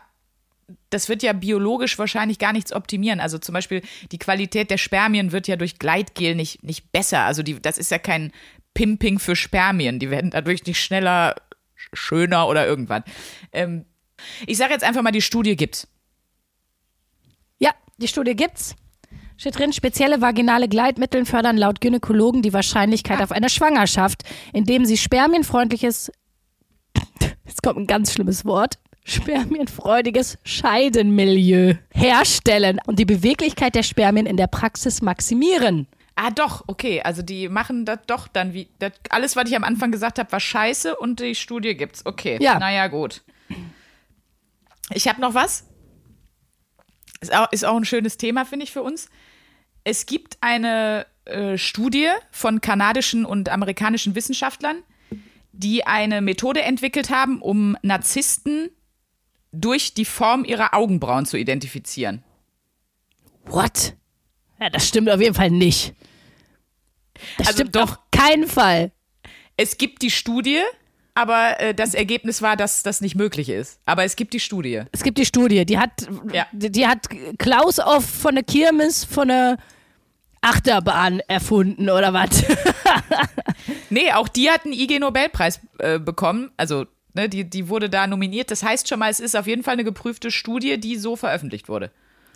das 0.89 1.09
wird 1.09 1.23
ja 1.23 1.33
biologisch 1.33 1.97
wahrscheinlich 1.99 2.39
gar 2.39 2.53
nichts 2.53 2.73
optimieren. 2.73 3.19
Also 3.19 3.37
zum 3.37 3.53
Beispiel 3.53 3.81
die 4.11 4.19
Qualität 4.19 4.69
der 4.69 4.77
Spermien 4.77 5.31
wird 5.31 5.47
ja 5.47 5.55
durch 5.55 5.79
Gleitgel 5.79 6.35
nicht, 6.35 6.63
nicht 6.63 6.91
besser. 6.91 7.21
Also 7.21 7.43
die, 7.43 7.61
das 7.61 7.77
ist 7.77 7.91
ja 7.91 7.97
kein 7.97 8.31
Pimping 8.73 9.19
für 9.19 9.35
Spermien. 9.35 9.99
Die 9.99 10.09
werden 10.09 10.31
dadurch 10.31 10.65
nicht 10.65 10.81
schneller, 10.81 11.35
sch- 11.77 11.95
schöner 11.95 12.47
oder 12.47 12.65
irgendwann. 12.65 13.03
Ähm, 13.51 13.85
ich 14.45 14.57
sage 14.57 14.73
jetzt 14.73 14.83
einfach 14.83 15.01
mal, 15.01 15.11
die 15.11 15.21
Studie 15.21 15.55
gibt's. 15.55 15.87
Ja, 17.59 17.71
die 17.97 18.07
Studie 18.07 18.35
gibt's. 18.35 18.75
Steht 19.37 19.57
drin, 19.57 19.73
spezielle 19.73 20.21
vaginale 20.21 20.69
Gleitmittel 20.69 21.25
fördern 21.25 21.57
laut 21.57 21.81
Gynäkologen 21.81 22.43
die 22.43 22.53
Wahrscheinlichkeit 22.53 23.21
auf 23.21 23.31
eine 23.31 23.49
Schwangerschaft, 23.49 24.23
indem 24.53 24.85
sie 24.85 24.97
spermienfreundliches, 24.97 26.11
jetzt 27.45 27.63
kommt 27.63 27.79
ein 27.79 27.87
ganz 27.87 28.13
schlimmes 28.13 28.45
Wort, 28.45 28.77
spermienfreudiges 29.03 30.37
Scheidenmilieu 30.43 31.75
herstellen 31.93 32.79
und 32.85 32.99
die 32.99 33.05
Beweglichkeit 33.05 33.75
der 33.75 33.83
Spermien 33.83 34.25
in 34.25 34.37
der 34.37 34.47
Praxis 34.47 35.01
maximieren. 35.01 35.87
Ah, 36.15 36.29
doch, 36.29 36.63
okay. 36.67 37.01
Also 37.01 37.21
die 37.21 37.49
machen 37.49 37.85
das 37.85 37.99
doch 38.05 38.27
dann 38.27 38.53
wie. 38.53 38.67
Das, 38.79 38.91
alles, 39.09 39.35
was 39.35 39.49
ich 39.49 39.55
am 39.55 39.63
Anfang 39.63 39.91
gesagt 39.91 40.19
habe, 40.19 40.31
war 40.31 40.39
scheiße 40.39 40.95
und 40.95 41.19
die 41.19 41.35
Studie 41.35 41.75
gibt's. 41.75 42.05
Okay. 42.05 42.37
Ja. 42.41 42.59
Naja, 42.59 42.87
gut. 42.87 43.21
Ich 44.93 45.07
habe 45.07 45.21
noch 45.21 45.33
was. 45.33 45.65
Ist 47.21 47.33
auch, 47.33 47.51
ist 47.51 47.65
auch 47.65 47.75
ein 47.75 47.85
schönes 47.85 48.17
Thema, 48.17 48.45
finde 48.45 48.65
ich, 48.65 48.71
für 48.71 48.83
uns. 48.83 49.09
Es 49.83 50.05
gibt 50.05 50.37
eine 50.41 51.05
äh, 51.25 51.57
Studie 51.57 52.09
von 52.31 52.61
kanadischen 52.61 53.25
und 53.25 53.49
amerikanischen 53.49 54.15
Wissenschaftlern, 54.15 54.83
die 55.53 55.85
eine 55.85 56.21
Methode 56.21 56.61
entwickelt 56.61 57.09
haben, 57.09 57.41
um 57.41 57.77
Narzissten 57.81 58.69
durch 59.51 59.93
die 59.93 60.05
Form 60.05 60.45
ihrer 60.45 60.73
Augenbrauen 60.73 61.25
zu 61.25 61.37
identifizieren. 61.37 62.23
What? 63.45 63.93
Ja, 64.59 64.69
das 64.69 64.87
stimmt 64.87 65.09
auf 65.09 65.19
jeden 65.19 65.33
Fall 65.33 65.49
nicht. 65.51 65.93
Das 67.37 67.47
Also 67.47 67.59
stimmt 67.59 67.75
doch. 67.75 67.81
auf 67.91 67.99
keinen 68.11 68.47
Fall. 68.47 68.91
Es 69.57 69.77
gibt 69.77 70.01
die 70.01 70.11
Studie, 70.11 70.61
aber 71.13 71.59
äh, 71.59 71.73
das 71.73 71.93
Ergebnis 71.93 72.41
war, 72.41 72.55
dass 72.55 72.83
das 72.83 73.01
nicht 73.01 73.15
möglich 73.15 73.49
ist. 73.49 73.79
Aber 73.85 74.03
es 74.03 74.15
gibt 74.15 74.33
die 74.33 74.39
Studie. 74.39 74.83
Es 74.91 75.03
gibt 75.03 75.17
die 75.17 75.25
Studie, 75.25 75.65
die 75.65 75.77
hat, 75.77 75.91
Ja. 76.31 76.47
die, 76.51 76.71
die 76.71 76.87
hat 76.87 77.07
Klaus 77.37 77.79
auf 77.79 78.05
von 78.05 78.35
der 78.35 78.43
Kirmes 78.43 79.03
von 79.03 79.27
der 79.27 79.57
Achterbahn 80.41 81.19
erfunden 81.27 81.89
oder 81.89 82.13
was? 82.13 82.43
Nee, 83.91 84.11
auch 84.13 84.27
die 84.27 84.49
hat 84.49 84.63
einen 84.65 84.73
IG-Nobelpreis 84.73 85.59
äh, 85.79 85.99
bekommen. 85.99 86.49
Also, 86.57 86.85
ne, 87.13 87.29
die, 87.29 87.49
die 87.49 87.69
wurde 87.69 87.89
da 87.89 88.07
nominiert. 88.07 88.51
Das 88.51 88.63
heißt 88.63 88.87
schon 88.87 88.99
mal, 88.99 89.09
es 89.09 89.19
ist 89.19 89.35
auf 89.35 89.47
jeden 89.47 89.63
Fall 89.63 89.73
eine 89.73 89.83
geprüfte 89.83 90.31
Studie, 90.31 90.79
die 90.79 90.97
so 90.97 91.15
veröffentlicht 91.15 91.69
wurde. 91.69 91.91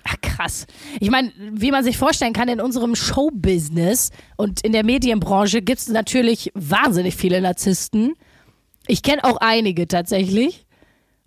Ach, 0.07 0.15
krass. 0.21 0.67
Ich 0.99 1.09
meine, 1.09 1.31
wie 1.37 1.71
man 1.71 1.83
sich 1.83 1.97
vorstellen 1.97 2.33
kann, 2.33 2.47
in 2.47 2.61
unserem 2.61 2.95
Showbusiness 2.95 4.11
und 4.37 4.61
in 4.61 4.71
der 4.71 4.85
Medienbranche 4.85 5.61
gibt 5.63 5.79
es 5.79 5.87
natürlich 5.87 6.51
wahnsinnig 6.53 7.15
viele 7.15 7.41
Narzissten. 7.41 8.13
Ich 8.87 9.01
kenne 9.01 9.23
auch 9.23 9.37
einige 9.37 9.87
tatsächlich. 9.87 10.67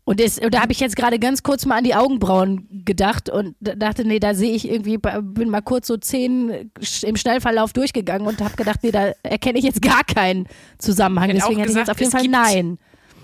Und, 0.05 0.21
das, 0.21 0.39
und 0.39 0.55
da 0.55 0.63
habe 0.63 0.73
ich 0.73 0.81
jetzt 0.81 0.97
gerade 0.97 1.19
ganz 1.19 1.43
kurz 1.43 1.67
mal 1.67 1.77
an 1.77 1.85
die 1.85 1.95
Augenbrauen 1.95 2.67
gedacht 2.87 3.29
und 3.29 3.57
dachte, 3.61 4.07
nee, 4.07 4.19
da 4.21 4.33
sehe 4.33 4.53
ich 4.53 4.67
irgendwie, 4.71 4.97
bin 4.97 5.51
mal 5.51 5.61
kurz 5.61 5.87
so 5.87 5.99
zehn 5.99 6.71
im 7.03 7.17
Schnellverlauf 7.17 7.75
durchgegangen 7.75 8.27
und 8.27 8.41
habe 8.41 8.57
gedacht, 8.57 8.79
nee, 8.83 8.91
da 8.91 9.13
erkenne 9.23 9.59
ich 9.59 9.65
jetzt 9.67 9.83
gar 9.83 10.05
keinen 10.05 10.47
Zusammenhang. 10.79 11.33
Deswegen 11.35 11.59
hätte 11.59 11.73
ich 11.73 11.77
jetzt 11.77 11.91
auf 11.91 11.99
jeden 12.01 12.11
Fall 12.13 12.23
gibt- 12.23 12.33
nein. 12.33 12.79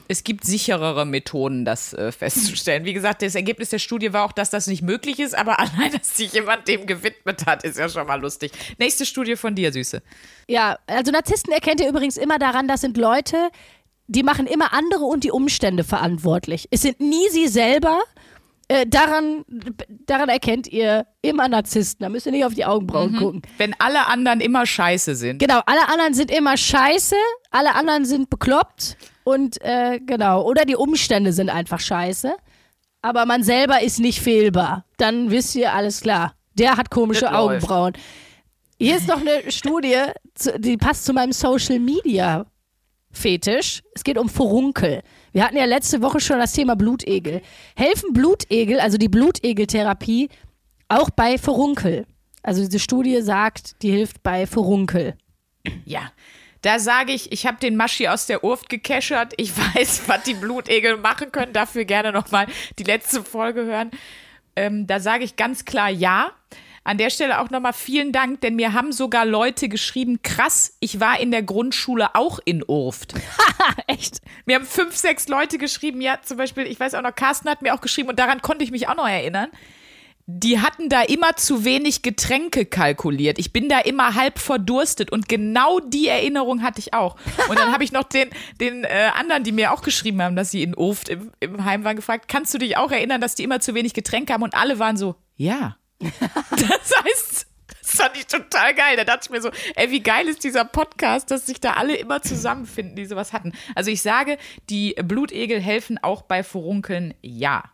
Es 0.07 0.23
gibt 0.23 0.45
sicherere 0.45 1.07
Methoden, 1.07 1.65
das 1.65 1.95
äh, 1.95 2.13
festzustellen. 2.13 2.85
Wie 2.85 2.93
gesagt, 2.93 3.23
das 3.23 3.35
Ergebnis 3.35 3.71
der 3.71 3.79
Studie 3.79 4.13
war 4.13 4.25
auch, 4.25 4.33
dass 4.33 4.51
das 4.51 4.67
nicht 4.67 4.83
möglich 4.83 5.19
ist, 5.19 5.35
aber 5.35 5.59
allein, 5.59 5.93
dass 5.93 6.17
sich 6.17 6.33
jemand 6.33 6.69
dem 6.69 6.87
gewidmet 6.87 7.47
hat, 7.47 7.65
ist 7.65 7.79
ja 7.79 7.89
schon 7.89 8.07
mal 8.07 8.21
lustig. 8.21 8.53
Nächste 8.79 9.07
Studie 9.07 9.37
von 9.37 9.55
dir, 9.55 9.73
Süße. 9.73 10.03
Ja, 10.49 10.79
also 10.87 11.11
Narzissten 11.11 11.53
erkennt 11.53 11.81
ihr 11.81 11.89
übrigens 11.89 12.17
immer 12.17 12.39
daran, 12.39 12.69
das 12.69 12.83
sind 12.83 12.97
Leute, 12.97 13.51
die 14.07 14.23
machen 14.23 14.47
immer 14.47 14.75
andere 14.75 15.05
und 15.05 15.25
die 15.25 15.31
Umstände 15.31 15.85
verantwortlich. 15.85 16.69
Es 16.71 16.83
sind 16.83 17.01
nie 17.01 17.29
sie 17.31 17.49
selber. 17.49 18.01
Äh, 18.69 18.87
daran, 18.87 19.45
daran 20.07 20.31
erkennt 20.31 20.67
ihr 20.67 21.07
immer 21.23 21.49
Narzissten. 21.49 22.03
Da 22.05 22.09
müsst 22.09 22.27
ihr 22.27 22.33
nicht 22.33 22.45
auf 22.45 22.55
die 22.55 22.65
Augenbrauen 22.65 23.17
gucken. 23.17 23.43
Wenn 23.59 23.75
alle 23.79 24.07
anderen 24.07 24.41
immer 24.41 24.67
scheiße 24.67 25.15
sind. 25.15 25.39
Genau, 25.39 25.61
alle 25.67 25.89
anderen 25.89 26.15
sind 26.15 26.31
immer 26.31 26.57
scheiße, 26.57 27.17
alle 27.51 27.75
anderen 27.75 28.05
sind 28.05 28.31
bekloppt 28.31 28.97
und 29.25 29.61
äh, 29.63 30.01
genau, 30.05 30.43
oder 30.43 30.65
die 30.65 30.77
Umstände 30.77 31.33
sind 31.33 31.51
einfach 31.51 31.81
scheiße. 31.81 32.35
Aber 33.03 33.27
man 33.27 33.43
selber 33.43 33.83
ist 33.83 33.99
nicht 33.99 34.21
fehlbar. 34.21 34.85
Dann 34.97 35.31
wisst 35.31 35.55
ihr, 35.57 35.73
alles 35.73 36.01
klar. 36.01 36.35
Der 36.55 36.77
hat 36.77 36.91
komische 36.91 37.23
Das 37.23 37.33
läuft. 37.33 37.65
Augenbrauen. 37.65 37.93
Hier 38.79 38.97
ist 38.97 39.09
noch 39.09 39.21
eine 39.21 39.43
Studie, 39.51 39.99
die 40.59 40.77
passt 40.77 41.05
zu 41.05 41.13
meinem 41.13 41.33
Social 41.33 41.79
Media 41.79 42.47
Fetisch. 43.11 43.83
Es 43.95 44.05
geht 44.05 44.19
um 44.19 44.29
Furunkel. 44.29 45.03
Wir 45.33 45.45
hatten 45.45 45.57
ja 45.57 45.65
letzte 45.65 46.03
Woche 46.03 46.21
schon 46.21 46.39
das 46.39 46.53
Thema 46.53 46.77
Blutegel. 46.77 47.43
Helfen 47.77 48.13
Blutegel, 48.13 48.81
also 48.81 48.99
die 48.99 49.09
Blutegeltherapie, 49.09 50.29
auch 50.89 51.11
bei 51.11 51.39
Furunkel? 51.39 52.07
Also 52.43 52.63
diese 52.63 52.79
Studie 52.79 53.21
sagt, 53.23 53.81
die 53.83 53.91
hilft 53.91 54.23
bei 54.23 54.47
Furunkel. 54.47 55.15
Ja. 55.85 56.11
Da 56.65 56.79
sage 56.79 57.13
ich, 57.13 57.31
ich 57.31 57.47
habe 57.47 57.59
den 57.59 57.77
Maschi 57.77 58.09
aus 58.09 58.25
der 58.25 58.43
Urft 58.43 58.71
gekeschert. 58.71 59.35
Ich 59.37 59.53
weiß, 59.75 60.09
was 60.09 60.23
die 60.23 60.33
Blutegel 60.33 60.97
machen 60.97 61.31
können. 61.31 61.53
Dafür 61.53 61.85
gerne 61.85 62.11
nochmal 62.11 62.47
die 62.79 62.85
letzte 62.85 63.23
Folge 63.23 63.67
hören. 63.67 63.91
Ähm, 64.57 64.87
da 64.87 64.99
sage 64.99 65.25
ich 65.25 65.37
ganz 65.37 65.67
klar 65.67 65.91
ja. 65.91 66.33
An 66.83 66.97
der 66.97 67.11
Stelle 67.11 67.41
auch 67.41 67.51
nochmal 67.51 67.75
vielen 67.75 68.13
Dank, 68.13 68.41
denn 68.43 68.57
mir 68.57 68.73
haben 68.73 68.93
sogar 68.93 69.25
Leute 69.25 69.69
geschrieben, 69.71 70.21
krass, 70.23 70.77
ich 70.81 71.01
war 71.01 71.19
in 71.19 71.31
der 71.31 71.43
Grundschule 71.43 72.15
auch 72.15 72.39
in 72.45 72.63
Urft. 72.67 73.15
Echt? 73.87 74.21
Mir 74.45 74.57
haben 74.57 74.67
fünf, 74.67 74.95
sechs 74.95 75.29
Leute 75.29 75.57
geschrieben, 75.57 76.03
ja, 76.03 76.19
zum 76.23 76.37
Beispiel, 76.37 76.67
ich 76.67 76.79
weiß 76.79 76.95
auch 76.95 77.03
noch, 77.03 77.15
Carsten 77.15 77.49
hat 77.49 77.63
mir 77.63 77.75
auch 77.75 77.81
geschrieben 77.81 78.11
und 78.11 78.19
daran 78.19 78.43
konnte 78.43 78.65
ich 78.65 78.71
mich 78.71 78.87
auch 78.89 78.97
noch 78.97 79.09
erinnern. 79.09 79.51
Die 80.27 80.61
hatten 80.61 80.89
da 80.89 81.03
immer 81.03 81.37
zu 81.37 81.67
wenig 81.67 82.01
Getränke 82.01 82.65
kalkuliert. 82.65 83.39
Ich 83.39 83.53
bin 83.53 83.69
da 83.69 83.81
immer 83.81 84.15
halb 84.15 84.39
verdurstet 84.39 85.13
und 85.13 85.29
genau 85.29 85.81
die 85.81 86.09
Erinnerung 86.09 86.63
hatte 86.63 86.81
ich 86.81 86.95
auch. 86.95 87.17
Und 87.51 87.59
dann 87.59 87.73
habe 87.73 87.85
ich 87.85 87.93
noch 87.93 88.05
den, 88.05 88.31
den 88.59 88.85
äh, 88.85 89.11
anderen, 89.15 89.45
die 89.45 89.53
mir 89.53 89.73
auch 89.73 89.83
geschrieben 89.83 90.23
haben, 90.23 90.35
dass 90.35 90.51
sie 90.51 90.63
in 90.63 90.77
Urft 90.77 91.11
im, 91.11 91.31
im 91.41 91.65
Heim 91.67 91.85
waren, 91.85 91.97
gefragt, 91.97 92.27
kannst 92.29 92.55
du 92.55 92.59
dich 92.59 92.79
auch 92.79 92.91
erinnern, 92.91 93.21
dass 93.21 93.35
die 93.35 93.45
immer 93.45 93.61
zu 93.61 93.75
wenig 93.75 93.93
Getränke 93.93 94.33
haben? 94.33 94.43
Und 94.43 94.55
alle 94.55 94.79
waren 94.79 94.97
so, 94.97 95.17
ja. 95.37 95.77
Das 96.01 96.93
heißt, 97.05 97.47
das 97.83 97.97
fand 97.97 98.17
ich 98.17 98.27
total 98.27 98.75
geil. 98.75 98.97
Da 98.97 99.05
dachte 99.05 99.25
ich 99.25 99.31
mir 99.31 99.43
so, 99.43 99.51
ey, 99.77 99.91
wie 99.91 100.01
geil 100.01 100.27
ist 100.27 100.43
dieser 100.43 100.65
Podcast, 100.65 101.31
dass 101.31 101.45
sich 101.45 101.61
da 101.61 101.75
alle 101.75 101.97
immer 101.97 102.23
zusammenfinden, 102.23 102.97
die 102.97 103.05
sowas 103.05 103.35
hatten. 103.35 103.53
Also 103.75 103.91
ich 103.91 104.01
sage, 104.01 104.39
die 104.71 104.95
Blutegel 105.05 105.61
helfen 105.61 105.99
auch 106.03 106.23
bei 106.23 106.43
Furunkeln, 106.43 107.13
ja. 107.21 107.65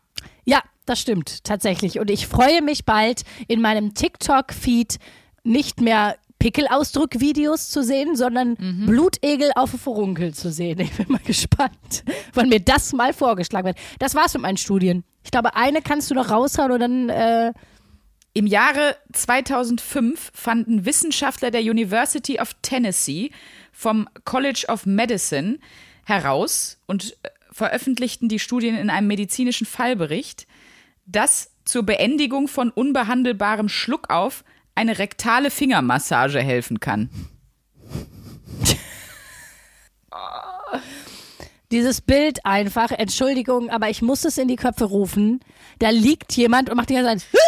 Das 0.87 1.01
stimmt 1.01 1.45
tatsächlich. 1.45 2.01
Und 2.01 2.11
ich 2.11 2.27
freue 2.27 2.63
mich 2.63 2.85
bald 2.85 3.23
in 3.49 3.61
meinem 3.61 3.95
TikTok-Feed 3.95 4.99
nicht 5.45 5.81
mehr 5.81 6.17
Pickelausdruck-Videos 6.39 7.69
zu 7.69 7.85
sehen, 7.85 8.17
sondern 8.17 8.57
Blutegel 8.87 9.51
auf 9.57 9.71
Furunkel 9.71 10.33
zu 10.35 10.51
sehen. 10.51 10.81
Ich 10.81 10.93
bin 10.93 11.07
mal 11.09 11.21
gespannt, 11.25 12.03
wann 12.33 12.49
mir 12.49 12.61
das 12.61 12.93
mal 12.93 13.13
vorgeschlagen 13.13 13.67
wird. 13.67 13.79
Das 13.99 14.15
war's 14.15 14.33
mit 14.33 14.43
meinen 14.43 14.57
Studien. 14.57 15.05
Ich 15.23 15.31
glaube, 15.31 15.55
eine 15.55 15.83
kannst 15.83 16.11
du 16.11 16.15
noch 16.15 16.31
raushauen 16.31 16.73
und 16.73 16.81
dann 16.81 17.09
äh, 17.11 17.53
Im 18.33 18.47
Jahre 18.47 18.97
2005 19.13 20.31
fanden 20.35 20.87
Wissenschaftler 20.87 21.51
der 21.51 21.63
University 21.63 22.41
of 22.41 22.55
Tennessee 22.63 23.33
vom 23.73 24.09
College 24.25 24.67
of 24.69 24.87
Medicine 24.87 25.59
heraus 26.05 26.79
und 26.87 27.17
äh, 27.23 27.29
veröffentlichten 27.53 28.29
die 28.29 28.39
Studien 28.39 28.77
in 28.77 28.89
einem 28.89 29.09
medizinischen 29.09 29.67
Fallbericht, 29.67 30.47
dass 31.07 31.53
zur 31.65 31.85
Beendigung 31.85 32.49
von 32.49 32.71
unbehandelbarem 32.71 33.69
Schluckauf 33.69 34.45
eine 34.75 34.99
rektale 34.99 35.51
Fingermassage 35.51 36.41
helfen 36.41 36.81
kann. 36.81 37.11
Dieses 41.71 42.01
Bild 42.01 42.45
einfach, 42.45 42.91
Entschuldigung, 42.91 43.71
aber 43.71 43.91
ich 43.91 44.03
muss 44.03 44.25
es 44.25 44.39
in 44.39 44.49
die 44.49 44.57
Köpfe 44.57 44.85
rufen. 44.85 45.41
Da 45.79 45.91
liegt 45.91 46.33
jemand 46.33 46.69
und 46.69 46.77
macht 46.77 46.91
die 46.91 46.95
ganze 46.95 47.27
Zeit. 47.27 47.41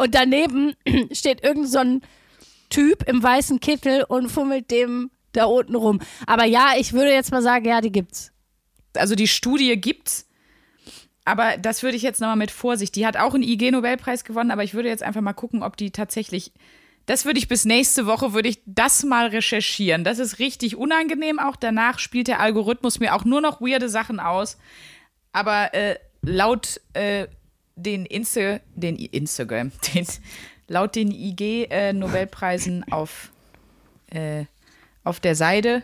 Und 0.00 0.14
daneben 0.14 0.74
steht 1.12 1.44
irgend 1.44 1.68
so 1.68 1.78
ein 1.78 2.00
Typ 2.70 3.06
im 3.06 3.22
weißen 3.22 3.60
Kittel 3.60 4.04
und 4.04 4.30
fummelt 4.30 4.70
dem 4.70 5.10
da 5.32 5.44
unten 5.44 5.74
rum. 5.74 6.00
Aber 6.26 6.44
ja, 6.44 6.72
ich 6.78 6.94
würde 6.94 7.12
jetzt 7.12 7.32
mal 7.32 7.42
sagen, 7.42 7.66
ja, 7.66 7.82
die 7.82 7.92
gibt's. 7.92 8.32
Also 8.94 9.14
die 9.14 9.28
Studie 9.28 9.78
gibt's, 9.78 10.26
aber 11.24 11.56
das 11.58 11.82
würde 11.82 11.96
ich 11.96 12.02
jetzt 12.02 12.20
nochmal 12.20 12.36
mit 12.36 12.50
Vorsicht. 12.50 12.96
Die 12.96 13.06
hat 13.06 13.16
auch 13.16 13.34
einen 13.34 13.42
IG-Nobelpreis 13.42 14.24
gewonnen, 14.24 14.50
aber 14.50 14.64
ich 14.64 14.74
würde 14.74 14.88
jetzt 14.88 15.02
einfach 15.02 15.20
mal 15.20 15.32
gucken, 15.32 15.62
ob 15.62 15.76
die 15.76 15.90
tatsächlich. 15.90 16.52
Das 17.06 17.24
würde 17.24 17.38
ich 17.38 17.48
bis 17.48 17.64
nächste 17.64 18.06
Woche, 18.06 18.34
würde 18.34 18.48
ich 18.48 18.60
das 18.66 19.04
mal 19.04 19.28
recherchieren. 19.28 20.04
Das 20.04 20.18
ist 20.18 20.38
richtig 20.38 20.76
unangenehm. 20.76 21.38
Auch 21.38 21.56
danach 21.56 21.98
spielt 21.98 22.28
der 22.28 22.40
Algorithmus 22.40 23.00
mir 23.00 23.14
auch 23.14 23.24
nur 23.24 23.40
noch 23.40 23.60
weirde 23.60 23.88
Sachen 23.88 24.20
aus. 24.20 24.58
Aber 25.32 25.74
äh, 25.74 25.96
laut 26.22 26.80
äh, 26.92 27.26
den, 27.74 28.06
Insta, 28.06 28.60
den 28.74 28.96
Instagram, 28.96 29.72
den, 29.94 30.06
laut 30.68 30.94
den 30.94 31.10
IG-Nobelpreisen 31.10 32.84
äh, 32.86 32.92
auf, 32.92 33.30
äh, 34.10 34.44
auf 35.02 35.20
der 35.20 35.34
Seite 35.34 35.82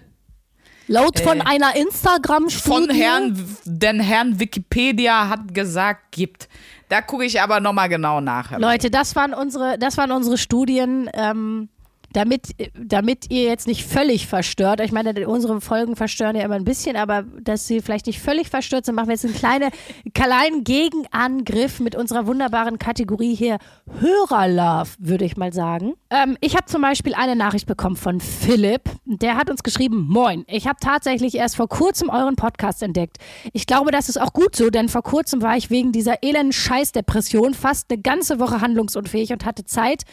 Laut 0.88 1.18
von 1.20 1.40
äh, 1.40 1.44
einer 1.44 1.74
Instagram-Studie. 1.76 2.86
Von 2.86 2.90
Herrn, 2.90 3.56
denn 3.64 4.00
Herrn 4.00 4.38
Wikipedia 4.38 5.28
hat 5.28 5.52
gesagt, 5.52 6.12
gibt. 6.12 6.48
Da 6.88 7.00
gucke 7.02 7.24
ich 7.24 7.40
aber 7.40 7.60
nochmal 7.60 7.88
genau 7.88 8.20
nach. 8.20 8.56
Leute, 8.58 8.90
das 8.90 9.16
waren 9.16 9.34
unsere, 9.34 9.78
das 9.78 9.96
waren 9.96 10.12
unsere 10.12 10.38
Studien. 10.38 11.10
Ähm, 11.14 11.68
damit, 12.16 12.54
damit 12.74 13.30
ihr 13.30 13.42
jetzt 13.42 13.66
nicht 13.66 13.84
völlig 13.84 14.26
verstört, 14.26 14.80
ich 14.80 14.90
meine, 14.90 15.28
unsere 15.28 15.60
Folgen 15.60 15.96
verstören 15.96 16.34
ja 16.34 16.44
immer 16.44 16.54
ein 16.54 16.64
bisschen, 16.64 16.96
aber 16.96 17.24
dass 17.42 17.66
sie 17.66 17.82
vielleicht 17.82 18.06
nicht 18.06 18.20
völlig 18.20 18.48
verstört 18.48 18.86
sind, 18.86 18.94
machen 18.94 19.08
wir 19.08 19.14
jetzt 19.14 19.26
einen 19.26 19.34
kleinen, 19.34 19.70
kleinen 20.14 20.64
Gegenangriff 20.64 21.78
mit 21.78 21.94
unserer 21.94 22.26
wunderbaren 22.26 22.78
Kategorie 22.78 23.34
hier 23.34 23.58
Hörerlove, 24.00 24.94
würde 24.98 25.26
ich 25.26 25.36
mal 25.36 25.52
sagen. 25.52 25.92
Ähm, 26.08 26.38
ich 26.40 26.56
habe 26.56 26.64
zum 26.64 26.80
Beispiel 26.80 27.14
eine 27.14 27.36
Nachricht 27.36 27.66
bekommen 27.66 27.96
von 27.96 28.20
Philipp, 28.20 28.82
der 29.04 29.36
hat 29.36 29.50
uns 29.50 29.62
geschrieben, 29.62 30.06
moin, 30.08 30.46
ich 30.48 30.66
habe 30.66 30.78
tatsächlich 30.80 31.34
erst 31.34 31.56
vor 31.56 31.68
kurzem 31.68 32.08
euren 32.08 32.36
Podcast 32.36 32.82
entdeckt. 32.82 33.18
Ich 33.52 33.66
glaube, 33.66 33.90
das 33.90 34.08
ist 34.08 34.18
auch 34.18 34.32
gut 34.32 34.56
so, 34.56 34.70
denn 34.70 34.88
vor 34.88 35.02
kurzem 35.02 35.42
war 35.42 35.58
ich 35.58 35.68
wegen 35.68 35.92
dieser 35.92 36.22
elenden 36.22 36.52
Scheißdepression 36.52 37.52
fast 37.52 37.90
eine 37.90 38.00
ganze 38.00 38.40
Woche 38.40 38.62
handlungsunfähig 38.62 39.32
und 39.34 39.44
hatte 39.44 39.66
Zeit, 39.66 40.04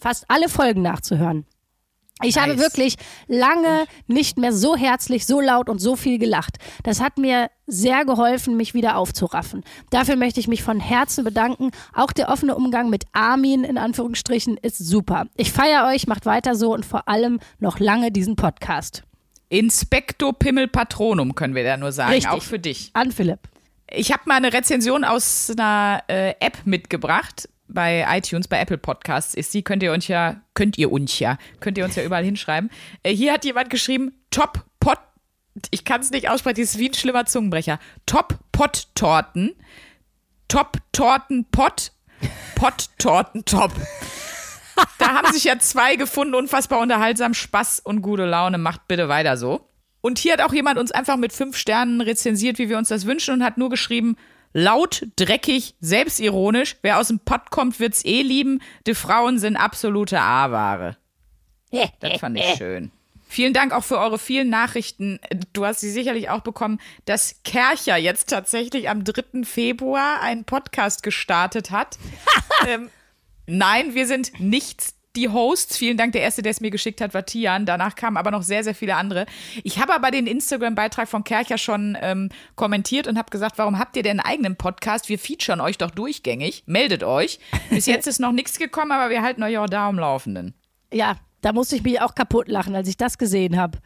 fast 0.00 0.24
alle 0.28 0.48
Folgen 0.48 0.82
nachzuhören. 0.82 1.46
Ich 2.22 2.36
nice. 2.36 2.44
habe 2.44 2.58
wirklich 2.58 2.96
lange 3.26 3.84
nicht 4.06 4.38
mehr 4.38 4.52
so 4.54 4.74
herzlich, 4.74 5.26
so 5.26 5.40
laut 5.40 5.68
und 5.68 5.80
so 5.80 5.96
viel 5.96 6.18
gelacht. 6.18 6.56
Das 6.82 7.02
hat 7.02 7.18
mir 7.18 7.50
sehr 7.66 8.06
geholfen, 8.06 8.56
mich 8.56 8.72
wieder 8.72 8.96
aufzuraffen. 8.96 9.64
Dafür 9.90 10.16
möchte 10.16 10.40
ich 10.40 10.48
mich 10.48 10.62
von 10.62 10.80
Herzen 10.80 11.24
bedanken. 11.24 11.72
Auch 11.92 12.12
der 12.12 12.30
offene 12.30 12.54
Umgang 12.54 12.88
mit 12.88 13.04
Armin 13.12 13.64
in 13.64 13.76
Anführungsstrichen 13.76 14.56
ist 14.56 14.78
super. 14.78 15.26
Ich 15.36 15.52
feiere 15.52 15.88
euch, 15.88 16.06
macht 16.06 16.24
weiter 16.24 16.54
so 16.54 16.72
und 16.72 16.86
vor 16.86 17.06
allem 17.06 17.38
noch 17.58 17.80
lange 17.80 18.10
diesen 18.10 18.34
Podcast. 18.34 19.02
Inspecto 19.50 20.32
Pimmel 20.32 20.68
Patronum 20.68 21.34
können 21.34 21.54
wir 21.54 21.64
da 21.64 21.76
nur 21.76 21.92
sagen, 21.92 22.12
Richtig. 22.12 22.32
auch 22.32 22.42
für 22.42 22.58
dich. 22.58 22.90
An 22.94 23.12
Philipp. 23.12 23.40
Ich 23.90 24.10
habe 24.10 24.22
mal 24.24 24.36
eine 24.36 24.54
Rezension 24.54 25.04
aus 25.04 25.50
einer 25.50 26.02
äh, 26.08 26.30
App 26.40 26.58
mitgebracht 26.64 27.48
bei 27.68 28.06
iTunes, 28.08 28.48
bei 28.48 28.60
Apple 28.60 28.78
Podcasts 28.78 29.34
ist 29.34 29.52
sie, 29.52 29.62
könnt 29.62 29.82
ihr 29.82 29.92
uns 29.92 30.08
ja, 30.08 30.40
könnt 30.54 30.78
ihr 30.78 30.90
uns 30.90 31.18
ja, 31.18 31.38
könnt 31.60 31.78
ihr 31.78 31.84
uns 31.84 31.96
ja 31.96 32.04
überall 32.04 32.24
hinschreiben. 32.24 32.70
Äh, 33.02 33.14
hier 33.14 33.32
hat 33.32 33.44
jemand 33.44 33.70
geschrieben, 33.70 34.12
Top 34.30 34.64
Pot, 34.80 34.98
ich 35.70 35.84
kann 35.84 36.00
es 36.00 36.10
nicht 36.10 36.28
aussprechen, 36.28 36.60
das 36.60 36.74
ist 36.74 36.78
wie 36.78 36.88
ein 36.88 36.94
schlimmer 36.94 37.26
Zungenbrecher. 37.26 37.78
Top 38.06 38.38
Pot 38.52 38.88
Torten, 38.94 39.54
Top 40.48 40.78
Torten 40.92 41.44
Pot, 41.50 41.92
Pot 42.54 42.90
Torten 42.98 43.44
Top. 43.44 43.72
Da 44.98 45.08
haben 45.08 45.32
sich 45.32 45.44
ja 45.44 45.58
zwei 45.58 45.96
gefunden, 45.96 46.34
unfassbar 46.34 46.80
unterhaltsam, 46.80 47.34
Spaß 47.34 47.80
und 47.80 48.02
gute 48.02 48.26
Laune, 48.26 48.58
macht 48.58 48.86
bitte 48.88 49.08
weiter 49.08 49.36
so. 49.36 49.68
Und 50.02 50.18
hier 50.18 50.34
hat 50.34 50.42
auch 50.42 50.52
jemand 50.52 50.78
uns 50.78 50.92
einfach 50.92 51.16
mit 51.16 51.32
fünf 51.32 51.56
Sternen 51.56 52.00
rezensiert, 52.00 52.58
wie 52.58 52.68
wir 52.68 52.78
uns 52.78 52.88
das 52.88 53.06
wünschen 53.06 53.34
und 53.34 53.42
hat 53.42 53.58
nur 53.58 53.70
geschrieben, 53.70 54.16
Laut, 54.52 55.06
dreckig, 55.16 55.74
selbstironisch. 55.80 56.76
Wer 56.82 56.98
aus 56.98 57.08
dem 57.08 57.18
Pott 57.20 57.50
kommt, 57.50 57.78
wird's 57.80 58.04
eh 58.04 58.22
lieben. 58.22 58.62
Die 58.86 58.94
Frauen 58.94 59.38
sind 59.38 59.56
absolute 59.56 60.20
A-Ware. 60.20 60.96
Das 62.00 62.20
fand 62.20 62.38
ich 62.38 62.44
schön. 62.58 62.90
Vielen 63.28 63.52
Dank 63.52 63.72
auch 63.72 63.82
für 63.82 63.98
eure 63.98 64.18
vielen 64.18 64.50
Nachrichten. 64.50 65.18
Du 65.52 65.66
hast 65.66 65.80
sie 65.80 65.90
sicherlich 65.90 66.30
auch 66.30 66.40
bekommen, 66.40 66.80
dass 67.06 67.42
Kercher 67.42 67.96
jetzt 67.96 68.30
tatsächlich 68.30 68.88
am 68.88 69.02
3. 69.02 69.42
Februar 69.44 70.20
einen 70.20 70.44
Podcast 70.44 71.02
gestartet 71.02 71.72
hat. 71.72 71.98
ähm, 72.68 72.88
nein, 73.46 73.94
wir 73.94 74.06
sind 74.06 74.38
nichts 74.38 74.95
die 75.16 75.28
Hosts. 75.28 75.76
Vielen 75.76 75.96
Dank. 75.96 76.12
Der 76.12 76.22
erste, 76.22 76.42
der 76.42 76.50
es 76.50 76.60
mir 76.60 76.70
geschickt 76.70 77.00
hat, 77.00 77.14
war 77.14 77.24
Tian. 77.24 77.66
Danach 77.66 77.94
kamen 77.94 78.16
aber 78.16 78.30
noch 78.30 78.42
sehr, 78.42 78.62
sehr 78.62 78.74
viele 78.74 78.96
andere. 78.96 79.26
Ich 79.64 79.80
habe 79.80 79.94
aber 79.94 80.10
den 80.10 80.26
Instagram-Beitrag 80.26 81.08
von 81.08 81.24
Kercher 81.24 81.58
schon 81.58 81.96
ähm, 82.00 82.28
kommentiert 82.54 83.08
und 83.08 83.18
habe 83.18 83.30
gesagt, 83.30 83.58
warum 83.58 83.78
habt 83.78 83.96
ihr 83.96 84.02
denn 84.02 84.20
einen 84.20 84.28
eigenen 84.28 84.56
Podcast? 84.56 85.08
Wir 85.08 85.18
featuren 85.18 85.60
euch 85.60 85.78
doch 85.78 85.90
durchgängig. 85.90 86.64
Meldet 86.66 87.02
euch. 87.02 87.40
Bis 87.70 87.86
jetzt 87.86 88.06
ist 88.06 88.20
noch 88.20 88.32
nichts 88.32 88.58
gekommen, 88.58 88.92
aber 88.92 89.10
wir 89.10 89.22
halten 89.22 89.42
euch 89.42 89.58
auch 89.58 89.66
da 89.66 89.88
am 89.88 89.98
Laufenden. 89.98 90.54
Ja, 90.92 91.16
da 91.40 91.52
musste 91.52 91.76
ich 91.76 91.82
mich 91.82 92.00
auch 92.00 92.14
kaputt 92.14 92.48
lachen, 92.48 92.74
als 92.74 92.88
ich 92.88 92.96
das 92.96 93.18
gesehen 93.18 93.56
habe. 93.56 93.78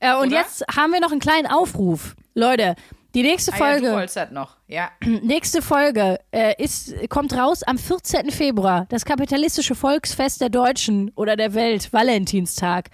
Äh, 0.00 0.14
und 0.14 0.28
Oder? 0.28 0.38
jetzt 0.38 0.64
haben 0.74 0.92
wir 0.92 1.00
noch 1.00 1.10
einen 1.10 1.20
kleinen 1.20 1.46
Aufruf. 1.46 2.14
Leute, 2.34 2.76
die 3.14 3.22
nächste 3.22 3.52
Folge. 3.52 3.94
Ah, 3.94 4.04
ja, 4.04 4.30
noch, 4.30 4.56
ja. 4.68 4.90
Nächste 5.22 5.62
Folge 5.62 6.18
äh, 6.30 6.54
ist, 6.62 6.94
kommt 7.08 7.32
raus 7.32 7.62
am 7.62 7.78
14. 7.78 8.30
Februar. 8.30 8.86
Das 8.88 9.04
kapitalistische 9.04 9.74
Volksfest 9.74 10.40
der 10.40 10.48
Deutschen 10.48 11.10
oder 11.16 11.36
der 11.36 11.54
Welt, 11.54 11.92
Valentinstag. 11.92 12.90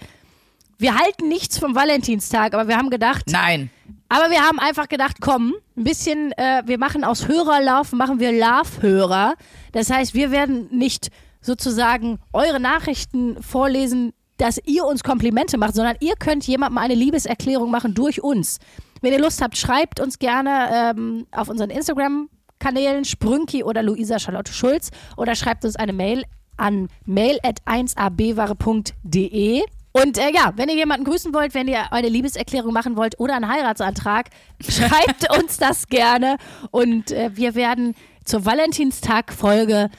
Wir 0.78 0.98
halten 0.98 1.28
nichts 1.28 1.58
vom 1.58 1.74
Valentinstag, 1.74 2.54
aber 2.54 2.68
wir 2.68 2.76
haben 2.76 2.90
gedacht. 2.90 3.24
Nein. 3.28 3.70
Aber 4.08 4.30
wir 4.30 4.40
haben 4.40 4.58
einfach 4.58 4.88
gedacht, 4.88 5.16
komm, 5.20 5.54
ein 5.76 5.84
bisschen, 5.84 6.32
äh, 6.32 6.62
wir 6.64 6.78
machen 6.78 7.02
aus 7.02 7.28
Hörerlauf, 7.28 7.92
machen 7.92 8.20
wir 8.20 8.32
Love-Hörer. 8.32 9.34
Das 9.72 9.90
heißt, 9.90 10.14
wir 10.14 10.30
werden 10.30 10.68
nicht 10.70 11.08
sozusagen 11.40 12.18
eure 12.32 12.60
Nachrichten 12.60 13.42
vorlesen, 13.42 14.12
dass 14.36 14.60
ihr 14.64 14.84
uns 14.84 15.02
Komplimente 15.02 15.58
macht, 15.58 15.74
sondern 15.74 15.96
ihr 16.00 16.14
könnt 16.16 16.46
jemandem 16.46 16.78
eine 16.78 16.94
Liebeserklärung 16.94 17.70
machen 17.70 17.94
durch 17.94 18.22
uns. 18.22 18.58
Wenn 19.00 19.12
ihr 19.12 19.20
Lust 19.20 19.42
habt, 19.42 19.56
schreibt 19.56 20.00
uns 20.00 20.18
gerne 20.18 20.68
ähm, 20.72 21.26
auf 21.30 21.48
unseren 21.48 21.70
Instagram-Kanälen 21.70 23.04
Sprünki 23.04 23.62
oder 23.62 23.82
Luisa 23.82 24.18
Charlotte 24.18 24.52
Schulz 24.52 24.90
oder 25.16 25.34
schreibt 25.34 25.64
uns 25.64 25.76
eine 25.76 25.92
Mail 25.92 26.24
an 26.56 26.88
mail.1abware.de. 27.04 29.62
Und 29.92 30.18
äh, 30.18 30.32
ja, 30.32 30.52
wenn 30.56 30.68
ihr 30.68 30.74
jemanden 30.74 31.06
grüßen 31.06 31.32
wollt, 31.32 31.54
wenn 31.54 31.68
ihr 31.68 31.92
eine 31.92 32.08
Liebeserklärung 32.08 32.72
machen 32.72 32.96
wollt 32.96 33.18
oder 33.18 33.36
einen 33.36 33.48
Heiratsantrag, 33.48 34.30
schreibt 34.60 35.34
uns 35.38 35.56
das 35.56 35.86
gerne. 35.86 36.36
Und 36.70 37.12
äh, 37.12 37.30
wir 37.34 37.54
werden 37.54 37.94
zur 38.24 38.44
Valentinstag-Folge 38.44 39.90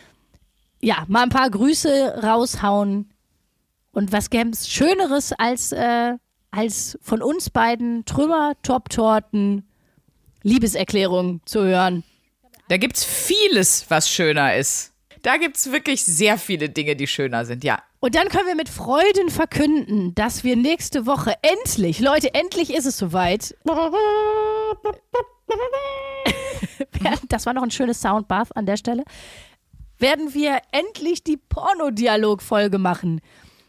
ja 0.81 1.05
mal 1.07 1.23
ein 1.23 1.29
paar 1.29 1.49
Grüße 1.49 2.21
raushauen. 2.23 3.09
Und 3.97 4.11
was 4.11 4.29
gäbe 4.29 4.51
es 4.51 4.69
Schöneres 4.69 5.33
als 5.33 5.71
äh, 5.71 6.13
als 6.51 6.99
von 7.01 7.23
uns 7.23 7.49
beiden 7.49 8.05
Trümmer, 8.05 8.53
Top-Torten, 8.61 9.67
Liebeserklärungen 10.43 11.41
zu 11.45 11.63
hören. 11.63 12.03
Da 12.69 12.77
gibt's 12.77 13.03
vieles, 13.03 13.87
was 13.89 14.07
schöner 14.07 14.55
ist. 14.55 14.93
Da 15.23 15.37
gibt's 15.37 15.71
wirklich 15.71 16.05
sehr 16.05 16.37
viele 16.37 16.69
Dinge, 16.69 16.95
die 16.95 17.07
schöner 17.07 17.43
sind, 17.43 17.63
ja. 17.63 17.81
Und 17.99 18.13
dann 18.13 18.29
können 18.29 18.45
wir 18.45 18.53
mit 18.53 18.69
Freuden 18.69 19.31
verkünden, 19.31 20.13
dass 20.13 20.43
wir 20.43 20.55
nächste 20.55 21.07
Woche 21.07 21.33
endlich, 21.41 21.99
Leute, 21.99 22.35
endlich 22.35 22.75
ist 22.75 22.85
es 22.85 22.99
soweit. 22.99 23.57
Das 27.29 27.47
war 27.47 27.53
noch 27.53 27.63
ein 27.63 27.71
schönes 27.71 27.99
Soundbath 27.99 28.55
an 28.55 28.67
der 28.67 28.77
Stelle. 28.77 29.03
Werden 29.97 30.35
wir 30.35 30.59
endlich 30.71 31.23
die 31.23 31.37
Pornodialog-Folge 31.37 32.77
machen. 32.77 33.21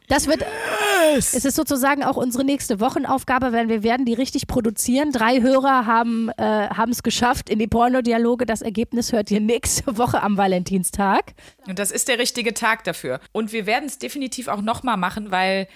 Das 0.08 0.26
wird, 0.26 0.40
yes. 0.40 1.34
es 1.34 1.44
ist 1.44 1.54
sozusagen 1.54 2.02
auch 2.02 2.16
unsere 2.16 2.42
nächste 2.42 2.80
Wochenaufgabe, 2.80 3.52
weil 3.52 3.68
wir 3.68 3.82
werden 3.82 4.06
die 4.06 4.14
richtig 4.14 4.46
produzieren. 4.46 5.12
Drei 5.12 5.42
Hörer 5.42 5.84
haben 5.84 6.30
äh, 6.38 6.68
es 6.90 7.02
geschafft 7.02 7.50
in 7.50 7.58
die 7.58 7.66
Pornodialoge. 7.66 8.46
Das 8.46 8.62
Ergebnis 8.62 9.12
hört 9.12 9.30
ihr 9.30 9.40
nächste 9.40 9.98
Woche 9.98 10.22
am 10.22 10.38
Valentinstag. 10.38 11.34
Und 11.66 11.78
das 11.78 11.90
ist 11.90 12.08
der 12.08 12.18
richtige 12.18 12.54
Tag 12.54 12.84
dafür. 12.84 13.20
Und 13.32 13.52
wir 13.52 13.66
werden 13.66 13.84
es 13.84 13.98
definitiv 13.98 14.48
auch 14.48 14.62
nochmal 14.62 14.96
machen, 14.96 15.30
weil 15.30 15.68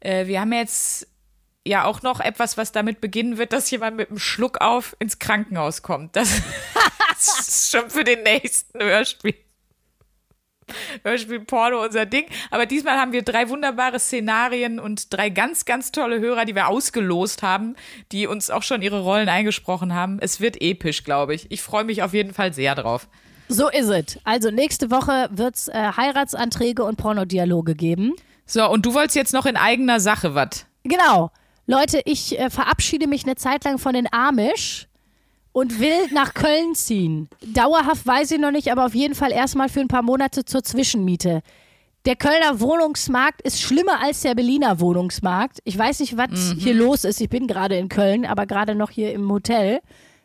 äh, 0.00 0.26
wir 0.26 0.40
haben 0.40 0.52
jetzt 0.52 1.06
ja 1.64 1.84
auch 1.84 2.02
noch 2.02 2.18
etwas, 2.18 2.56
was 2.56 2.72
damit 2.72 3.00
beginnen 3.00 3.38
wird, 3.38 3.52
dass 3.52 3.70
jemand 3.70 3.96
mit 3.96 4.08
einem 4.08 4.18
Schluck 4.18 4.60
auf 4.60 4.96
ins 4.98 5.20
Krankenhaus 5.20 5.82
kommt. 5.82 6.16
Das, 6.16 6.42
das 7.08 7.40
ist 7.48 7.70
schon 7.70 7.88
für 7.88 8.02
den 8.02 8.24
nächsten 8.24 8.80
Hörspiel. 8.80 9.34
Hörspiel 11.04 11.40
Porno 11.40 11.82
unser 11.82 12.06
Ding. 12.06 12.26
Aber 12.50 12.66
diesmal 12.66 12.98
haben 12.98 13.12
wir 13.12 13.22
drei 13.22 13.48
wunderbare 13.48 13.98
Szenarien 13.98 14.78
und 14.78 15.12
drei 15.12 15.30
ganz, 15.30 15.64
ganz 15.64 15.92
tolle 15.92 16.20
Hörer, 16.20 16.44
die 16.44 16.54
wir 16.54 16.68
ausgelost 16.68 17.42
haben, 17.42 17.76
die 18.12 18.26
uns 18.26 18.50
auch 18.50 18.62
schon 18.62 18.82
ihre 18.82 19.00
Rollen 19.00 19.28
eingesprochen 19.28 19.94
haben. 19.94 20.18
Es 20.20 20.40
wird 20.40 20.60
episch, 20.60 21.04
glaube 21.04 21.34
ich. 21.34 21.50
Ich 21.50 21.62
freue 21.62 21.84
mich 21.84 22.02
auf 22.02 22.14
jeden 22.14 22.34
Fall 22.34 22.52
sehr 22.52 22.74
drauf. 22.74 23.08
So 23.48 23.68
ist 23.68 23.88
es. 23.88 24.18
Also 24.24 24.50
nächste 24.50 24.90
Woche 24.90 25.28
wird 25.30 25.54
es 25.54 25.68
äh, 25.68 25.92
Heiratsanträge 25.96 26.82
und 26.82 26.96
Pornodialoge 26.96 27.74
geben. 27.74 28.14
So, 28.44 28.68
und 28.68 28.86
du 28.86 28.94
wolltest 28.94 29.16
jetzt 29.16 29.32
noch 29.32 29.46
in 29.46 29.56
eigener 29.56 30.00
Sache 30.00 30.34
was. 30.34 30.66
Genau. 30.84 31.30
Leute, 31.66 32.00
ich 32.04 32.38
äh, 32.38 32.50
verabschiede 32.50 33.06
mich 33.06 33.24
eine 33.24 33.36
Zeit 33.36 33.64
lang 33.64 33.78
von 33.78 33.94
den 33.94 34.12
Amish 34.12 34.86
und 35.56 35.80
will 35.80 36.12
nach 36.12 36.34
Köln 36.34 36.74
ziehen. 36.74 37.30
Dauerhaft 37.40 38.06
weiß 38.06 38.30
ich 38.32 38.38
noch 38.38 38.50
nicht, 38.50 38.70
aber 38.70 38.84
auf 38.84 38.94
jeden 38.94 39.14
Fall 39.14 39.32
erstmal 39.32 39.70
für 39.70 39.80
ein 39.80 39.88
paar 39.88 40.02
Monate 40.02 40.44
zur 40.44 40.62
Zwischenmiete. 40.62 41.40
Der 42.04 42.14
Kölner 42.14 42.60
Wohnungsmarkt 42.60 43.40
ist 43.40 43.62
schlimmer 43.62 44.02
als 44.02 44.20
der 44.20 44.34
Berliner 44.34 44.80
Wohnungsmarkt. 44.80 45.60
Ich 45.64 45.78
weiß 45.78 46.00
nicht, 46.00 46.18
was 46.18 46.28
Mhm. 46.28 46.58
hier 46.58 46.74
los 46.74 47.04
ist. 47.04 47.22
Ich 47.22 47.30
bin 47.30 47.46
gerade 47.46 47.74
in 47.78 47.88
Köln, 47.88 48.26
aber 48.26 48.44
gerade 48.44 48.74
noch 48.74 48.90
hier 48.90 49.14
im 49.14 49.32
Hotel. 49.32 49.80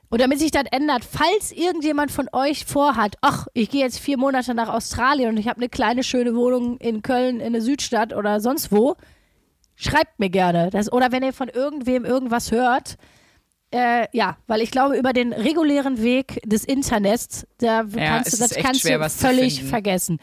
Und 0.10 0.20
damit 0.20 0.40
sich 0.40 0.52
das 0.52 0.66
ändert, 0.70 1.06
falls 1.10 1.54
irgendjemand 1.54 2.12
von 2.12 2.28
euch 2.34 2.66
vorhat, 2.66 3.16
ach, 3.22 3.48
ich 3.54 3.70
gehe 3.70 3.86
jetzt 3.86 4.00
vier 4.00 4.18
Monate 4.18 4.54
nach 4.54 4.68
Australien 4.68 5.30
und 5.30 5.38
ich 5.38 5.48
habe 5.48 5.60
eine 5.62 5.70
kleine 5.70 6.04
schöne 6.04 6.36
Wohnung 6.36 6.76
in 6.80 7.04
Köln 7.04 7.40
in 7.40 7.54
der 7.54 7.62
Südstadt 7.62 8.14
oder 8.14 8.42
sonst 8.42 8.74
wo, 8.74 8.98
schreibt 9.78 10.20
mir 10.20 10.30
gerne. 10.30 10.72
Das, 10.72 10.92
oder 10.92 11.14
wenn 11.14 11.24
ihr 11.24 11.32
von 11.32 11.48
irgendwem 11.48 12.04
irgendwas 12.04 12.52
hört, 12.52 12.98
äh, 13.72 14.08
ja, 14.12 14.38
weil 14.48 14.62
ich 14.62 14.72
glaube, 14.72 14.98
über 14.98 15.14
den 15.14 15.34
regulären 15.34 16.02
Weg 16.02 16.42
des 16.46 16.66
Internets, 16.66 17.48
da 17.60 17.84
kannst 17.84 18.34
es 18.34 18.40
du, 18.40 18.48
das 18.48 18.64
kannst 18.64 18.82
schwer, 18.82 19.00
du 19.00 19.10
völlig 19.10 19.64
vergessen. 19.64 20.20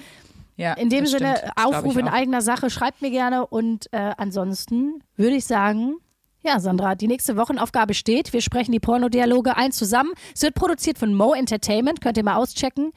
Ja, 0.57 0.75
In 0.75 0.91
dem 0.91 1.07
Sinne, 1.07 1.37
stimmt. 1.37 1.53
Aufruf 1.57 1.97
in 1.97 2.09
eigener 2.09 2.43
Sache, 2.43 2.69
schreibt 2.69 3.01
mir 3.01 3.11
gerne 3.11 3.47
und 3.47 3.87
äh, 3.93 4.13
ansonsten 4.17 5.03
würde 5.17 5.37
ich 5.37 5.45
sagen, 5.45 5.99
ja, 6.43 6.61
Sandra, 6.61 6.95
die 6.95 7.07
nächste 7.07 7.37
Wochenaufgabe 7.37 7.95
steht. 7.95 8.33
Wir 8.33 8.41
sprechen 8.41 8.73
die 8.73 8.81
Pornodialoge 8.81 9.57
ein 9.57 9.73
zusammen. 9.73 10.13
Es 10.35 10.43
wird 10.43 10.55
produziert 10.55 10.99
von 10.99 11.15
Mo 11.15 11.33
Entertainment, 11.33 12.01
könnt 12.01 12.17
ihr 12.17 12.25
mal 12.25 12.37
auschecken. 12.37 12.93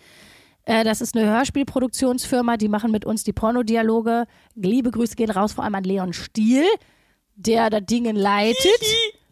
Äh, 0.65 0.83
das 0.83 1.01
ist 1.01 1.15
eine 1.15 1.27
Hörspielproduktionsfirma, 1.27 2.57
die 2.57 2.67
machen 2.67 2.91
mit 2.91 3.05
uns 3.05 3.23
die 3.23 3.33
Pornodialoge. 3.33 4.25
Liebe 4.55 4.91
Grüße 4.91 5.15
gehen 5.15 5.31
raus, 5.31 5.53
vor 5.53 5.63
allem 5.63 5.75
an 5.75 5.83
Leon 5.83 6.13
Stiel, 6.13 6.65
der 7.35 7.69
das 7.69 7.85
Ding 7.85 8.05
leitet. 8.15 8.81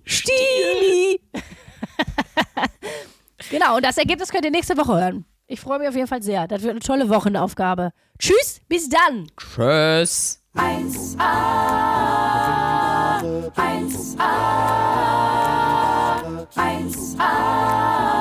Stili. 0.09 1.21
genau, 3.51 3.75
und 3.75 3.85
das 3.85 3.97
Ergebnis 3.97 4.29
könnt 4.29 4.45
ihr 4.45 4.51
nächste 4.51 4.75
Woche 4.75 4.99
hören. 4.99 5.25
Ich 5.45 5.59
freue 5.59 5.77
mich 5.79 5.87
auf 5.87 5.95
jeden 5.95 6.07
Fall 6.07 6.23
sehr. 6.23 6.47
Das 6.47 6.63
wird 6.63 6.71
eine 6.71 6.79
tolle 6.79 7.09
Wochenaufgabe. 7.09 7.91
Tschüss, 8.17 8.59
bis 8.67 8.89
dann. 8.89 9.27
Tschüss. 9.37 10.43
1a, 10.55 11.19
1a, 13.55 14.19
1a. 16.55 18.18